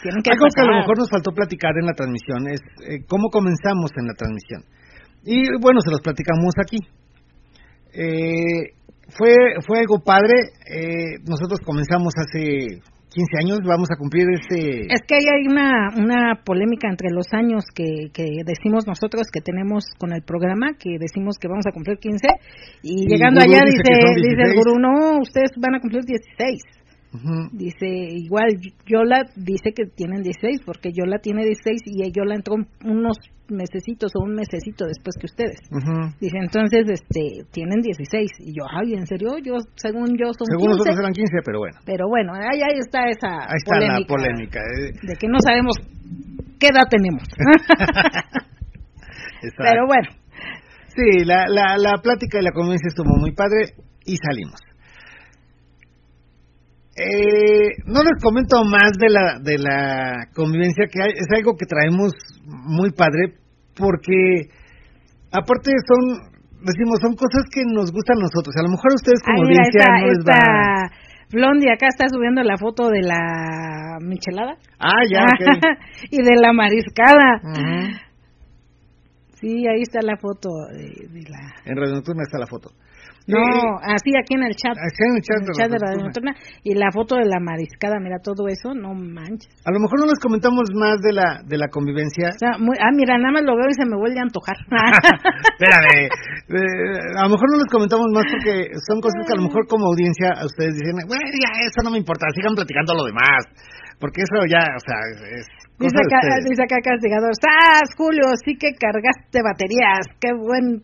[0.03, 3.05] tienen que Algo que a lo mejor nos faltó platicar en la transmisión es eh,
[3.09, 4.63] cómo comenzamos en la transmisión.
[5.25, 6.79] Y bueno, se los platicamos aquí.
[7.93, 8.79] Eh,
[9.17, 9.35] fue,
[9.67, 10.35] fue algo padre.
[10.71, 12.79] eh, nosotros comenzamos hace
[13.19, 14.87] 15 años, vamos a cumplir este...
[14.87, 19.87] Es que hay una, una polémica entre los años que, que decimos nosotros que tenemos
[19.99, 22.29] con el programa, que decimos que vamos a cumplir 15,
[22.83, 24.55] y, Y llegando allá dice dice, el 16.
[24.55, 26.78] gurú, no, ustedes van a cumplir 16.
[27.53, 28.49] Dice, igual
[28.87, 33.17] Yola dice que tienen 16, porque Yola tiene 16 y Yola entró unos
[33.49, 35.57] mesecitos o un mesecito después que ustedes.
[36.21, 38.31] Dice, entonces, este, tienen 16.
[38.41, 39.39] Y yo, ay, ¿en serio?
[39.43, 40.79] Yo, según yo, son Según 15.
[40.79, 41.79] nosotros eran 15, pero bueno.
[41.87, 44.61] Pero bueno, ahí, ahí está esa Ahí está la polémica.
[44.61, 44.93] eh.
[45.03, 45.77] De que no sabemos
[46.61, 47.23] qué edad tenemos.
[49.57, 50.09] Pero bueno,
[50.99, 53.71] Sí, la, la, la plática y la convivencia estuvo muy padre
[54.05, 54.59] y salimos.
[56.99, 61.67] Eh, no les comento más de la, de la convivencia, que hay- es algo que
[61.67, 62.13] traemos
[62.45, 63.35] muy padre,
[63.77, 64.51] porque
[65.31, 66.33] aparte son,
[66.65, 68.55] decimos, son cosas que nos gustan a nosotros.
[68.59, 70.91] A lo mejor a ustedes como Ay, audiencia esta, no les va...
[71.31, 74.57] Blondie acá está subiendo la foto de la michelada.
[74.81, 75.63] Ah, ya, ok.
[76.11, 77.41] y de la mariscada.
[79.41, 81.39] Sí, ahí está la foto de, de la...
[81.65, 82.71] En Radio Nocturna está la foto.
[83.29, 84.73] No, así aquí en el chat.
[84.73, 86.33] Acá en el chat en de el chat de Radio Radio Nocturna.
[86.65, 89.53] Y la foto de la mariscada, mira todo eso, no manches.
[89.65, 92.33] a lo mejor no les comentamos más de la, de la convivencia.
[92.33, 94.57] O sea, muy- ah, mira, nada más lo veo y se me vuelve a antojar.
[95.61, 99.47] Espérame, eh, a lo mejor no les comentamos más porque son cosas que a lo
[99.49, 103.05] mejor como audiencia a ustedes dicen, bueno, ya, eso no me importa, sigan platicando lo
[103.05, 103.45] demás,
[104.01, 104.99] porque eso ya, o sea,
[105.37, 105.47] es
[105.79, 108.35] Dice acá, dice acá castigador, ¡Sas, Julio!
[108.45, 110.83] Sí que cargaste baterías, qué buen,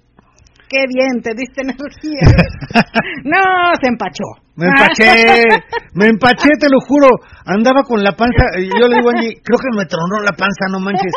[0.74, 2.26] qué bien, te diste energía.
[3.24, 3.42] no,
[3.80, 4.26] se empachó.
[4.56, 5.46] Me empaché,
[5.94, 7.08] me empaché, te lo juro.
[7.46, 8.42] Andaba con la panza.
[8.58, 11.12] Yo le digo a Angie, creo que me tronó la panza, no manches.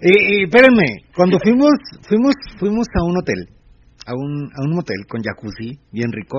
[0.00, 1.74] Y, y espérenme, cuando fuimos,
[2.06, 3.48] fuimos, fuimos a un hotel,
[4.06, 6.38] a un, a un motel con jacuzzi, bien rico.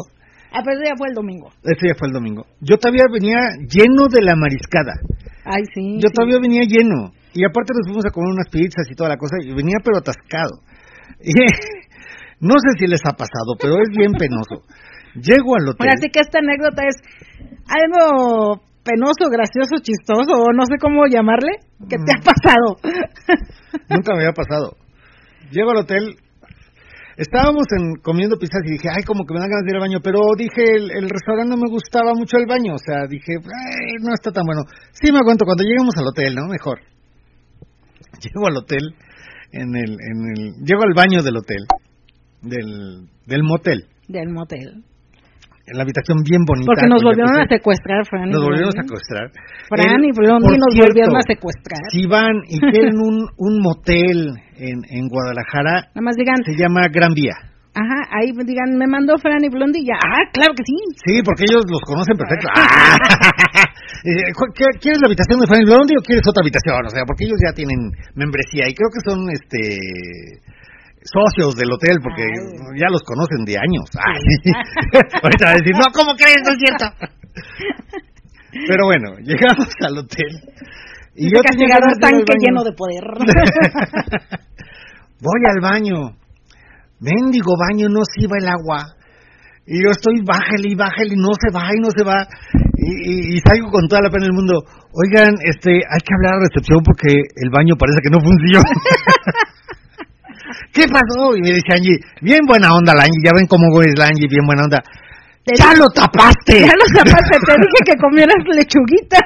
[0.55, 1.51] Ah, pero ya fue el domingo.
[1.63, 2.45] Ese ya fue el domingo.
[2.61, 4.95] Yo todavía venía lleno de la mariscada.
[5.43, 5.99] Ay, sí.
[5.99, 6.13] Yo sí.
[6.15, 7.11] todavía venía lleno.
[7.33, 9.35] Y aparte nos fuimos a comer unas pizzas y toda la cosa.
[9.43, 10.63] Y venía pero atascado.
[11.19, 11.31] Y
[12.39, 14.63] no sé si les ha pasado, pero es bien penoso.
[15.15, 15.87] Llego al hotel.
[15.87, 16.97] Ahora sí que esta anécdota es
[17.67, 22.77] algo penoso, gracioso, chistoso, o no sé cómo llamarle, que te ha pasado.
[23.89, 24.77] Nunca me había pasado.
[25.51, 26.15] Llego al hotel.
[27.17, 29.87] Estábamos en, comiendo pizzas y dije, ay, como que me dan ganas de ir al
[29.87, 29.99] baño.
[30.03, 32.75] Pero dije, el, el restaurante no me gustaba mucho el baño.
[32.75, 34.63] O sea, dije, ay, no está tan bueno.
[34.91, 36.47] Sí, me aguanto cuando lleguemos al hotel, ¿no?
[36.51, 36.83] Mejor.
[38.21, 38.95] Llego al hotel,
[39.51, 41.65] en el, en el, llego al baño del hotel,
[42.45, 44.83] del, del motel, Del motel.
[45.67, 46.67] en la habitación bien bonita.
[46.69, 48.29] Porque nos volvieron a secuestrar, Fran.
[48.29, 49.31] y Nos volvieron a secuestrar.
[49.69, 51.81] Fran y Blondie nos cierto, volvieron a secuestrar.
[51.91, 56.85] Si van y quieren un, un motel en, en Guadalajara, Nada más digan, se llama
[56.93, 57.33] Gran Vía.
[57.73, 59.97] ajá, ahí digan, me mandó Fran y Blondie y ya.
[60.05, 60.77] Ah, claro que sí.
[61.05, 62.47] Sí, porque ellos los conocen perfecto.
[62.55, 62.97] ¡Ah!
[64.05, 66.77] Eh, cu- ¿qué- ¿Quieres la habitación de Fanny Blondie o quieres otra habitación?
[66.85, 69.81] O sea, porque ellos ya tienen membresía y creo que son este
[71.05, 72.79] socios del hotel porque Ay.
[72.81, 73.85] ya los conocen de años.
[73.93, 74.21] Ay.
[75.23, 76.41] Ahorita va a decir, no, ¿cómo crees?
[76.43, 76.85] No es cierto.
[78.67, 80.31] Pero bueno, llegamos al hotel.
[81.15, 83.03] Y Dice yo tenía castigador al tanque lleno de poder.
[85.21, 86.17] Voy al baño.
[86.99, 88.95] Mendigo baño, no se iba el agua.
[89.67, 92.27] Y yo estoy, bájale y bájale, y no se va y no se va.
[92.77, 94.61] Y, y- y salgo con toda la pena del mundo.
[94.93, 98.69] Oigan, este, hay que hablar a recepción porque el baño parece que no funciona.
[100.75, 101.31] ¿Qué pasó?
[101.37, 104.27] Y me dice Angie, bien buena onda la Angie, ya ven cómo es la Angie,
[104.27, 104.83] bien buena onda.
[105.57, 106.67] ¡Ya lo tapaste!
[106.67, 109.19] Ya lo zapaste, te dije que comieras lechuguita.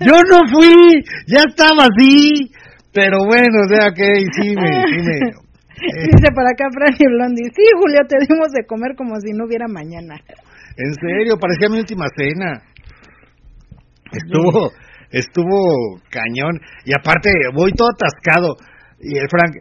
[0.00, 2.50] Yo no fui, ya estaba así.
[2.92, 5.20] Pero bueno, o sea que sí me, sí me,
[5.80, 9.44] Dice por acá Fran y Blondie, sí, Julio, te dimos de comer como si no
[9.46, 10.16] hubiera mañana.
[10.76, 12.62] En serio, parecía mi última cena.
[14.12, 14.72] Estuvo,
[15.10, 16.58] estuvo cañón.
[16.84, 18.56] Y aparte, voy todo atascado.
[19.00, 19.56] Y el Frank,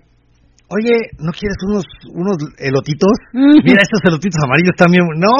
[0.69, 3.11] oye, ¿no quieres unos, unos elotitos?
[3.33, 5.03] Mira, estos elotitos amarillos también.
[5.17, 5.33] No,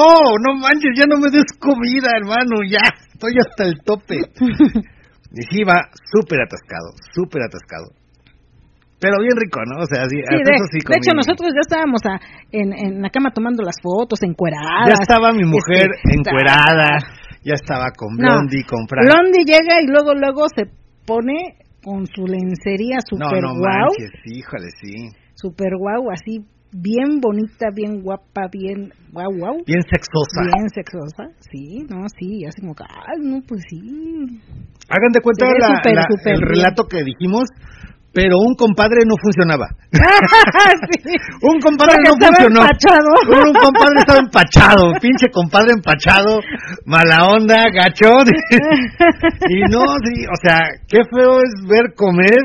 [0.44, 2.80] no manches, ya no me des comida, hermano, ya,
[3.12, 4.18] estoy hasta el tope.
[5.32, 5.78] Y sí, va
[6.10, 7.94] súper atascado, súper atascado.
[8.98, 9.78] Pero bien rico, ¿no?
[9.80, 12.18] O sea, sí, Sí, de, eso sí de hecho, nosotros ya estábamos a-
[12.50, 14.88] en, en la cama tomando las fotos, encueradas.
[14.88, 16.98] Ya estaba mi mujer Este, encuerada,
[17.44, 19.06] ya estaba con No, Blondie, con Frank.
[19.08, 20.64] Blondie llega y luego, luego se
[21.06, 25.08] pone con su lencería No, super no guau, manches, híjole, sí.
[25.34, 29.56] super guau, así bien bonita, bien guapa, bien guau, guau.
[29.66, 30.42] Bien sexosa.
[30.54, 33.80] Bien sexosa, sí, no, sí, así como ay, no, pues sí.
[34.88, 36.48] Hagan de cuenta la- súper, la- súper el bien.
[36.48, 37.48] relato que dijimos,
[38.12, 39.66] pero un compadre no funcionaba.
[41.02, 41.14] Sí.
[41.42, 42.60] Un compadre Porque no funcionó.
[42.62, 43.10] empachado.
[43.46, 46.40] Un compadre estaba empachado, pinche compadre empachado,
[46.84, 48.26] mala onda, gachón.
[49.48, 52.38] y no, sí, o sea, qué feo es ver comer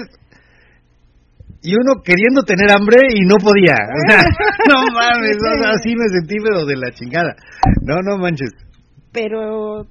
[1.61, 3.75] y uno queriendo tener hambre y no podía.
[3.75, 4.21] O sea,
[4.69, 7.35] no mames, o sea, así me sentí pero de la chingada.
[7.81, 8.51] No, no manches.
[9.11, 9.85] Pero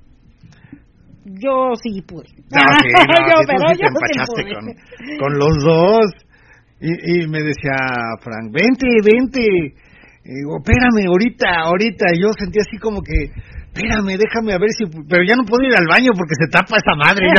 [1.24, 2.28] yo sí pude.
[2.50, 4.54] No, sí, no, yo, sí, pero sí te yo sí empachaste pude.
[4.54, 6.06] con, con los dos.
[6.80, 7.76] Y, y me decía
[8.20, 9.74] Frank, vente, vente.
[10.24, 12.04] Y digo, espérame, ahorita, ahorita.
[12.14, 13.30] Y yo sentí así como que,
[13.72, 14.84] espérame, déjame a ver si...
[15.08, 17.28] Pero ya no puedo ir al baño porque se tapa esa madre.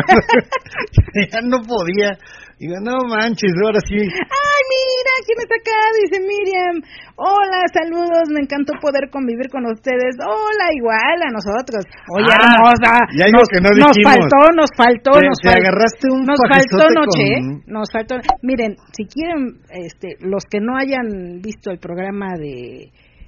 [1.15, 2.17] Ya, ya no podía.
[2.57, 3.99] Digo, no manches, ahora sí.
[3.99, 5.80] Ay, mira, ¿quién está acá?
[5.99, 6.76] Dice Miriam.
[7.18, 10.15] Hola, saludos, me encantó poder convivir con ustedes.
[10.23, 11.84] Hola, igual a nosotros.
[12.15, 12.91] Oye, Ah, hermosa.
[13.11, 15.60] y algo nos, que no nos faltó, nos faltó, Te- nos te faltó.
[15.68, 17.40] agarraste un Nos faltó noche, ¿eh?
[17.44, 18.15] con- nos faltó.
[18.41, 22.88] Miren, si quieren, este, los que no hayan visto el programa de,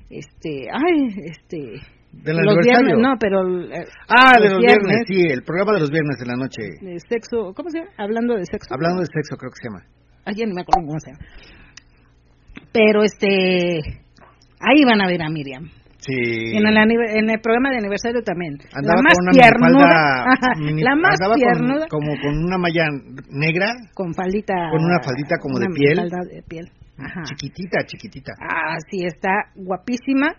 [0.10, 1.84] este, ay, este,
[2.24, 2.86] Del los aniversario.
[2.88, 3.38] viernes, no, pero
[3.74, 6.62] eh, Ah, de los viernes, sí, el programa de los viernes en la noche.
[6.82, 7.92] de sexo, ¿cómo se llama?
[7.98, 8.74] Hablando de sexo.
[8.74, 9.84] Hablando de sexo, creo que se llama.
[10.26, 11.26] Ay, ya ni me acuerdo cómo se llama.
[12.74, 13.80] Pero este,
[14.60, 15.70] ahí van a ver a Miriam.
[16.00, 16.14] Sí.
[16.56, 18.54] En, el, en el programa de aniversario también.
[18.74, 19.68] Andaba la más con una piernuda.
[19.68, 21.86] minifalda, Ajá, mini- la más andaba con- piernuda.
[21.90, 22.86] como con una malla
[23.30, 24.54] negra, Con faldita.
[24.72, 25.98] con una faldita como de una piel.
[25.98, 26.70] falda de piel.
[27.00, 27.22] Ajá.
[27.24, 28.34] chiquitita, chiquitita.
[28.42, 30.34] Ah, sí, está guapísima.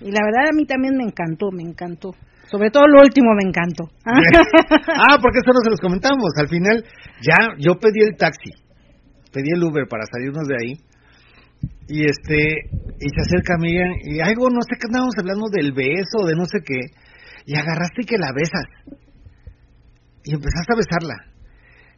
[0.00, 2.14] Y la verdad a mí también me encantó, me encantó.
[2.50, 3.84] Sobre todo lo último me encantó.
[4.04, 6.32] ah, porque eso no se los comentamos.
[6.36, 6.84] Al final,
[7.22, 8.50] ya yo pedí el taxi,
[9.32, 10.74] pedí el Uber para salirnos de ahí.
[11.86, 16.26] Y este, y se acerca Miriam y algo, no sé qué andábamos hablando del beso,
[16.26, 16.80] de no sé qué.
[17.46, 18.66] Y agarraste y que la besas.
[20.24, 21.30] Y empezaste a besarla.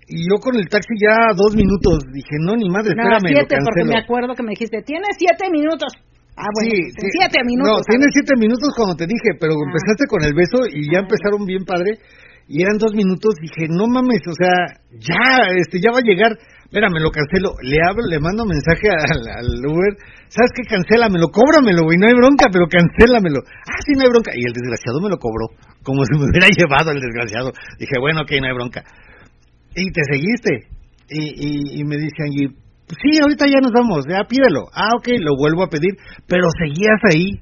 [0.08, 3.56] Y yo con el taxi ya dos minutos dije, no, ni madre, No, espérame, siete,
[3.56, 5.92] lo porque me acuerdo que me dijiste, tienes siete minutos.
[6.36, 7.76] Ah, bueno, siete minutos.
[7.76, 9.64] No, tienes siete minutos cuando te dije, pero ah.
[9.68, 11.98] empezaste con el beso y ya empezaron bien padre.
[12.48, 16.36] Y eran dos minutos, dije, no mames, o sea, ya, este, ya va a llegar.
[16.64, 17.52] Espérame, lo cancelo.
[17.60, 19.92] Le hablo, le mando mensaje al, al Uber.
[20.32, 20.64] ¿Sabes qué?
[20.64, 22.00] Cancélamelo, cóbramelo, güey.
[22.00, 23.44] No hay bronca, pero cancélamelo.
[23.44, 24.32] Ah, sí, no hay bronca.
[24.34, 25.52] Y el desgraciado me lo cobró,
[25.84, 27.52] como si me hubiera llevado el desgraciado.
[27.78, 28.80] Dije, bueno, ok, no hay bronca.
[29.76, 30.72] Y te seguiste.
[31.12, 32.61] Y, y, y me dice Angie, pues
[33.00, 34.68] sí, ahorita ya nos vamos, ya pídelo.
[34.74, 35.96] Ah, ok, lo vuelvo a pedir,
[36.26, 37.38] pero seguías ahí.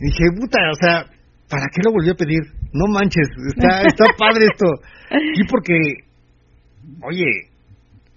[0.00, 1.04] Y dije, puta, o sea,
[1.48, 2.42] ¿para qué lo volvió a pedir?
[2.72, 4.66] No manches, está, está padre esto.
[5.34, 5.74] Y porque,
[7.02, 7.50] oye,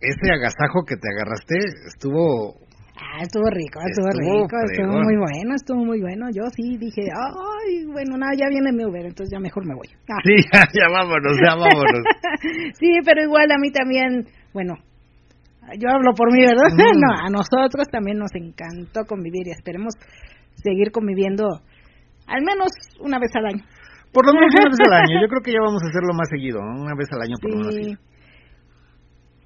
[0.02, 1.56] ese agasajo que te agarraste
[1.88, 2.68] estuvo
[3.00, 6.30] Ah, estuvo rico, estuvo, rico, estuvo muy bueno, estuvo muy bueno.
[6.34, 9.88] Yo sí dije, ay, bueno, nada, ya viene mi Uber, entonces ya mejor me voy.
[10.10, 10.18] Ah.
[10.26, 12.02] Sí, ya, ya vámonos, ya vámonos.
[12.80, 14.74] sí, pero igual a mí también, bueno,
[15.76, 16.72] yo hablo por mí, ¿verdad?
[16.78, 17.00] Mm.
[17.00, 19.94] No, a nosotros también nos encantó convivir y esperemos
[20.56, 21.46] seguir conviviendo
[22.28, 22.70] al menos
[23.00, 23.64] una vez al año.
[24.14, 25.22] Por lo menos una vez al año.
[25.24, 27.58] Yo creo que ya vamos a hacerlo más seguido, una vez al año por lo
[27.58, 28.00] menos.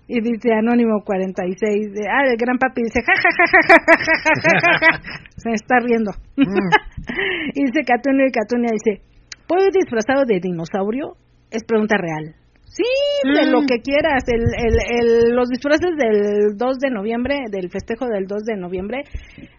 [0.08, 4.34] Y dice Anónimo 46, de, ah, el gran papi dice, ja, ja, ja, ja, ja,
[4.44, 5.02] ja, ja,
[5.38, 6.12] Se está riendo.
[6.36, 9.02] y dice Catunia y Catunia dice,
[9.48, 11.16] ¿puedo ir disfrazado de dinosaurio?
[11.50, 12.36] Es pregunta real.
[12.74, 12.84] Sí,
[13.24, 14.24] de lo que quieras.
[14.28, 19.04] El, el, el, los disfraces del 2 de noviembre, del festejo del 2 de noviembre,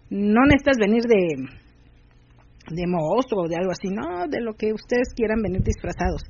[0.09, 1.37] no necesitas venir de,
[2.71, 6.23] de monstruo o de algo así, no, de lo que ustedes quieran venir disfrazados.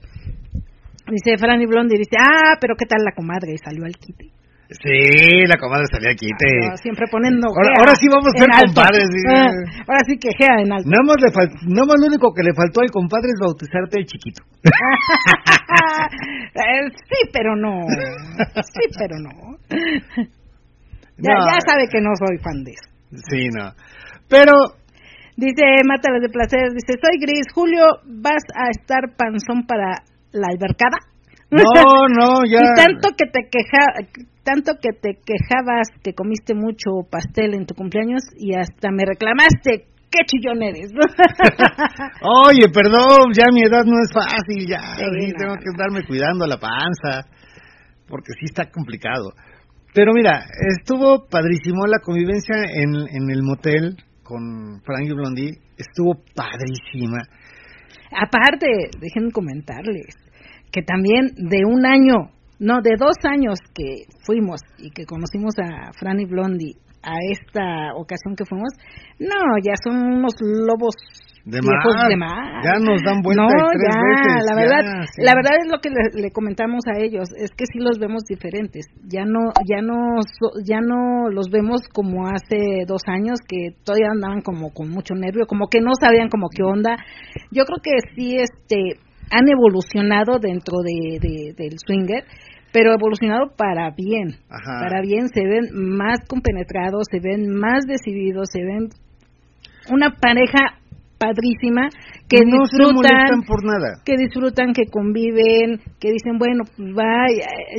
[1.08, 3.56] Dice Franny Blondie, dice, ah, pero ¿qué tal la comadre?
[3.62, 4.41] Salió al quite.
[4.80, 6.48] Sí, la comadre salió al quite.
[6.80, 9.08] siempre poniendo ahora, ahora, sí vamos a ser compadres.
[9.28, 9.50] Ah,
[9.88, 10.88] ahora sí que gea en alto.
[10.88, 14.06] Nada más, le nada más lo único que le faltó al compadre es bautizarte el
[14.06, 14.42] chiquito.
[16.54, 17.86] Eh, sí, pero no.
[18.62, 19.56] Sí, pero no.
[21.16, 22.90] Ya, ya sabe que no soy fan de eso.
[23.30, 23.72] Sí, no.
[24.28, 24.52] Pero
[25.36, 30.98] Dice Mátale de Placer, dice, soy Gris, Julio, ¿vas a estar panzón para la albercada?
[31.52, 31.60] No,
[32.18, 32.60] no, ya.
[32.64, 33.84] y tanto que te queja,
[34.42, 39.92] tanto que te quejabas que comiste mucho pastel en tu cumpleaños y hasta me reclamaste.
[40.12, 40.90] ¡Qué chillón eres!
[42.46, 44.80] Oye, perdón, ya mi edad no es fácil, ya.
[44.98, 47.26] tengo que estarme cuidando la panza,
[48.08, 49.32] porque sí está complicado.
[49.94, 50.44] Pero mira,
[50.78, 57.22] estuvo padrísimo la convivencia en, en el motel con Frankie Blondie, estuvo padrísima.
[58.14, 58.66] Aparte,
[59.00, 60.21] déjenme comentarles
[60.72, 65.92] que también de un año, no, de dos años que fuimos y que conocimos a
[65.92, 68.72] Franny Blondie a esta ocasión que fuimos,
[69.18, 70.94] no, ya son unos lobos
[71.44, 71.84] de más,
[72.62, 74.84] Ya nos dan vuelta no, ya, La verdad,
[75.18, 78.86] la verdad es lo que le, comentamos a ellos, es que sí los vemos diferentes.
[79.08, 80.20] Ya no, ya no,
[80.64, 85.46] ya no los vemos como hace dos años que todavía andaban como con mucho nervio,
[85.46, 86.96] como que no sabían como qué onda.
[87.50, 89.00] Yo creo que sí, este,
[89.32, 92.24] han evolucionado dentro de, del swinger
[92.72, 98.64] pero evolucionado para bien, para bien, se ven más compenetrados, se ven más decididos, se
[98.64, 98.88] ven
[99.90, 100.80] una pareja
[101.18, 101.88] padrísima
[102.28, 104.02] que no disfrutan por nada.
[104.04, 107.30] que disfrutan que conviven que dicen bueno pues va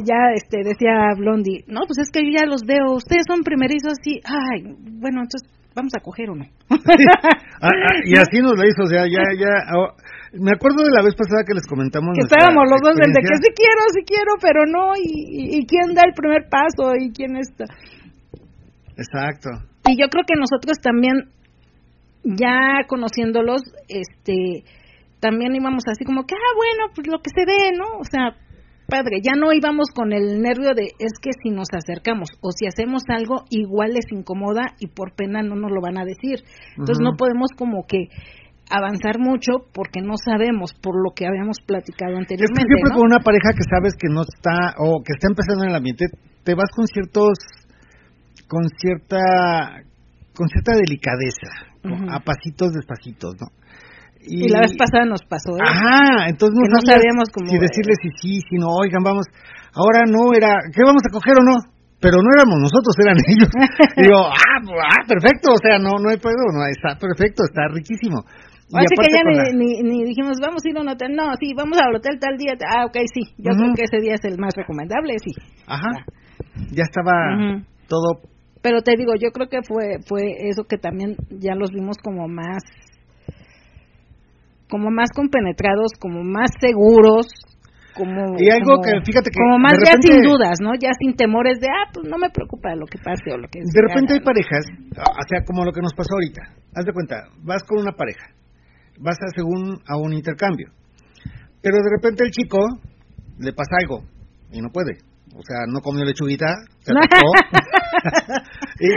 [0.06, 4.00] ya, este decía Blondie no pues es que yo ya los veo ustedes son primerizos
[4.00, 4.64] así ay
[4.96, 5.44] bueno entonces
[5.76, 9.24] vamos a coger o no ah, ah, y así nos lo hizo o sea ya
[9.36, 9.92] ya oh,
[10.34, 12.18] me acuerdo de la vez pasada que les comentamos.
[12.18, 15.94] Que estábamos los dos de que sí quiero, sí quiero, pero no, y, y, quién
[15.94, 17.66] da el primer paso y quién está.
[18.98, 19.50] Exacto.
[19.86, 21.30] Y yo creo que nosotros también,
[22.24, 24.64] ya conociéndolos, este,
[25.20, 28.00] también íbamos así como que, ah, bueno, pues lo que se ve, ¿no?
[28.00, 28.36] O sea,
[28.88, 32.66] padre, ya no íbamos con el nervio de es que si nos acercamos o si
[32.66, 36.44] hacemos algo igual les incomoda y por pena no nos lo van a decir.
[36.78, 38.10] Entonces no podemos como que
[38.70, 42.62] avanzar mucho porque no sabemos por lo que habíamos platicado anteriormente.
[42.62, 45.70] Es siempre con una pareja que sabes que no está o que está empezando en
[45.72, 46.06] el ambiente,
[46.44, 47.38] te vas con ciertos,
[48.48, 49.84] con cierta,
[50.36, 51.72] con cierta delicadeza,
[52.10, 53.48] a pasitos despacitos, ¿no?
[54.26, 55.68] Y, la vez pasada nos pasó, ¿eh?
[55.68, 57.52] Ajá, entonces no, sabíamos cómo.
[57.52, 59.28] Si decirles si sí, si no, oigan, vamos,
[59.76, 61.74] ahora no era, ¿qué vamos a coger o no?
[62.04, 63.48] pero no éramos nosotros, eran ellos.
[63.96, 68.28] digo, ah, ah, perfecto, o sea, no, no hay problema, no, está perfecto, está riquísimo.
[68.80, 69.24] Así que ya
[69.56, 71.16] ni, ni, dijimos, vamos a ir a un hotel.
[71.16, 72.54] No, sí, vamos al hotel tal día.
[72.68, 73.22] Ah, ok, sí.
[73.38, 75.32] Yo creo que ese día es el más recomendable, sí.
[75.68, 75.90] Ajá.
[76.72, 77.14] Ya estaba
[77.88, 78.22] todo.
[78.62, 82.28] Pero te digo, yo creo que fue fue eso que también ya los vimos como
[82.28, 82.64] más
[84.70, 87.28] como más compenetrados, como más seguros.
[87.96, 90.72] como y algo como- que fíjate que como más de ya repente- sin dudas no
[90.82, 93.60] ya sin temores de ah pues no me preocupa lo que pase o lo que
[93.60, 94.66] De repente hay parejas,
[94.98, 96.42] o sea, como lo que nos pasó ahorita.
[96.74, 98.34] Haz de cuenta, vas con una pareja,
[99.00, 100.70] vas a según a un intercambio,
[101.62, 102.60] pero de repente el chico
[103.40, 104.04] le pasa algo
[104.52, 104.98] y no puede.
[105.34, 106.46] O sea, no comió lechuguita,
[106.80, 107.26] se atascó.
[108.86, 108.90] y,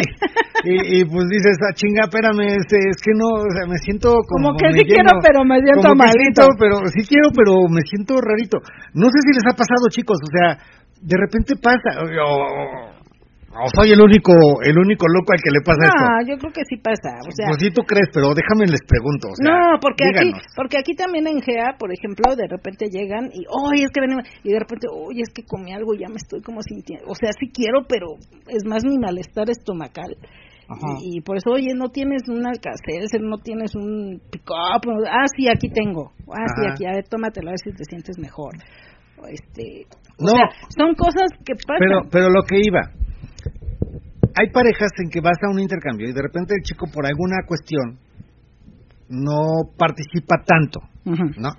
[0.68, 4.12] y, y, pues dices, ah, chinga, espérame, este, es que no, o sea, me siento
[4.28, 4.52] como.
[4.52, 6.44] Como que sí quiero, pero me siento malito.
[6.44, 8.58] siento, pero sí quiero, pero me siento rarito.
[8.92, 10.58] No sé si les ha pasado, chicos, o sea,
[11.00, 12.04] de repente pasa,
[13.58, 16.04] o soy el único, el único loco al que le pasa esto.
[16.04, 18.82] no yo creo que sí pasa o sea pues sí tú crees, pero déjame les
[18.84, 19.28] pregunto.
[19.32, 20.42] o sea, no, porque díganos.
[20.44, 24.00] aquí, porque aquí también en GEA, por ejemplo, de repente llegan y, oye, es que
[24.00, 27.06] venimos, y de repente, oye, es que comí algo y ya me estoy como sintiendo,
[27.08, 28.16] o sea, sí quiero, pero
[28.48, 30.16] es más mi malestar estomacal.
[30.68, 30.98] Ajá.
[31.00, 35.46] Y, y por eso, oye, no tienes un alcacelser, no tienes un pick-up, ah, sí,
[35.48, 38.54] aquí tengo, ah, sí, aquí, a ver, tómatelo a ver si te sientes mejor.
[39.30, 39.86] Este,
[40.18, 40.30] o No.
[40.30, 40.46] sea,
[40.76, 41.78] son cosas que pasan.
[41.78, 42.80] Pero, pero lo que iba,
[44.38, 47.36] hay parejas en que vas a un intercambio y de repente el chico por alguna
[47.46, 47.98] cuestión
[49.08, 51.40] no participa tanto, Ujú.
[51.40, 51.50] ¿no?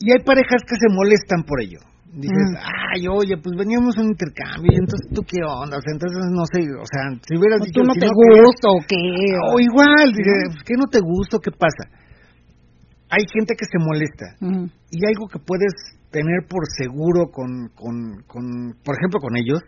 [0.00, 1.78] Y hay parejas que se molestan por ello.
[2.10, 5.92] Dices, ay, oye, pues veníamos a un intercambio y entonces tú qué onda, o sea,
[5.92, 8.68] entonces no sé, o sea, si hubieras O dicho, tú no si te querías- gusta
[8.72, 8.96] o qué.
[9.52, 11.84] o igual, dije, ¿qué no te gusta o qué pasa?
[13.10, 14.24] Hay gente que se molesta
[14.90, 15.72] y algo que puedes
[16.10, 19.60] tener por seguro con, con, con por ejemplo, con ellos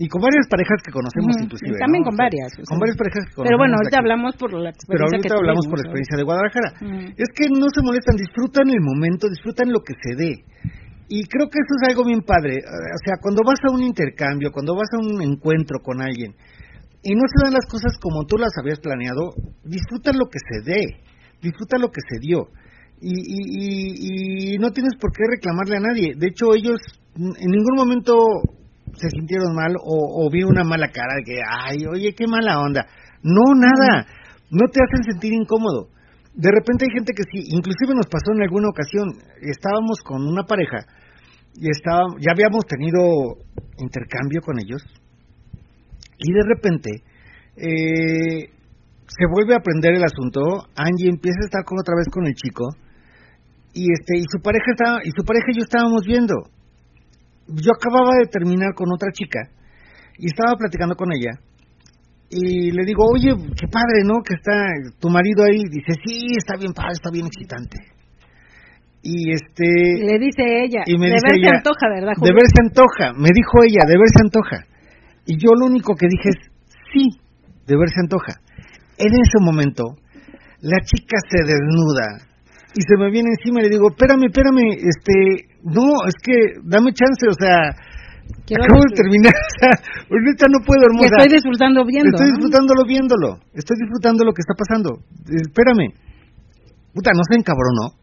[0.00, 1.76] y con varias parejas que conocemos inclusive.
[1.76, 2.08] y también ¿no?
[2.08, 3.48] con O sea, varias, Con varias parejas que conocemos.
[3.52, 4.00] Pero bueno, ahorita aquí.
[4.00, 6.68] hablamos por la experiencia Pero ahorita que hablamos por la experiencia de Guadalajara.
[6.80, 7.00] Ujú.
[7.20, 10.32] Es que no se molestan, disfrutan el momento, disfrutan lo que se dé.
[11.12, 12.64] Y creo que eso es algo bien padre.
[12.64, 16.32] O sea, cuando vas a un intercambio, cuando vas a un encuentro con alguien
[17.04, 20.64] y no se dan las cosas como tú las habías planeado, disfruta lo que se
[20.64, 20.82] dé,
[21.44, 22.48] disfruta lo que se dio.
[23.00, 26.14] Y, y, y, y no tienes por qué reclamarle a nadie.
[26.16, 26.80] De hecho, ellos
[27.16, 28.16] mm, en ningún momento
[28.94, 32.60] se sintieron mal o, o vi una mala cara de que, ay, oye, qué mala
[32.60, 32.86] onda.
[33.22, 34.06] No, nada.
[34.50, 35.88] No te hacen sentir incómodo.
[36.34, 40.44] De repente hay gente que sí, inclusive nos pasó en alguna ocasión, estábamos con una
[40.44, 40.86] pareja
[41.54, 43.36] y estaba, ya habíamos tenido
[43.78, 44.80] intercambio con ellos
[46.18, 46.90] y de repente
[47.56, 48.48] eh,
[49.06, 52.34] se vuelve a aprender el asunto, Angie empieza a estar con otra vez con el
[52.34, 52.68] chico
[53.74, 56.34] y este y su pareja estaba y su pareja y yo estábamos viendo.
[57.54, 59.50] Yo acababa de terminar con otra chica
[60.18, 61.40] y estaba platicando con ella
[62.30, 64.22] y le digo, oye, qué padre, ¿no?
[64.22, 64.70] Que está
[65.00, 65.66] tu marido ahí.
[65.66, 67.76] Dice, sí, está bien padre, está bien excitante.
[69.02, 69.66] Y este...
[69.98, 72.34] Le dice ella, y me de dice ver se antoja, ¿verdad, De Julio?
[72.38, 74.58] ver se antoja, me dijo ella, de ver se antoja.
[75.26, 76.38] Y yo lo único que dije es,
[76.94, 77.18] sí,
[77.66, 78.38] de ver se antoja.
[78.98, 79.96] En ese momento,
[80.62, 82.30] la chica se desnuda
[82.76, 86.92] y se me viene encima y le digo, espérame, espérame, este, no, es que dame
[86.92, 87.74] chance, o sea,
[88.46, 89.72] Quiero acabo de terminar, o sea,
[90.10, 91.16] ahorita no puedo, Que hermosa.
[91.18, 92.10] estoy disfrutando viendo.
[92.14, 93.28] Estoy disfrutándolo viéndolo.
[93.54, 95.02] Estoy disfrutando lo que está pasando.
[95.26, 95.94] Espérame.
[96.94, 97.94] Puta, no se encabronó.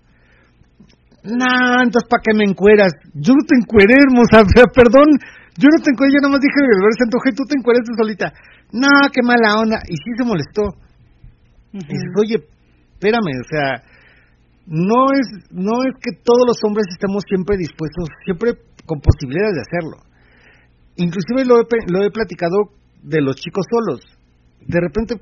[1.27, 2.93] No, entonces ¿para qué me encueras?
[3.15, 4.47] Yo no te encueré, hermosa.
[4.75, 5.07] Perdón.
[5.57, 7.91] Yo no te encueré, yo nada más dije de verse antoje y tú te encueraste
[7.97, 8.27] solita.
[8.71, 9.81] No, qué mala onda.
[9.89, 10.69] Y sí se molestó.
[11.73, 12.37] Y dices, oye,
[12.93, 13.81] espérame, o sea,
[14.67, 18.51] no es, no es que todos los hombres estemos siempre dispuestos, siempre
[18.85, 19.97] con posibilidades de hacerlo.
[20.97, 24.01] Inclusive lo he, lo he platicado de los chicos solos.
[24.67, 25.15] De repente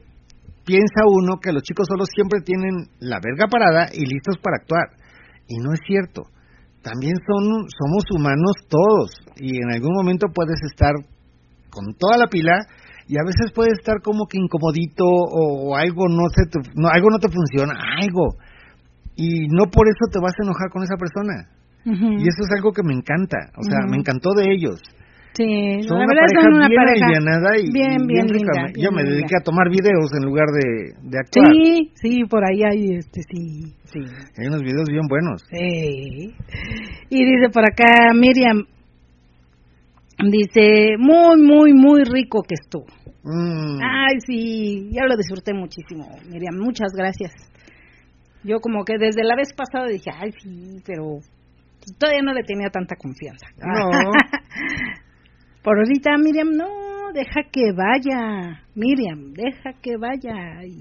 [0.66, 4.98] piensa uno que los chicos solos siempre tienen la verga parada y listos para actuar.
[5.48, 6.24] Y no es cierto.
[6.82, 9.14] También son, somos humanos todos.
[9.38, 10.94] Y en algún momento puedes estar
[11.70, 12.66] con toda la pila
[13.08, 16.58] y a veces puedes estar como que incomodito o, algo no se te,
[16.90, 18.34] algo no te funciona, algo.
[19.16, 21.50] Y no por eso te vas a enojar con esa persona.
[21.86, 24.82] Y eso es algo que me encanta, o sea, me encantó de ellos.
[25.38, 28.52] Sí, Son la una pareja son una bien pareja alivianada y bien, y bien rica.
[28.54, 29.16] linda, Yo bien me linda.
[29.18, 31.52] dediqué a tomar videos en lugar de, de actuar.
[31.52, 34.00] Sí, sí, por ahí hay, este, sí, sí.
[34.40, 35.44] Hay unos videos bien buenos.
[35.52, 36.34] Sí.
[37.10, 38.64] Y dice por acá Miriam,
[40.32, 42.86] dice, muy, muy, muy rico que estuvo.
[43.24, 47.32] Mm, Ay, sí, ya lo disfruté muchísimo, Miriam, muchas gracias.
[48.46, 51.18] Yo como que desde la vez pasada dije, ay, sí, pero
[51.98, 53.48] todavía no le tenía tanta confianza.
[53.58, 53.90] No.
[55.64, 58.62] Por ahorita, Miriam, no, deja que vaya.
[58.76, 60.64] Miriam, deja que vaya.
[60.64, 60.78] Y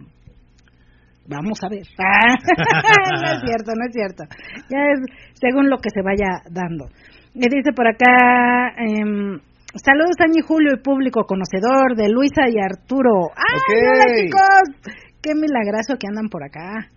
[1.27, 1.86] vamos a ver.
[1.97, 4.24] no es cierto, no es cierto.
[4.69, 5.01] Ya es
[5.41, 6.85] según lo que se vaya dando.
[7.32, 9.41] Me dice por acá, em,
[9.74, 13.31] saludos a mi Julio y público conocedor de Luisa y Arturo.
[13.35, 14.93] ¡Ay, hola chicos!
[15.23, 16.91] Qué milagroso que andan por acá.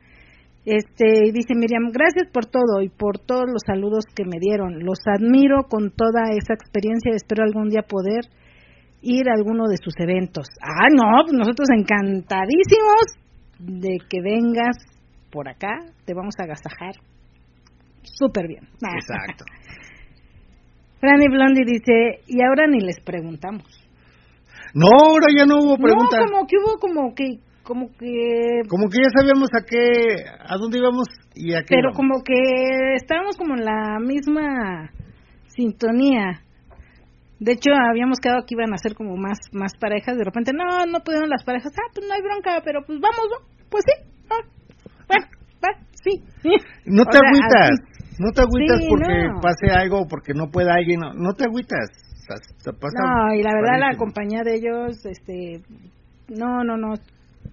[0.67, 4.83] Este, dice Miriam, gracias por todo y por todos los saludos que me dieron.
[4.83, 7.15] Los admiro con toda esa experiencia.
[7.15, 8.25] Espero algún día poder
[9.01, 10.45] ir a alguno de sus eventos.
[10.61, 13.15] Ah, no, pues nosotros encantadísimos
[13.59, 14.75] de que vengas
[15.31, 15.71] por acá.
[16.03, 16.95] Te vamos a agasajar
[18.03, 18.67] súper bien.
[18.93, 19.45] Exacto.
[20.99, 23.63] Franny Blondie dice, y ahora ni les preguntamos.
[24.73, 26.19] No, ahora ya no hubo preguntas.
[26.19, 30.55] No, como que hubo como que como que como que ya sabíamos a qué a
[30.57, 34.89] dónde íbamos y a qué pero como que estábamos como en la misma
[35.47, 36.39] sintonía.
[37.39, 40.17] De hecho habíamos quedado que iban a ser como más más parejas.
[40.17, 41.73] De repente no no pudieron las parejas.
[41.75, 43.45] Ah pues no hay bronca pero pues vamos ¿no?
[43.69, 43.95] pues sí
[44.31, 44.47] ah,
[45.07, 45.27] bueno
[45.61, 46.23] va, sí.
[46.85, 51.33] No te agüitas no te agüitas porque pase algo porque no pueda alguien no, no
[51.33, 52.07] te agüitas.
[52.67, 55.61] No y la verdad la compañía de ellos este
[56.27, 56.95] no no no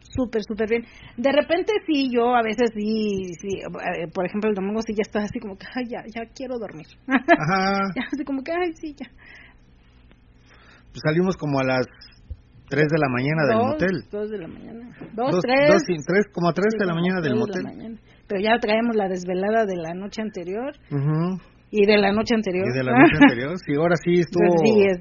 [0.00, 0.84] súper, súper bien.
[1.16, 5.02] De repente sí, yo a veces sí, sí, eh, por ejemplo el domingo sí ya
[5.02, 6.86] estás así como que, ay, ya, ya quiero dormir.
[7.06, 7.82] Ajá.
[7.96, 9.06] ya, así como que, ay, sí, ya.
[10.90, 11.86] Pues salimos como a las
[12.68, 14.04] 3 de la mañana del motel.
[14.10, 14.96] 2 de la mañana.
[15.14, 15.72] 2, 3.
[15.72, 17.98] Dos, tres, como a 3 de la mañana del motel.
[18.26, 20.72] Pero ya traemos la desvelada de la noche anterior.
[21.70, 22.66] Y de la noche anterior.
[22.68, 24.58] Y de la noche anterior, sí, ahora sí estuvo.
[24.64, 24.98] sí, es,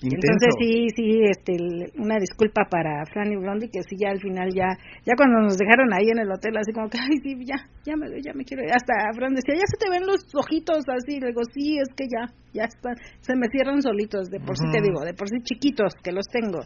[0.00, 1.56] entonces sí, sí, este,
[1.98, 5.92] una disculpa para Franny Blondie que sí ya al final ya, ya cuando nos dejaron
[5.92, 8.62] ahí en el hotel así como que ay sí ya, ya me, ya me quiero,
[8.70, 12.06] hasta Fran decía ya se te ven los ojitos así, le digo sí es que
[12.06, 15.42] ya, ya están, se me cierran solitos, de por sí te digo, de por sí
[15.42, 16.60] chiquitos que los tengo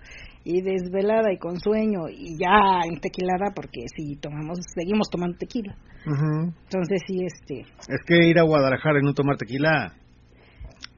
[0.45, 5.75] y desvelada y con sueño y ya en tequilada porque si tomamos, seguimos tomando tequila.
[6.05, 7.61] Entonces sí, este.
[7.89, 9.95] Es que ir a Guadalajara y no tomar tequila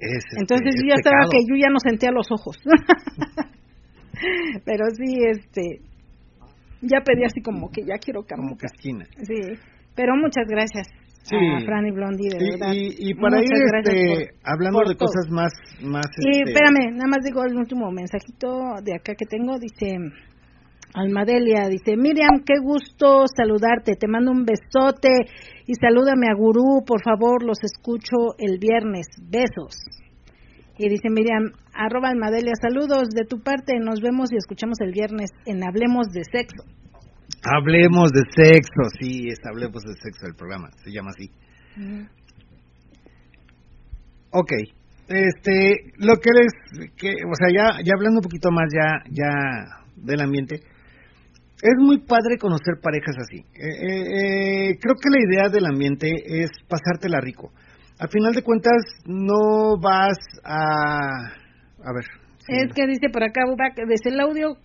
[0.01, 2.57] Entonces yo ya estaba que yo ya no sentía los ojos.
[4.65, 5.81] Pero sí, este,
[6.83, 8.49] ya pedí así como que ya quiero cambiar.
[8.49, 9.05] Como casquina.
[9.23, 9.59] Sí,
[9.95, 10.89] pero muchas gracias
[11.23, 11.37] sí.
[11.37, 12.73] a Franny Blondie, de verdad.
[12.75, 13.49] Y, para ir
[13.85, 15.53] este, hablando de cosas más...
[15.83, 16.51] más y este...
[16.51, 19.99] espérame, nada más digo el último mensajito de acá que tengo, dice...
[20.95, 25.11] Almadelia dice, Miriam, qué gusto saludarte, te mando un besote
[25.67, 29.75] y salúdame a Gurú, por favor, los escucho el viernes, besos.
[30.79, 35.31] Y dice Miriam, arroba Almadelia, saludos de tu parte, nos vemos y escuchamos el viernes
[35.47, 36.63] en Hablemos de Sexo.
[37.43, 41.29] Hablemos de sexo, sí, es Hablemos de Sexo el programa, se llama así.
[44.31, 44.53] Ok,
[45.09, 49.85] este, lo que les, que, o sea, ya, ya hablando un poquito más ya, ya
[49.97, 50.61] del ambiente,
[51.65, 53.39] es muy padre conocer parejas así.
[53.39, 54.05] Eh, eh,
[54.69, 57.53] eh, creo que la idea del ambiente es pasártela rico.
[57.99, 61.33] Al final de cuentas, no vas a...
[61.81, 62.05] A ver.
[62.49, 63.41] Es que dice por acá,
[63.89, 64.57] desde el audio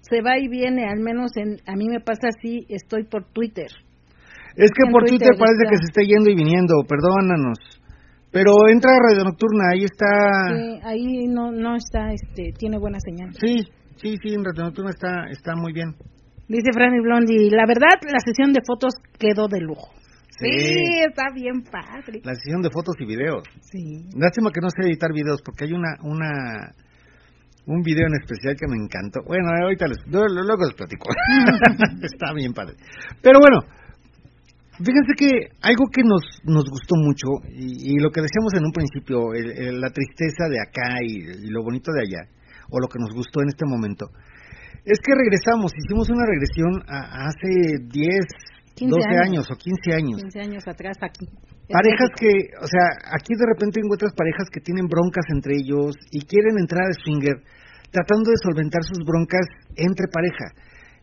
[0.00, 3.68] se va y viene, al menos en, a mí me pasa así, estoy por Twitter.
[4.56, 7.58] Es que por Twitter, parece que se está yendo y viniendo, perdónanos.
[8.32, 10.56] Pero entra a Radio Nocturna, ahí está...
[10.56, 13.32] Sí, ahí no, no está, este, tiene buena señal.
[13.38, 13.58] Sí,
[13.96, 15.94] sí, sí, en Radio Nocturna está, está muy bien.
[16.48, 19.92] Dice Franny Blondie, la verdad, la sesión de fotos quedó de lujo.
[20.40, 20.48] Sí.
[21.06, 22.20] está bien padre.
[22.24, 23.42] La sesión de fotos y videos.
[23.60, 24.08] Sí.
[24.16, 26.72] Lástima que no sé editar videos porque hay una una
[27.66, 29.20] un video en especial que me encantó.
[29.26, 31.08] Bueno, ahorita les, luego les platico.
[32.02, 32.76] está bien padre.
[33.20, 33.66] Pero bueno,
[34.78, 39.20] fíjense que algo que nos nos gustó mucho y, lo que decíamos en un principio,
[39.34, 42.30] la tristeza de acá y, y lo bonito de allá,
[42.70, 44.06] o lo que nos gustó en este momento,
[44.88, 49.44] es que regresamos, hicimos una regresión a, hace 10, 12 años.
[49.50, 50.16] o 15 años.
[50.22, 51.28] 15 años atrás aquí.
[51.68, 56.24] Parejas que, o sea, aquí de repente encuentras parejas que tienen broncas entre ellos y
[56.24, 57.44] quieren entrar al swinger
[57.90, 59.44] tratando de solventar sus broncas
[59.76, 60.52] entre pareja.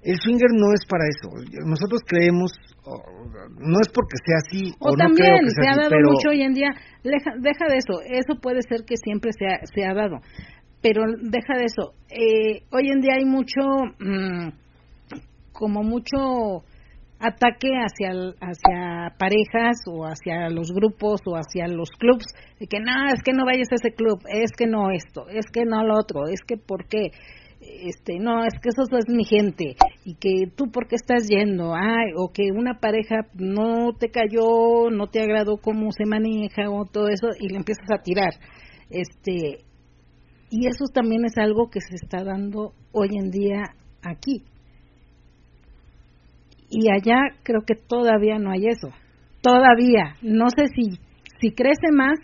[0.02, 1.34] El swinger no es para eso.
[1.66, 2.54] Nosotros creemos,
[3.58, 6.54] no es porque sea así o, o también no se ha dado mucho hoy en
[6.54, 6.70] día.
[7.04, 8.02] Deja, deja, de eso.
[8.06, 10.22] Eso puede ser que siempre se ha, se ha dado
[10.86, 11.96] pero deja de eso.
[12.12, 13.60] Eh, hoy en día hay mucho,
[13.98, 14.50] mm,
[15.52, 16.64] como mucho
[17.20, 22.26] ataque hacia, hacia parejas o hacia los grupos o hacia los clubs,
[22.60, 25.48] de que no, es que no vayas a ese club, es que no esto, es
[25.52, 27.10] que no lo otro, es que por qué,
[27.62, 31.74] este, no, es que eso es mi gente y que tú por qué estás yendo,
[31.74, 36.86] ay, o que una pareja no te cayó, no te agradó cómo se maneja o
[36.86, 38.34] todo eso y le empiezas a tirar.
[38.92, 39.66] Este,
[40.50, 44.44] y eso también es algo que se está dando hoy en día aquí.
[46.70, 48.90] Y allá creo que todavía no hay eso.
[49.42, 50.16] Todavía.
[50.22, 51.00] No sé si,
[51.40, 52.20] si crece más,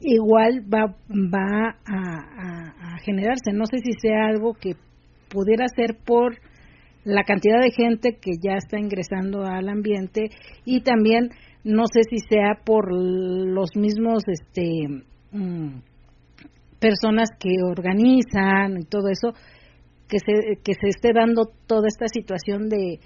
[0.00, 3.52] igual va, va a, generarse.
[3.52, 4.72] No sé si sea algo que
[5.30, 6.36] pudiera ser por
[7.04, 10.30] la cantidad de gente que ya está ingresando al ambiente
[10.64, 11.30] y también
[11.64, 15.78] no sé si sea por los mismos este mm,
[16.80, 19.34] personas que organizan y todo eso
[20.08, 23.00] que se que se esté dando toda esta situación de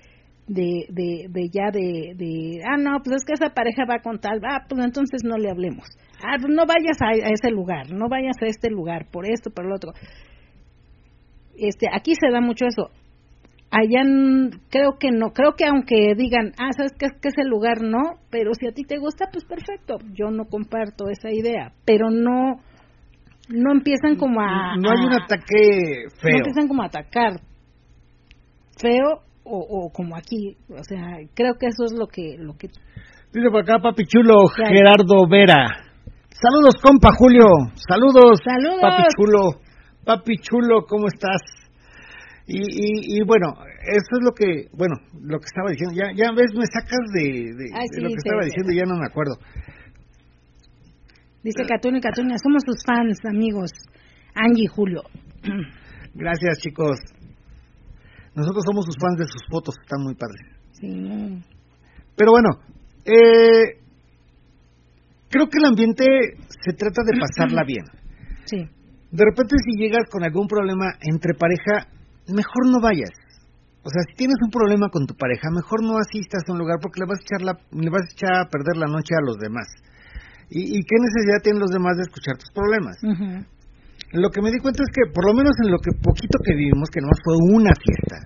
[0.47, 4.65] de, de, ya de, ah, no, pues es que esa pareja va con tal, ah,
[4.69, 5.87] pues entonces no le hablemos.
[6.23, 9.51] Ah, pues no vayas a, a ese lugar, no vayas a este lugar, por esto,
[9.51, 9.93] por lo otro.
[11.57, 12.91] Este, aquí se da mucho eso.
[13.71, 14.03] Allá
[14.69, 18.53] creo que no, creo que aunque digan, ah, sabes que, que ese lugar no, pero
[18.53, 19.97] si a ti te gusta, pues perfecto.
[20.13, 22.61] Yo no comparto esa idea, pero no,
[23.53, 24.77] no empiezan como a.
[24.77, 26.31] No hay un ataque feo.
[26.33, 27.35] No empiezan como a atacar
[28.81, 30.57] feo o, o como aquí.
[30.69, 32.37] O sea, creo que eso es lo que.
[32.39, 32.69] Lo que
[33.33, 35.69] Dice por acá, papi chulo, Gerardo Vera.
[36.31, 37.47] Saludos, compa Julio.
[37.89, 38.81] Saludos, Saludos.
[38.81, 39.61] papi chulo.
[40.05, 41.41] Papi chulo, ¿cómo estás?
[42.47, 43.55] Y, y, y, bueno,
[43.87, 45.95] eso es lo que, bueno, lo que estaba diciendo.
[45.95, 48.49] Ya, ya ves, me sacas de, de, Ay, de sí, lo que sí, estaba sí.
[48.51, 49.37] diciendo ya no me acuerdo.
[51.43, 53.71] Dice Catuña y Catuña, somos sus fans, amigos.
[54.35, 55.03] Angie y Julio.
[56.15, 56.99] Gracias, chicos.
[58.35, 60.41] Nosotros somos sus fans de sus fotos, están muy padres.
[60.73, 61.43] Sí.
[62.17, 62.49] Pero bueno,
[63.05, 63.81] eh,
[65.29, 66.05] creo que el ambiente
[66.49, 67.85] se trata de pasarla bien.
[68.45, 68.59] Sí.
[69.11, 71.89] De repente si llegas con algún problema entre pareja,
[72.29, 73.11] mejor no vayas.
[73.83, 76.79] O sea, si tienes un problema con tu pareja, mejor no asistas a un lugar
[76.81, 79.27] porque le vas a echar, la, le vas a, echar a perder la noche a
[79.27, 79.67] los demás.
[80.53, 82.97] ¿Y, ¿Y qué necesidad tienen los demás de escuchar tus problemas?
[84.13, 86.53] Lo que me di cuenta es que, por lo menos en lo que poquito que
[86.55, 88.17] vivimos, que nomás fue una fiesta,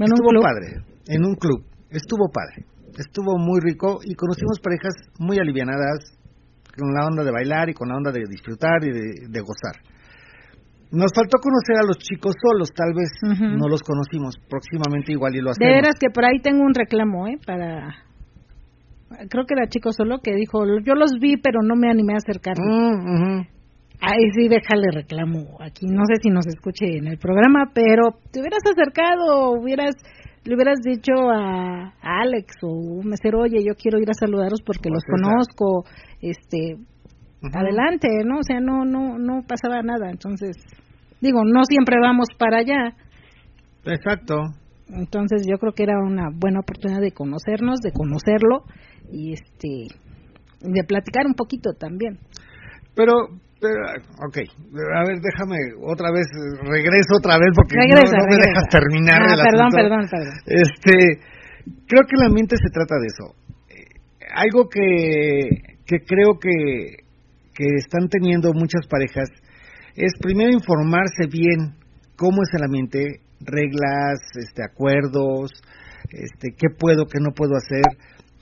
[0.00, 0.42] Bueno, estuvo club.
[0.42, 0.68] padre,
[1.12, 2.64] en un club, estuvo padre,
[2.96, 6.16] estuvo muy rico y conocimos parejas muy alivianadas,
[6.72, 9.76] con la onda de bailar y con la onda de disfrutar y de, de gozar.
[10.92, 15.40] Nos faltó conocer a los chicos solos, tal vez no los conocimos, próximamente igual y
[15.40, 15.74] lo De hacemos.
[15.74, 17.36] veras que por ahí tengo un reclamo, ¿eh?
[17.46, 17.94] Para.
[19.28, 22.18] Creo que era chico solo que dijo: Yo los vi, pero no me animé a
[22.18, 22.64] acercarme.
[22.64, 23.46] Mm, ujú.
[24.00, 25.58] Ahí sí, déjale reclamo.
[25.60, 29.94] Aquí no sé si nos escuche en el programa, pero te hubieras acercado, hubieras
[30.44, 34.62] le hubieras dicho a, a Alex o un mesero, oye, yo quiero ir a saludaros
[34.64, 35.84] porque los conozco,
[36.22, 36.78] este,
[37.52, 38.38] adelante, ¿no?
[38.38, 40.10] O sea, no, no, no pasaba nada.
[40.10, 40.56] Entonces,
[41.20, 42.96] digo, no siempre vamos para allá.
[43.84, 44.36] Exacto.
[44.88, 48.64] Entonces, yo creo que era una buena oportunidad de conocernos, de conocerlo
[49.12, 49.88] y este,
[50.60, 52.18] de platicar un poquito también.
[52.94, 53.12] Pero,
[53.60, 53.76] pero,
[54.26, 54.36] ok,
[54.96, 56.26] a ver, déjame otra vez,
[56.62, 59.76] regreso otra vez porque no- Regresa, no, me dejas terminar Ah, el perdón, asunto.
[59.76, 60.34] perdón, perdón.
[60.46, 60.94] Este,
[61.86, 63.34] creo que el ambiente se trata de eso.
[63.68, 64.00] Eh,
[64.34, 67.04] Algo que, que creo que,
[67.54, 69.28] que están teniendo muchas parejas
[69.96, 71.74] es primero informarse bien
[72.16, 75.50] cómo es el ambiente, reglas, este, acuerdos,
[76.10, 77.82] este, qué puedo, qué no puedo hacer.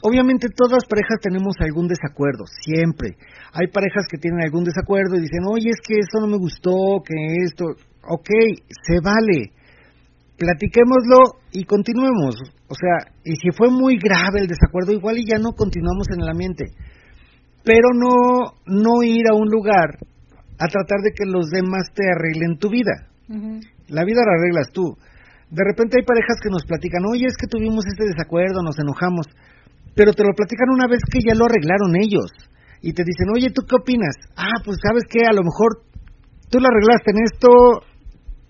[0.03, 3.17] Obviamente todas las parejas tenemos algún desacuerdo, siempre.
[3.53, 7.03] Hay parejas que tienen algún desacuerdo y dicen, oye, es que esto no me gustó,
[7.05, 7.15] que
[7.45, 7.65] esto,
[8.07, 8.31] ok,
[8.87, 9.51] se vale,
[10.39, 12.37] platiquémoslo y continuemos.
[12.69, 16.23] O sea, y si fue muy grave el desacuerdo, igual y ya no continuamos en
[16.23, 16.65] el ambiente.
[17.65, 19.99] Pero no, no ir a un lugar
[20.59, 23.09] a tratar de que los demás te arreglen tu vida.
[23.89, 24.97] La vida la arreglas tú.
[25.51, 29.27] De repente hay parejas que nos platican, oye, es que tuvimos este desacuerdo, nos enojamos,
[29.95, 32.31] pero te lo platican una vez que ya lo arreglaron ellos.
[32.81, 34.15] Y te dicen, oye, ¿tú qué opinas?
[34.37, 35.83] Ah, pues sabes que a lo mejor
[36.51, 37.49] tú lo arreglaste en esto,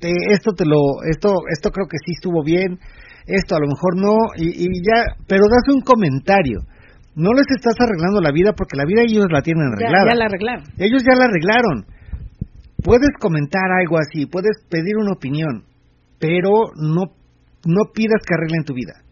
[0.01, 2.79] te- esto te lo, esto, esto creo que sí estuvo bien,
[3.27, 6.61] esto a lo mejor no, y, y ya, pero das un comentario.
[7.17, 10.11] No les estás arreglando la vida porque la vida ellos la tienen Ya, arreglada.
[10.11, 10.65] ya la arreglaron.
[10.79, 11.87] Ellos ya la arreglaron.
[12.83, 15.65] Puedes comentar algo así, puedes pedir una opinión,
[16.21, 17.11] pero no,
[17.67, 19.03] no pidas que arreglen tu vida.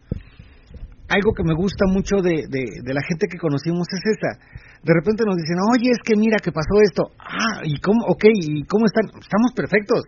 [1.09, 4.39] Algo que me gusta mucho de, de, de la gente que conocimos es esa.
[4.83, 7.11] De repente nos dicen, oye, es que mira que pasó esto.
[7.17, 8.05] Ah, ¿y cómo?
[8.07, 9.05] Ok, ¿y cómo están?
[9.19, 10.03] Estamos perfectos.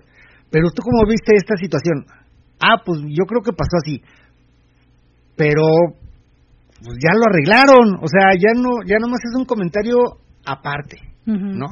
[0.51, 2.05] Pero tú cómo viste esta situación?
[2.59, 4.01] Ah, pues yo creo que pasó así.
[5.37, 5.63] Pero
[6.83, 9.97] pues ya lo arreglaron, o sea, ya no ya nomás es un comentario
[10.45, 10.97] aparte.
[11.25, 11.67] ¿no?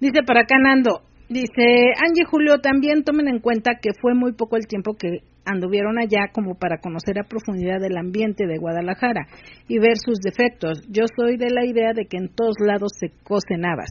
[0.00, 4.56] Dice para acá Nando, dice Angie Julio también tomen en cuenta que fue muy poco
[4.56, 9.26] el tiempo que anduvieron allá como para conocer a profundidad el ambiente de Guadalajara
[9.68, 10.82] y ver sus defectos.
[10.90, 13.90] Yo soy de la idea de que en todos lados se cocen habas.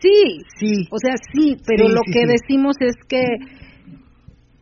[0.00, 2.26] Sí, Sí, o sea, sí, pero Sí, lo sí, que sí.
[2.26, 3.22] decimos es que,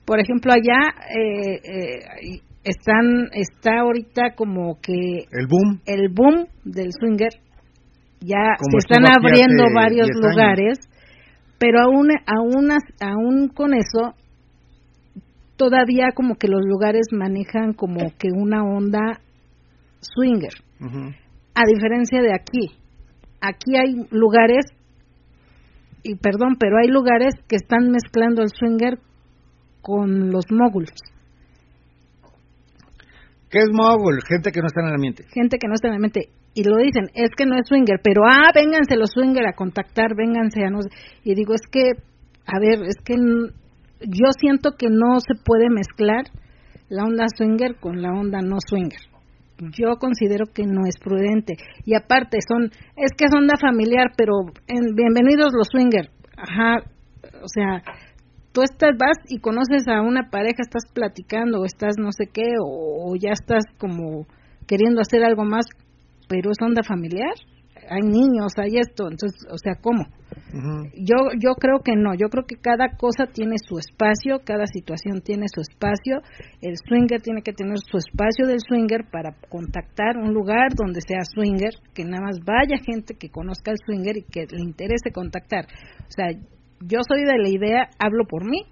[0.04, 5.80] por ejemplo, allá eh, eh, están está ahorita como que el boom.
[5.86, 7.30] el boom del swinger
[8.20, 10.30] ya Como se están abriendo varios 10 años.
[10.32, 10.78] lugares
[11.58, 12.70] pero aún aún
[13.00, 14.14] aún con eso
[15.56, 19.20] todavía como que los lugares manejan como que una onda
[20.00, 20.52] swinger.
[21.54, 22.76] A diferencia de aquí.
[23.40, 24.64] Aquí hay lugares,
[26.02, 28.98] y perdón, pero hay lugares que están mezclando el swinger
[29.80, 30.92] con los moguls.
[33.54, 34.18] ¿Qué es mogul?
[34.26, 35.24] Gente que no está en el ambiente.
[35.32, 36.28] Gente que no está en el ambiente.
[36.54, 40.16] Y lo dicen, es que no es swinger, pero ah, vénganse los swinger a contactar,
[40.16, 40.80] vénganse a no.
[41.22, 41.92] Y digo, es que,
[42.46, 43.14] a ver, es que
[44.06, 46.24] yo siento que no se puede mezclar
[46.88, 49.00] la onda swinger con la onda no swinger.
[49.58, 51.54] Yo considero que no es prudente.
[51.84, 52.64] Y aparte, son,
[52.96, 54.32] es que es onda familiar, pero
[54.66, 56.10] en, bienvenidos los swinger.
[56.36, 56.82] Ajá,
[57.42, 57.82] o sea,
[58.52, 62.52] tú estás, vas y conoces a una pareja, estás platicando o estás no sé qué,
[62.60, 64.26] o, ya estás como
[64.66, 65.66] queriendo hacer algo más,
[66.28, 67.34] pero es onda familiar.
[67.88, 70.04] Hay niños, hay esto, entonces, o sea, ¿cómo?
[70.94, 75.20] Yo yo creo que no, yo creo que cada cosa tiene su espacio, cada situación
[75.20, 76.22] tiene su espacio.
[76.60, 81.24] El swinger tiene que tener su espacio del swinger para contactar un lugar donde sea
[81.24, 85.66] swinger, que nada más vaya gente que conozca el swinger y que le interese contactar.
[86.00, 86.30] O sea,
[86.80, 88.62] yo soy de la idea, hablo por mí,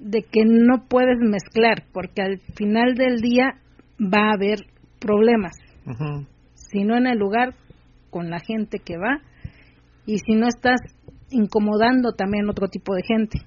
[0.00, 3.54] de que no puedes mezclar, porque al final del día
[4.00, 4.66] va a haber
[4.98, 5.52] problemas.
[6.54, 7.54] Si no en el lugar,
[8.12, 9.22] con la gente que va,
[10.04, 10.80] y si no estás
[11.30, 13.38] incomodando también otro tipo de gente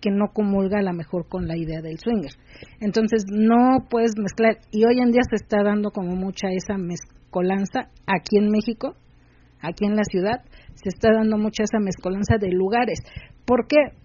[0.00, 2.32] que no comulga a lo mejor con la idea del swinger.
[2.80, 7.90] Entonces no puedes mezclar y hoy en día se está dando como mucha esa mezcolanza
[8.06, 8.94] aquí en México,
[9.60, 10.42] aquí en la ciudad,
[10.74, 13.00] se está dando mucha esa mezcolanza de lugares.
[13.44, 13.96] ¿Por qué?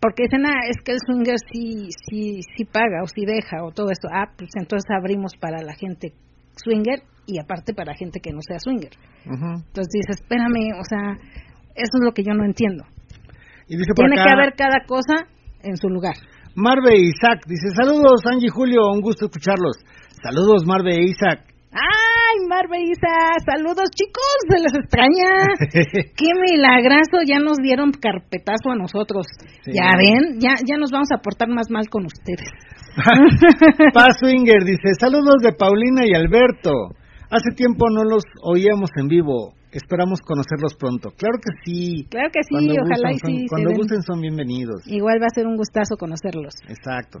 [0.00, 3.70] Porque dicen, ah, es que el swinger sí, sí, sí paga o sí deja o
[3.70, 4.08] todo esto.
[4.12, 6.12] Ah, pues entonces abrimos para la gente
[6.56, 8.92] swinger y aparte para gente que no sea swinger.
[9.24, 11.14] Entonces dices, espérame, o sea,
[11.74, 12.84] eso es lo que yo no entiendo.
[13.66, 15.26] Tiene que haber cada cosa
[15.62, 16.14] en su lugar.
[16.54, 19.78] Marve Isaac dice, saludos Angie Julio, un gusto escucharlos.
[20.22, 21.52] Saludos Marve Isaac.
[21.72, 23.40] ¡Ay, Marveisa!
[23.46, 25.48] Saludos, chicos, se les extraña.
[26.16, 27.24] ¡Qué milagrazo!
[27.26, 29.26] Ya nos dieron carpetazo a nosotros.
[29.64, 32.44] Ya ven, ya, ya nos vamos a portar más mal con ustedes.
[33.94, 36.92] Paz Swinger dice: Saludos de Paulina y Alberto.
[37.32, 39.54] Hace tiempo no los oíamos en vivo.
[39.72, 41.08] Esperamos conocerlos pronto.
[41.16, 42.06] Claro que sí.
[42.10, 43.46] Claro que sí, ojalá y sí.
[43.48, 44.82] Cuando gusten son bienvenidos.
[44.86, 46.52] Igual va a ser un gustazo conocerlos.
[46.68, 47.20] Exacto.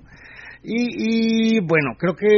[0.62, 2.28] Y, y bueno, creo que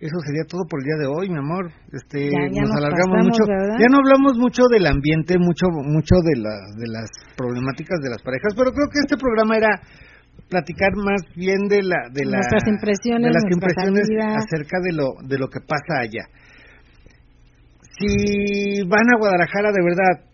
[0.00, 1.68] eso sería todo por el día de hoy, mi amor.
[1.92, 3.44] Este, nos, alargamos mucho.
[3.76, 8.22] Ya no hablamos mucho del ambiente, mucho mucho de, la, de las problemáticas de las
[8.22, 9.76] parejas, pero creo que este programa era
[10.48, 15.38] platicar más bien de la de nuestras impresiones, de las impresiones acerca de lo de
[15.38, 16.24] lo que pasa allá.
[17.98, 20.24] Si van a Guadalajara de verdad,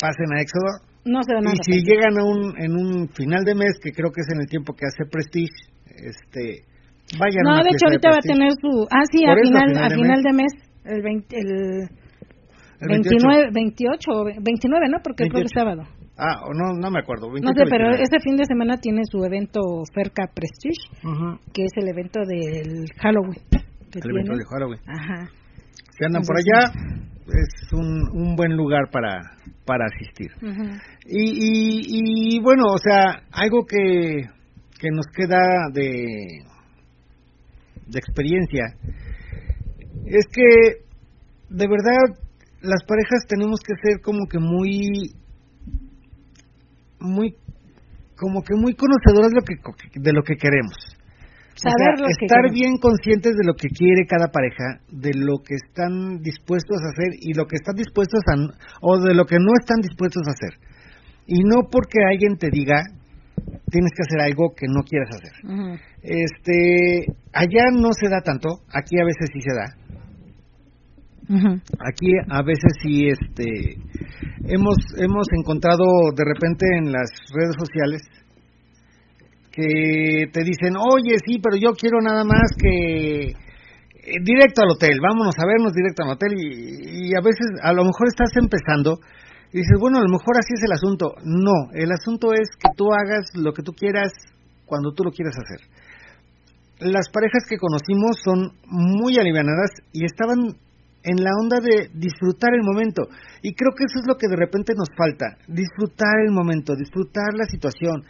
[0.00, 0.88] pasen a Éxodo.
[1.04, 4.20] No se Y si llegan a un en un final de mes, que creo que
[4.20, 5.50] es en el tiempo que hace Prestige,
[5.96, 6.64] este
[7.18, 8.86] no, de hecho ahorita va a tener su...
[8.90, 10.52] Ah, sí, a final, a final, de, mes.
[10.84, 11.88] el, 20, el,
[12.80, 14.10] 29, 28,
[14.40, 14.98] 29, ¿no?
[15.02, 15.82] Porque creo que es sábado.
[16.24, 17.28] Ah, no, no me acuerdo.
[17.28, 19.60] no sé, pero este fin de semana tiene su evento
[19.92, 20.86] Ferca Prestige,
[21.52, 23.40] que es el evento del Halloween.
[23.50, 24.80] el evento de Halloween.
[24.86, 25.28] Ajá.
[25.98, 26.72] Si andan por allá,
[27.26, 29.20] es un, un buen lugar para,
[29.66, 30.30] para asistir.
[31.06, 34.22] y, y, y bueno, o sea, algo que,
[34.78, 35.40] que nos queda
[35.72, 36.52] de
[37.92, 38.64] de experiencia,
[40.06, 40.82] es que
[41.50, 42.16] de verdad
[42.62, 45.12] las parejas tenemos que ser como que muy,
[47.02, 47.34] muy,
[48.16, 50.76] como que muy conocedoras de lo que, de lo que queremos.
[51.54, 56.78] Saber estar bien conscientes de lo que quiere cada pareja, de lo que están dispuestos
[56.80, 58.34] a hacer y lo que están dispuestos a,
[58.80, 60.58] o de lo que no están dispuestos a hacer.
[61.26, 62.82] Y no porque alguien te diga
[63.70, 65.80] tienes que hacer algo que no quieras hacer.
[66.02, 69.81] Este, allá no se da tanto, aquí a veces sí se da.
[71.32, 73.78] Aquí a veces sí, este,
[74.48, 75.84] hemos hemos encontrado
[76.14, 78.02] de repente en las redes sociales
[79.50, 84.98] que te dicen, oye, sí, pero yo quiero nada más que eh, directo al hotel,
[85.00, 88.98] vámonos a vernos directo al hotel y, y a veces a lo mejor estás empezando
[89.52, 91.14] y dices, bueno, a lo mejor así es el asunto.
[91.24, 94.10] No, el asunto es que tú hagas lo que tú quieras
[94.64, 95.68] cuando tú lo quieras hacer.
[96.80, 100.56] Las parejas que conocimos son muy alivianadas y estaban
[101.04, 103.02] en la onda de disfrutar el momento.
[103.42, 107.34] Y creo que eso es lo que de repente nos falta, disfrutar el momento, disfrutar
[107.34, 108.02] la situación.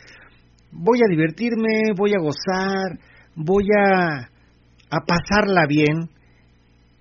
[0.71, 2.99] Voy a divertirme, voy a gozar,
[3.35, 4.29] voy a,
[4.91, 6.09] a pasarla bien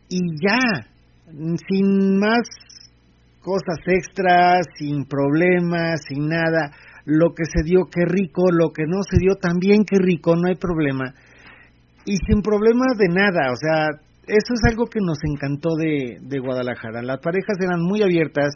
[0.08, 0.88] y ya,
[1.70, 2.48] sin más
[3.42, 6.72] cosas extras, sin problemas, sin nada.
[7.06, 10.48] lo que se dio, qué rico, lo que no se dio, también qué rico, no
[10.48, 11.16] hay problema.
[12.06, 13.90] Y sin problemas de nada, o sea,
[14.28, 17.02] eso es algo que nos encantó de, de Guadalajara.
[17.02, 18.54] Las parejas eran muy abiertas,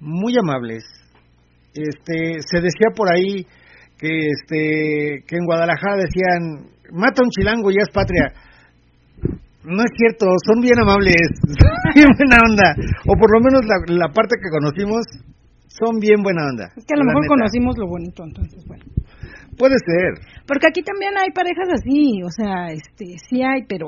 [0.00, 0.84] muy amables.
[1.74, 3.46] Este, se decía por ahí
[3.98, 8.32] que este que en Guadalajara decían mata un chilango ya es patria
[9.64, 11.28] no es cierto son bien amables
[11.94, 12.74] bien buena onda.
[13.06, 15.04] O por lo menos la, la parte que conocimos
[15.68, 18.84] son bien buena onda es que a lo mejor conocimos lo bonito entonces bueno.
[19.58, 20.22] Puede ser.
[20.46, 23.86] Porque aquí también hay parejas así o sea este sí hay pero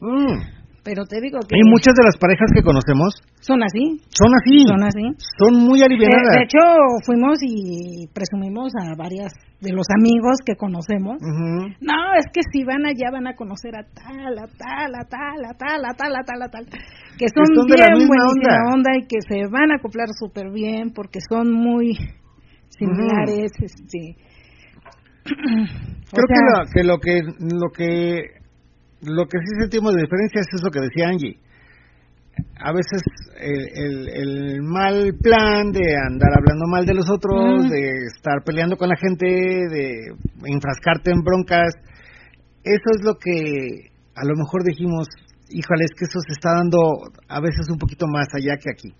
[0.00, 0.64] mm.
[0.84, 1.56] Pero te digo que...
[1.56, 3.16] Y muchas de las parejas que conocemos...
[3.40, 4.04] Son así.
[4.12, 4.68] Son así.
[4.68, 5.04] Son así.
[5.40, 6.36] Son muy aliviadas.
[6.36, 6.60] De, hecho,
[7.06, 11.16] fuimos y presumimos a varias de los amigos que conocemos.
[11.80, 15.40] No, es que si van allá van a conocer a tal, a tal, a tal,
[15.40, 16.66] a tal, a tal, a tal, a tal.
[17.16, 18.90] Que son, bien buenísima onda.
[19.00, 21.96] y que se van a acoplar súper bien porque son muy
[22.68, 23.52] similares.
[23.58, 24.16] este
[25.24, 28.43] Creo que, lo, que lo que lo que
[29.06, 31.38] lo que sí sentimos de diferencia es eso que decía Angie.
[32.58, 33.02] A veces
[33.38, 38.88] el, el, mal plan de andar hablando mal de los otros, de estar peleando con
[38.88, 40.14] la gente, de
[40.44, 41.74] enfrascarte en broncas,
[42.64, 45.06] eso es lo que a lo mejor dijimos,
[45.50, 46.78] híjole, es que eso se está dando
[47.28, 48.94] a veces un poquito más allá que aquí.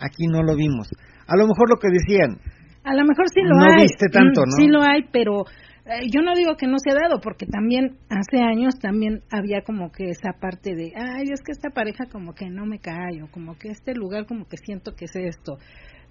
[0.00, 0.88] Aquí no lo vimos.
[1.26, 2.38] A lo mejor lo que decían.
[2.84, 3.76] A lo mejor sí lo hay.
[3.76, 4.56] No viste tanto, mm, ¿no?
[4.56, 5.44] Sí lo hay, pero
[5.86, 9.62] eh, yo no digo que no se ha dado, porque también hace años también había
[9.62, 13.22] como que esa parte de, ay, es que esta pareja como que no me cae,
[13.22, 15.58] o como que este lugar como que siento que es esto,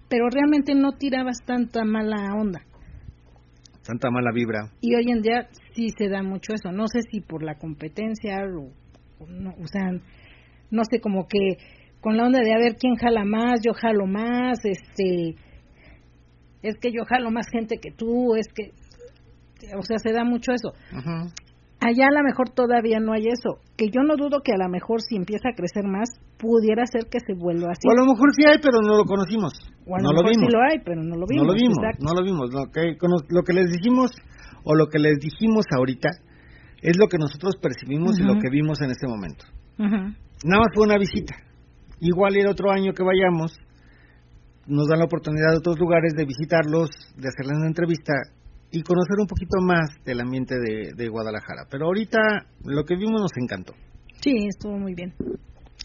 [0.10, 2.62] pero realmente no tirabas tanta mala onda.
[3.84, 4.70] Tanta mala vibra.
[4.80, 8.46] Y hoy en día sí se da mucho eso, no sé si por la competencia
[8.46, 8.70] o,
[9.28, 9.90] no, o sea,
[10.70, 11.58] no sé, como que
[12.00, 15.36] con la onda de a ver quién jala más, yo jalo más, este,
[16.62, 18.72] es que yo jalo más gente que tú, es que,
[19.78, 20.74] o sea, se da mucho eso.
[21.80, 24.70] Allá a lo mejor todavía no hay eso, que yo no dudo que a lo
[24.70, 26.08] mejor si empieza a crecer más,
[26.40, 27.88] pudiera ser que se vuelva así.
[27.88, 29.52] O a lo mejor sí hay, pero no lo conocimos.
[29.86, 30.48] O a lo no lo vimos.
[30.48, 31.44] sí lo hay, pero no lo vimos.
[31.44, 32.54] No lo vimos, no lo vimos.
[32.54, 32.96] Lo que,
[33.30, 34.12] lo que les dijimos,
[34.64, 36.10] o lo que les dijimos ahorita,
[36.82, 39.46] es lo que nosotros percibimos y lo que vimos en este momento.
[39.78, 41.36] Nada más fue una visita.
[42.00, 43.60] Igual el otro año que vayamos,
[44.68, 48.14] nos dan la oportunidad de otros lugares de visitarlos, de hacerles una entrevista
[48.74, 51.68] y conocer un poquito más del ambiente de, Guadalajara.
[51.70, 52.20] Pero ahorita
[52.66, 53.74] lo que vimos nos encantó.
[54.20, 55.14] Sí, estuvo muy bien.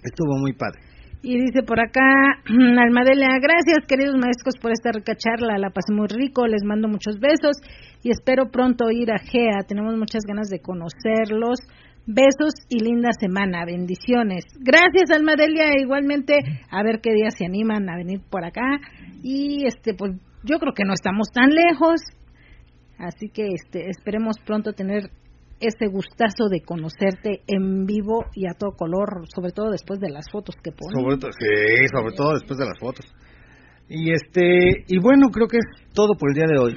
[0.02, 0.80] Estuvo muy padre.
[1.20, 2.00] Y dice por acá,
[2.48, 7.20] Almadelia, gracias queridos maestros por esta rica charla, la pasé muy rico, les mando muchos
[7.20, 7.58] besos
[8.02, 11.60] y espero pronto ir a GEA, tenemos muchas ganas de conocerlos.
[12.10, 14.44] Besos y linda semana, bendiciones.
[14.60, 16.38] Gracias Almadelia, igualmente
[16.70, 18.80] a ver qué días se animan a venir por acá
[19.22, 20.12] y este pues
[20.42, 22.00] yo creo que no estamos tan lejos,
[22.98, 25.10] Así que este, esperemos pronto tener
[25.60, 30.26] ese gustazo de conocerte en vivo y a todo color, sobre todo después de las
[30.30, 30.94] fotos que pones.
[30.94, 33.06] Sobre todo, sí, sobre todo después de las fotos.
[33.88, 36.74] Y este y bueno, creo que es todo por el día de hoy.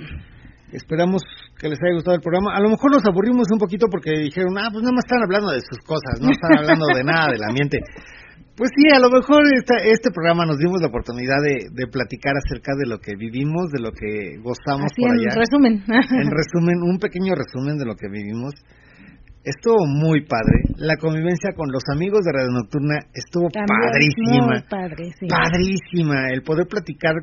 [0.72, 1.22] Esperamos
[1.60, 2.56] que les haya gustado el programa.
[2.56, 5.52] A lo mejor nos aburrimos un poquito porque dijeron, ah, pues nada más están hablando
[5.52, 7.80] de sus cosas, no están hablando de nada del ambiente.
[8.56, 12.86] Pues sí, a lo mejor este programa nos dimos la oportunidad de, platicar acerca de
[12.88, 15.32] lo que vivimos, de lo que gozamos por allá.
[15.32, 15.74] En resumen.
[15.88, 18.54] en resumen, un pequeño resumen de lo que vivimos.
[19.44, 20.68] Estuvo muy padre.
[20.78, 24.48] La convivencia con los amigos de Radio Nocturna estuvo padrísima.
[24.48, 25.26] Muy padre, sí.
[25.28, 26.30] Padrísima.
[26.30, 27.16] El poder platicar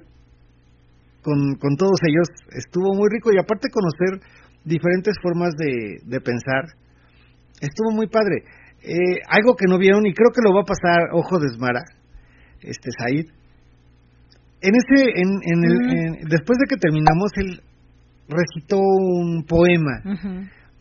[1.23, 2.27] con, con todos ellos
[2.57, 4.19] estuvo muy rico y aparte conocer
[4.65, 6.65] diferentes formas de, de pensar.
[7.61, 8.43] Estuvo muy padre.
[8.89, 11.85] Eh, algo que no vieron y creo que lo va a pasar Ojo de Esmara,
[12.63, 13.29] este Said.
[14.65, 17.61] En ese, en, en el, después de que terminamos, él
[18.29, 20.01] recitó un poema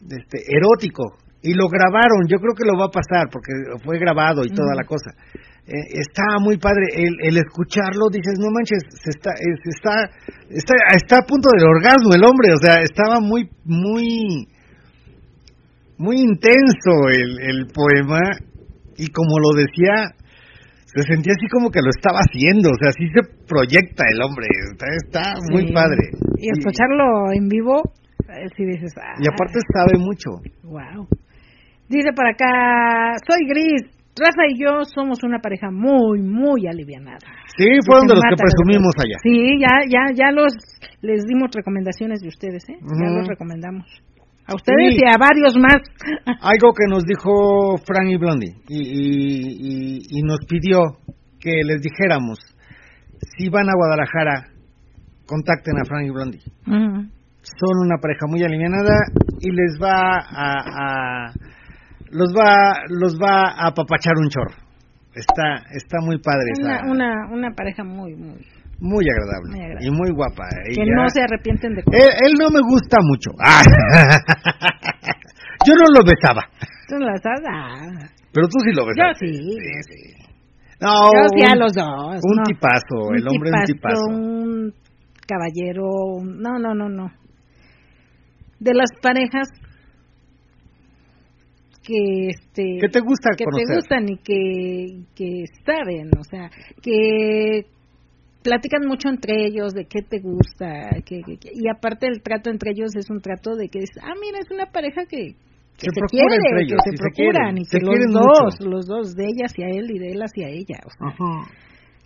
[0.08, 2.32] este, erótico y lo grabaron.
[2.32, 3.52] Yo creo que lo va a pasar porque
[3.84, 5.12] fue grabado y toda la cosa.
[5.68, 8.08] Eh, está muy padre el, el, escucharlo.
[8.10, 10.10] Dices, no manches, se está, está,
[10.48, 12.54] está, está a punto del orgasmo el hombre.
[12.56, 14.48] O sea, estaba muy, muy
[15.98, 18.22] muy intenso el, el poema
[18.98, 20.14] y como lo decía,
[20.86, 24.48] se sentía así como que lo estaba haciendo, o sea, así se proyecta el hombre,
[25.06, 26.10] está, muy padre.
[26.38, 27.84] Y escucharlo en vivo,
[28.26, 30.42] eh, si dices, y aparte sabe mucho.
[30.64, 31.08] Wow.
[31.90, 33.86] Dice para acá, soy Gris,
[34.18, 37.22] Rafa y yo somos una pareja muy, muy alivianada.
[37.56, 39.18] Sí, fueron de los que presumimos allá.
[39.22, 40.54] Sí, ya, ya, ya los
[41.02, 42.78] les dimos recomendaciones de ustedes, ¿eh?
[42.82, 43.86] Ya los recomendamos.
[44.48, 45.76] A ustedes y a varios más.
[46.42, 50.80] Algo que nos dijo Frank y Blondie y, y, nos pidió
[51.40, 52.40] que les dijéramos,
[53.38, 54.48] si van a Guadalajara,
[55.26, 56.42] contacten a Frank y Blondie.
[56.66, 58.96] Son una pareja muy alivianada
[59.42, 61.34] y les va a,
[62.12, 64.56] los va los va a apapachar un chorro.
[65.14, 68.46] Está está muy padre una, una, una pareja muy muy
[68.80, 70.48] muy agradable, y muy guapa.
[70.74, 73.32] Que no se arrepienten de él, él, no me gusta mucho.
[73.44, 73.64] Ah.
[75.66, 76.44] Yo no lo besaba.
[76.88, 78.12] Tú lo besabas.
[78.32, 79.18] Pero tú sí lo besabas.
[79.20, 79.34] Yo sí.
[79.34, 80.18] sí, sí.
[80.80, 82.22] No, Yo sí a los dos.
[82.22, 84.06] Un tipazo, el hombre es un tipazo.
[84.08, 84.74] Un
[85.28, 85.90] caballero.
[86.24, 87.12] No, no, no, no.
[88.60, 89.50] De las parejas
[91.84, 96.50] que este que te gusta que te gustan y que que saben o sea
[96.82, 97.66] que
[98.48, 102.96] platican mucho entre ellos de qué te gusta que, y aparte el trato entre ellos
[102.96, 105.36] es un trato de que es ah mira es una pareja que
[105.78, 109.68] que se, quiere, que se procuran y que los dos, los dos, de ella hacia
[109.68, 110.82] él y de él hacia ella.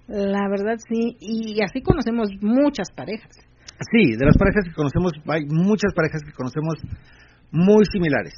[0.07, 3.31] La verdad sí, y así conocemos muchas parejas.
[3.79, 6.75] Sí, de las parejas que conocemos, hay muchas parejas que conocemos
[7.51, 8.33] muy similares,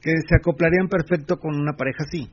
[0.00, 2.28] que se acoplarían perfecto con una pareja así.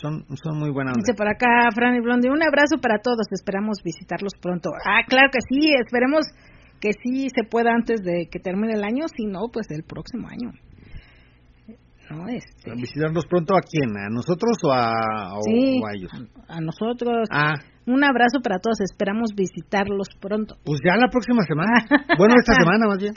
[0.00, 0.94] Son, son muy buenas.
[0.94, 4.70] Dice por acá, Fran y Blondie, un abrazo para todos, esperamos visitarlos pronto.
[4.86, 6.26] Ah, claro que sí, esperemos
[6.80, 10.28] que sí se pueda antes de que termine el año, si no, pues el próximo
[10.28, 10.52] año.
[12.10, 12.28] ¿no?
[12.28, 12.70] Este...
[12.76, 13.96] ¿Visitarnos pronto a quién?
[13.96, 15.34] ¿A nosotros o a,
[15.94, 16.12] ellos?
[16.48, 17.28] A, nosotros.
[17.32, 17.54] Ah.
[17.86, 20.56] Un abrazo para todos, esperamos visitarlos pronto.
[20.64, 21.72] Pues ya la próxima semana.
[22.18, 23.14] bueno, esta semana más bien.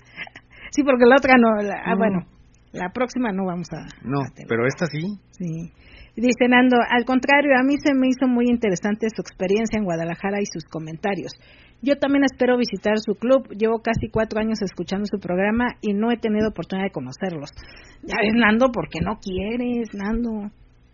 [0.71, 1.49] Sí, porque la otra no.
[1.85, 2.25] Ah, bueno,
[2.71, 3.85] la próxima no vamos a.
[4.03, 5.19] No, pero esta sí.
[5.31, 5.71] Sí.
[6.17, 10.41] Dice Nando, al contrario, a mí se me hizo muy interesante su experiencia en Guadalajara
[10.41, 11.37] y sus comentarios.
[11.83, 13.47] Yo también espero visitar su club.
[13.53, 17.51] Llevo casi cuatro años escuchando su programa y no he tenido oportunidad de conocerlos.
[18.01, 20.49] Ya ves, Nando, porque no quieres, Nando.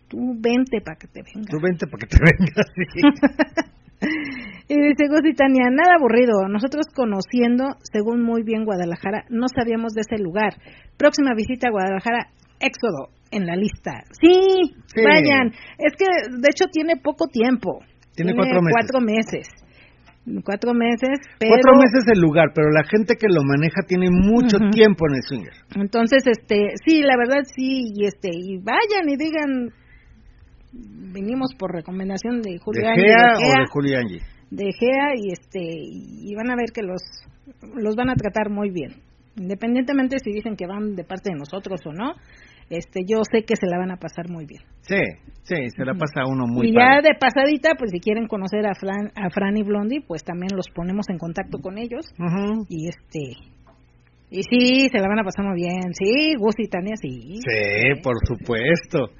[0.08, 1.48] Tú vente para que te vengas.
[1.48, 2.68] Tú vente para que te vengas,
[4.68, 6.48] y dice Gus Tania, nada aburrido.
[6.48, 10.60] Nosotros conociendo, según muy bien Guadalajara, no sabíamos de ese lugar.
[10.98, 12.28] Próxima visita a Guadalajara,
[12.60, 14.04] Éxodo, en la lista.
[14.20, 15.52] Sí, vayan.
[15.78, 17.80] Es que, de hecho, tiene poco tiempo.
[18.14, 18.74] Tiene, cuatro meses.
[18.80, 19.48] Cuatro meses
[20.44, 21.52] cuatro meses, pero...
[21.52, 25.22] Cuatro meses el lugar, pero la gente que lo maneja tiene mucho tiempo en el
[25.22, 25.52] swinger.
[25.76, 29.70] Entonces, este, sí, la verdad sí, y este, y vayan y digan,
[31.12, 33.98] venimos por recomendación de Julio ¿De Gea, o de Julio
[34.50, 37.02] De Gea y este, y van a ver que los,
[37.74, 39.02] los van a tratar muy bien.
[39.36, 42.14] Independientemente si dicen que van de parte de nosotros o no,
[42.70, 44.62] este yo sé que se la van a pasar muy bien.
[44.82, 45.02] Sí,
[45.42, 46.74] sí, se la pasa uno muy bien.
[46.74, 50.24] Y ya de pasadita, pues si quieren conocer a Fran, a Fran y Blondie, pues
[50.24, 52.06] también los ponemos en contacto con ellos.
[52.68, 53.54] Y este
[54.30, 55.94] y sí, se la van a pasar muy bien.
[55.94, 57.38] Sí, Gus y Tania, sí.
[57.38, 59.14] Sí, por supuesto.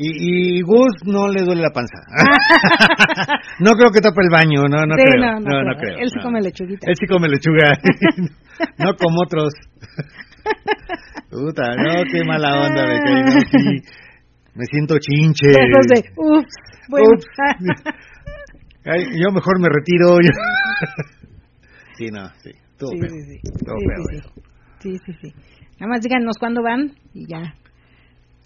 [0.00, 1.98] Y, y, Gus no le duele la panza.
[3.58, 5.18] no creo que tape el baño, no, no creo.
[5.18, 5.98] No, no, no, creo.
[5.98, 6.86] Él sí come lechuguita.
[6.86, 7.72] Él sí come lechuga.
[8.78, 9.52] no como otros.
[11.28, 13.82] Puta, no, qué mala onda me caí, no, sí.
[14.54, 15.48] Me siento chinche.
[15.48, 16.54] De, ups,
[16.88, 17.08] bueno.
[18.84, 20.16] Ay, yo mejor me retiro.
[21.98, 22.52] sí, no, sí.
[22.78, 23.64] Todo sí, sí, sí.
[23.64, 23.76] Todo
[24.78, 25.34] sí, sí, sí, sí.
[25.80, 27.54] Nada más díganos cuándo van y ya.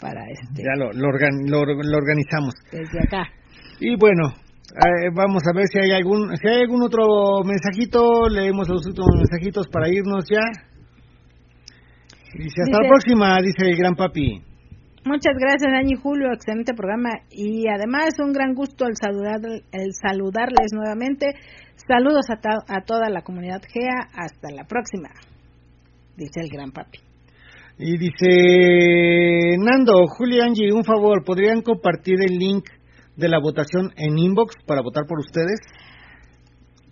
[0.02, 0.64] Para este.
[0.64, 2.54] Ya lo, lo, lo, organizamos.
[2.72, 3.22] Desde acá.
[3.78, 4.34] Y bueno,
[4.74, 8.28] eh, vamos a ver si hay algún si hay algún otro mensajito.
[8.28, 10.42] Leemos los últimos mensajitos para irnos ya.
[12.34, 14.42] Dice, hasta la próxima, dice el gran papi.
[15.04, 19.40] Muchas gracias, Dani Julio, excelente programa y además un gran gusto el, saludar,
[19.72, 21.34] el saludarles nuevamente.
[21.88, 22.38] Saludos a,
[22.68, 25.10] a toda la comunidad GEA, hasta la próxima,
[26.16, 27.11] dice el gran papi.
[27.78, 32.64] Y dice, Nando, Julio Angie, un favor, ¿podrían compartir el link
[33.16, 35.60] de la votación en inbox para votar por ustedes?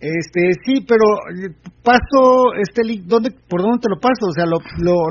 [0.01, 1.53] Este, sí, pero eh,
[1.83, 4.25] paso este link, ¿dónde, ¿por dónde te lo paso?
[4.27, 4.57] O sea, lo,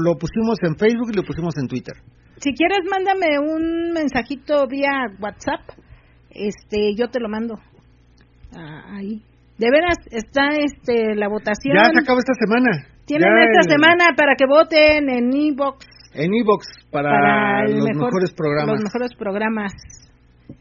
[0.01, 1.95] lo, pusimos en Facebook y lo pusimos en Twitter.
[2.39, 5.61] Si quieres, mándame un mensajito vía WhatsApp,
[6.31, 7.55] este, yo te lo mando.
[8.53, 9.23] Ah, ahí.
[9.59, 11.77] De veras, está este la votación.
[11.77, 12.89] Ya se acaba esta semana.
[13.11, 15.85] Tienen esta semana para que voten en inbox.
[16.15, 18.75] En inbox para, los mejores programas.
[18.75, 19.73] Los mejores programas.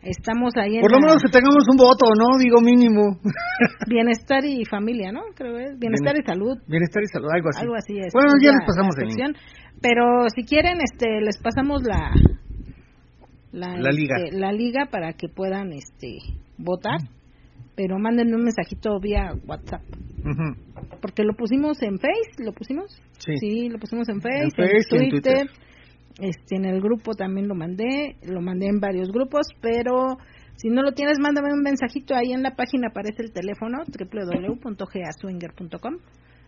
[0.01, 2.37] Estamos ahí en Por lo menos que tengamos un voto, ¿no?
[2.39, 3.19] Digo mínimo.
[3.87, 5.21] Bienestar y familia, ¿no?
[5.35, 5.79] Creo que es.
[5.79, 6.57] Bienestar y salud.
[6.67, 7.61] Bienestar y salud, algo así.
[7.61, 8.13] Algo así es.
[8.13, 9.37] Bueno, ya les pasamos link.
[9.81, 12.11] Pero si quieren, este, les pasamos la...
[13.51, 14.17] La, liga.
[14.17, 16.17] Este, la liga para que puedan este
[16.57, 16.99] votar.
[17.79, 19.81] Pero mándenme un mensajito vía WhatsApp.
[21.01, 23.01] Porque lo pusimos en Face, ¿lo pusimos?
[23.19, 23.37] Sí.
[23.39, 25.49] Sí, lo pusimos en Face, en, Twitter
[26.19, 30.17] este, en el grupo también lo mandé, lo mandé en varios grupos, pero
[30.57, 32.15] Si no lo tienes, mándame un mensajito.
[32.15, 35.99] Ahí en la página aparece el teléfono www.gaswinger.com.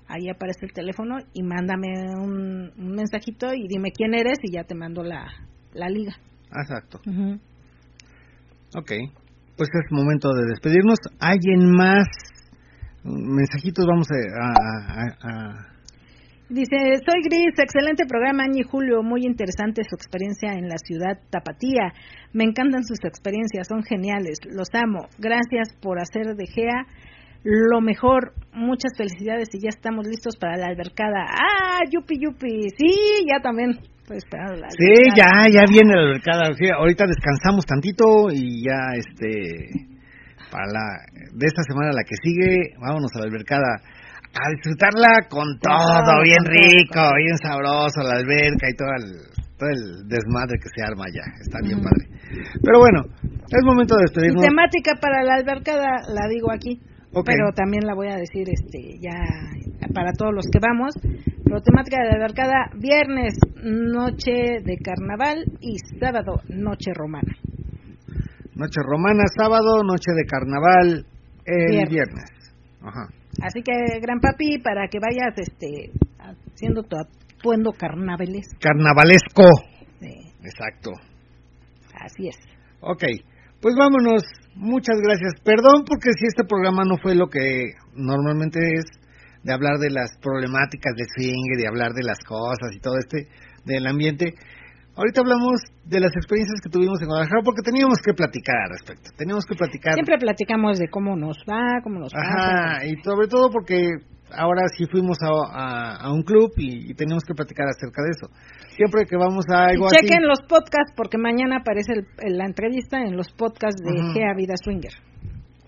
[0.09, 4.75] Ahí aparece el teléfono y mándame un, mensajito y dime quién eres y ya te
[4.75, 5.31] mando la,
[5.73, 6.17] la liga.
[6.49, 6.99] Exacto.
[8.75, 8.91] Ok,
[9.61, 10.97] pues es momento de despedirnos.
[11.19, 12.07] ¿Alguien más?
[13.03, 15.67] Mensajitos vamos a
[16.49, 16.75] Dice,
[17.05, 21.93] soy Gris, excelente programa, Añi Julio, muy interesante su experiencia en la ciudad Tapatía.
[22.33, 25.07] Me encantan sus experiencias, son geniales, los amo.
[25.19, 26.87] Gracias por hacer de Gea
[27.43, 28.33] lo mejor.
[28.53, 31.25] Muchas felicidades y ya estamos listos para la albercada.
[31.29, 32.69] ¡Ah, yupi yupi!
[32.77, 33.77] Sí, ya también.
[34.07, 36.49] Pues, sí, ya, ya viene la albercada.
[36.77, 39.69] ahorita descansamos tantito y ya, este,
[40.51, 40.85] para la,
[41.31, 43.79] de esta semana la que sigue, vámonos a la albercada
[44.31, 50.07] a disfrutarla con todo, bien rico, bien sabroso, la alberca y todo el, todo el
[50.07, 51.23] desmadre que se arma ya.
[51.41, 52.07] Está bien padre.
[52.63, 54.43] Pero bueno, es momento de despedirnos.
[54.43, 56.79] temática para la albercada la digo aquí.
[57.25, 59.19] Pero también la voy a decir este ya
[59.93, 60.95] para todos los que vamos.
[61.43, 67.35] Pero temática de la albercada, viernes, noche de carnaval y sábado, noche romana.
[68.55, 71.05] Noche romana, sábado, noche de carnaval,
[71.45, 72.31] el viernes.
[72.81, 73.09] Ajá.
[73.41, 75.91] Así que, gran papi, para que vayas este,
[76.53, 78.47] haciendo tu atuendo carnavales.
[78.59, 79.43] Carnavalesco.
[79.99, 80.31] Sí.
[80.43, 80.91] Exacto.
[81.93, 82.37] Así es.
[82.81, 83.03] Ok,
[83.61, 84.23] pues vámonos.
[84.55, 85.33] Muchas gracias.
[85.43, 88.85] Perdón porque si este programa no fue lo que normalmente es,
[89.43, 93.27] de hablar de las problemáticas de swing, de hablar de las cosas y todo este,
[93.65, 94.33] del ambiente.
[94.95, 99.09] Ahorita hablamos de las experiencias que tuvimos en Guadalajara porque teníamos que platicar al respecto.
[99.17, 99.93] Teníamos que platicar.
[99.93, 102.21] Siempre platicamos de cómo nos va, cómo nos va.
[102.21, 103.87] Ajá, y sobre todo porque
[104.35, 108.27] ahora sí fuimos a, un club y, teníamos que platicar acerca de eso.
[108.75, 111.93] Siempre que vamos a algo y chequen los podcasts porque mañana aparece
[112.27, 114.93] la entrevista en los podcasts de Gea Vida Swinger.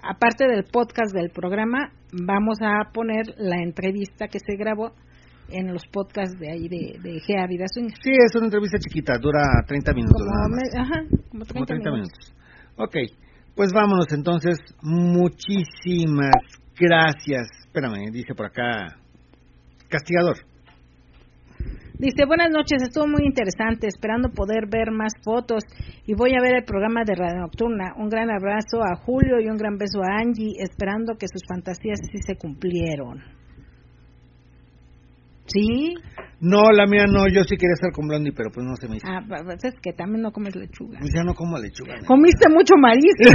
[0.01, 4.91] Aparte del podcast del programa, vamos a poner la entrevista que se grabó
[5.49, 7.95] en los podcasts de ahí de, de Gea Vida Swinger.
[8.03, 10.21] Sí, es una entrevista chiquita, dura 30 minutos.
[10.21, 12.33] Como, ajá, como 30, minutos.
[12.77, 12.95] Ok,
[13.55, 14.57] pues vámonos entonces.
[14.81, 16.31] Muchísimas
[16.77, 17.62] gracias.
[17.73, 18.99] Espérame, dice por acá.
[19.89, 20.37] Castigador.
[21.97, 25.63] Dice, buenas noches, estuvo muy interesante, esperando poder ver más fotos
[26.05, 27.95] y voy a ver el programa de Radio Nocturna.
[27.97, 31.97] Un gran abrazo a Julio y un gran beso a Angie, esperando que sus fantasías
[32.11, 33.32] sí se cumplieron.
[35.47, 35.95] ¿Sí?
[36.39, 38.97] No, la mía no, yo sí quería estar con Blondie, pero pues no se me
[38.97, 39.07] hizo.
[39.07, 40.99] Ah, pues es que también no comes lechuga.
[40.99, 41.95] Pues ya no como lechuga.
[42.05, 43.31] Comiste mucho marisco.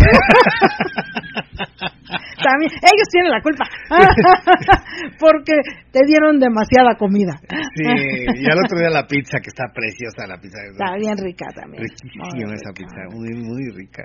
[2.44, 3.64] también, ellos tienen la culpa.
[5.18, 5.52] Porque
[5.90, 7.40] te dieron demasiada comida.
[7.76, 10.58] sí, y al otro día la pizza, que está preciosa la pizza.
[10.70, 11.82] Está bien rica también.
[11.84, 14.04] Riquísima esa pizza, muy, muy rica.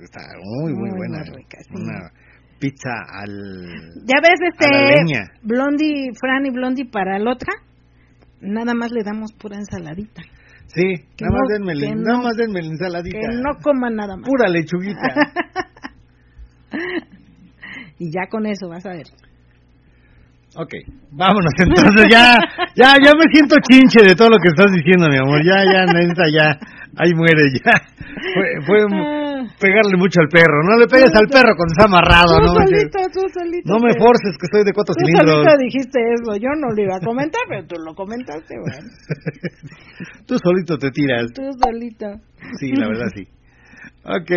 [0.00, 0.20] Está
[0.60, 1.22] muy, muy, buena.
[1.24, 2.12] rica, Una
[2.64, 3.30] pizza al.
[4.06, 5.28] Ya ves, este.
[5.42, 7.52] Blondie, Fran y Blondie para la otra,
[8.40, 10.22] nada más le damos pura ensaladita.
[10.68, 10.82] Sí,
[11.20, 13.18] nada, más denme, nada más denme la ensaladita.
[13.18, 14.26] Que no coman nada más.
[14.26, 15.14] Pura lechuguita.
[17.98, 19.06] y ya con eso vas a ver.
[20.56, 20.72] Ok,
[21.10, 22.38] vámonos entonces ya,
[22.76, 25.44] ya, ya me siento chinche de todo lo que estás diciendo, mi amor.
[25.44, 26.58] Ya, ya, neta, ya,
[26.96, 27.72] ahí muere, ya.
[28.34, 29.23] Fue, fue,
[29.64, 30.60] pegarle mucho al perro.
[30.68, 32.52] No le pegues al perro cuando está amarrado, tú ¿no?
[32.60, 35.24] Solito, tú solito, no me forces, que soy de cuatro tú cilindros.
[35.24, 36.30] Tú solito dijiste eso.
[36.36, 38.84] Yo no lo iba a comentar, pero tú lo comentaste, bueno.
[40.28, 41.32] tú solito te tiras.
[41.32, 42.20] Tú solito.
[42.60, 43.24] Sí, la verdad sí.
[44.04, 44.32] Ok.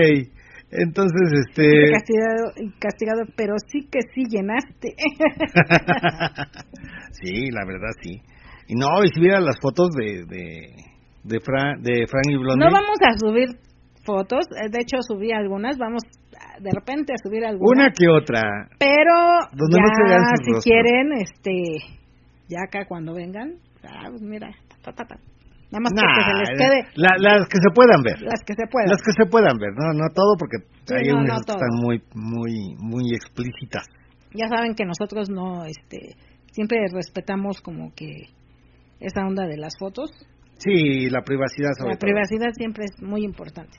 [0.70, 1.92] Entonces, este...
[1.92, 4.96] Castigado, castigado, pero sí que sí llenaste.
[7.12, 8.22] sí, la verdad sí.
[8.68, 10.76] Y no, y si vieran las fotos de, de,
[11.24, 12.66] de, Fran, de Frank y Blondie...
[12.66, 13.48] No vamos a subir
[14.08, 16.04] fotos, eh, de hecho subí algunas, vamos
[16.60, 17.76] de repente a subir algunas.
[17.76, 18.42] Una que otra.
[18.80, 21.84] Pero ya si quieren, este,
[22.48, 24.50] ya acá cuando vengan, ah, pues mira,
[25.70, 26.80] Nada más que se les quede.
[26.96, 28.22] las que se puedan ver.
[28.22, 28.90] Las que se puedan.
[28.90, 30.64] Las que se puedan ver, no, no todo porque
[30.96, 33.84] hay unas que están muy, muy, muy explícitas.
[34.34, 36.16] Ya saben que nosotros no, este,
[36.52, 38.30] siempre respetamos como que
[39.00, 40.10] esa onda de las fotos.
[40.58, 43.78] Sí, la privacidad sobre La privacidad siempre es muy importante.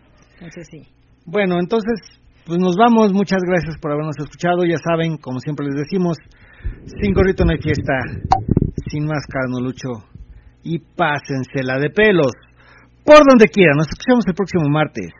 [0.70, 0.82] Sí.
[1.24, 1.98] Bueno, entonces,
[2.46, 3.12] pues nos vamos.
[3.12, 4.64] Muchas gracias por habernos escuchado.
[4.64, 6.16] Ya saben, como siempre les decimos,
[7.00, 7.92] sin gorrito no hay fiesta,
[8.88, 9.88] sin máscara no lucho.
[10.62, 12.32] Y pásensela de pelos.
[13.04, 13.72] Por donde quiera.
[13.76, 15.10] Nos escuchamos el próximo martes.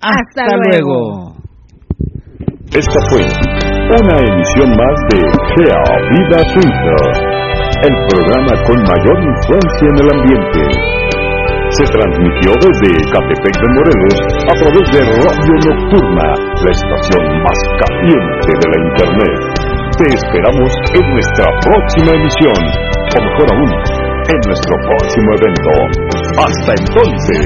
[0.00, 1.36] Hasta, luego.
[2.72, 5.18] Esta fue una emisión más de
[5.54, 7.02] Gea Vida Twitter,
[7.82, 11.05] el programa con mayor influencia en el ambiente
[11.76, 14.16] se transmitió desde Catepec de Morelos
[14.48, 16.28] a través de Radio Nocturna,
[16.64, 19.40] la estación más caliente de la Internet.
[20.00, 22.56] Te esperamos en nuestra próxima emisión,
[23.12, 23.72] o mejor aún,
[24.24, 25.72] en nuestro próximo evento.
[26.40, 27.44] Hasta entonces.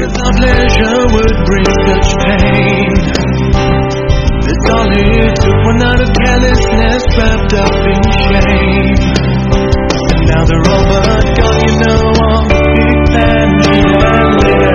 [14.31, 14.70] Yeah.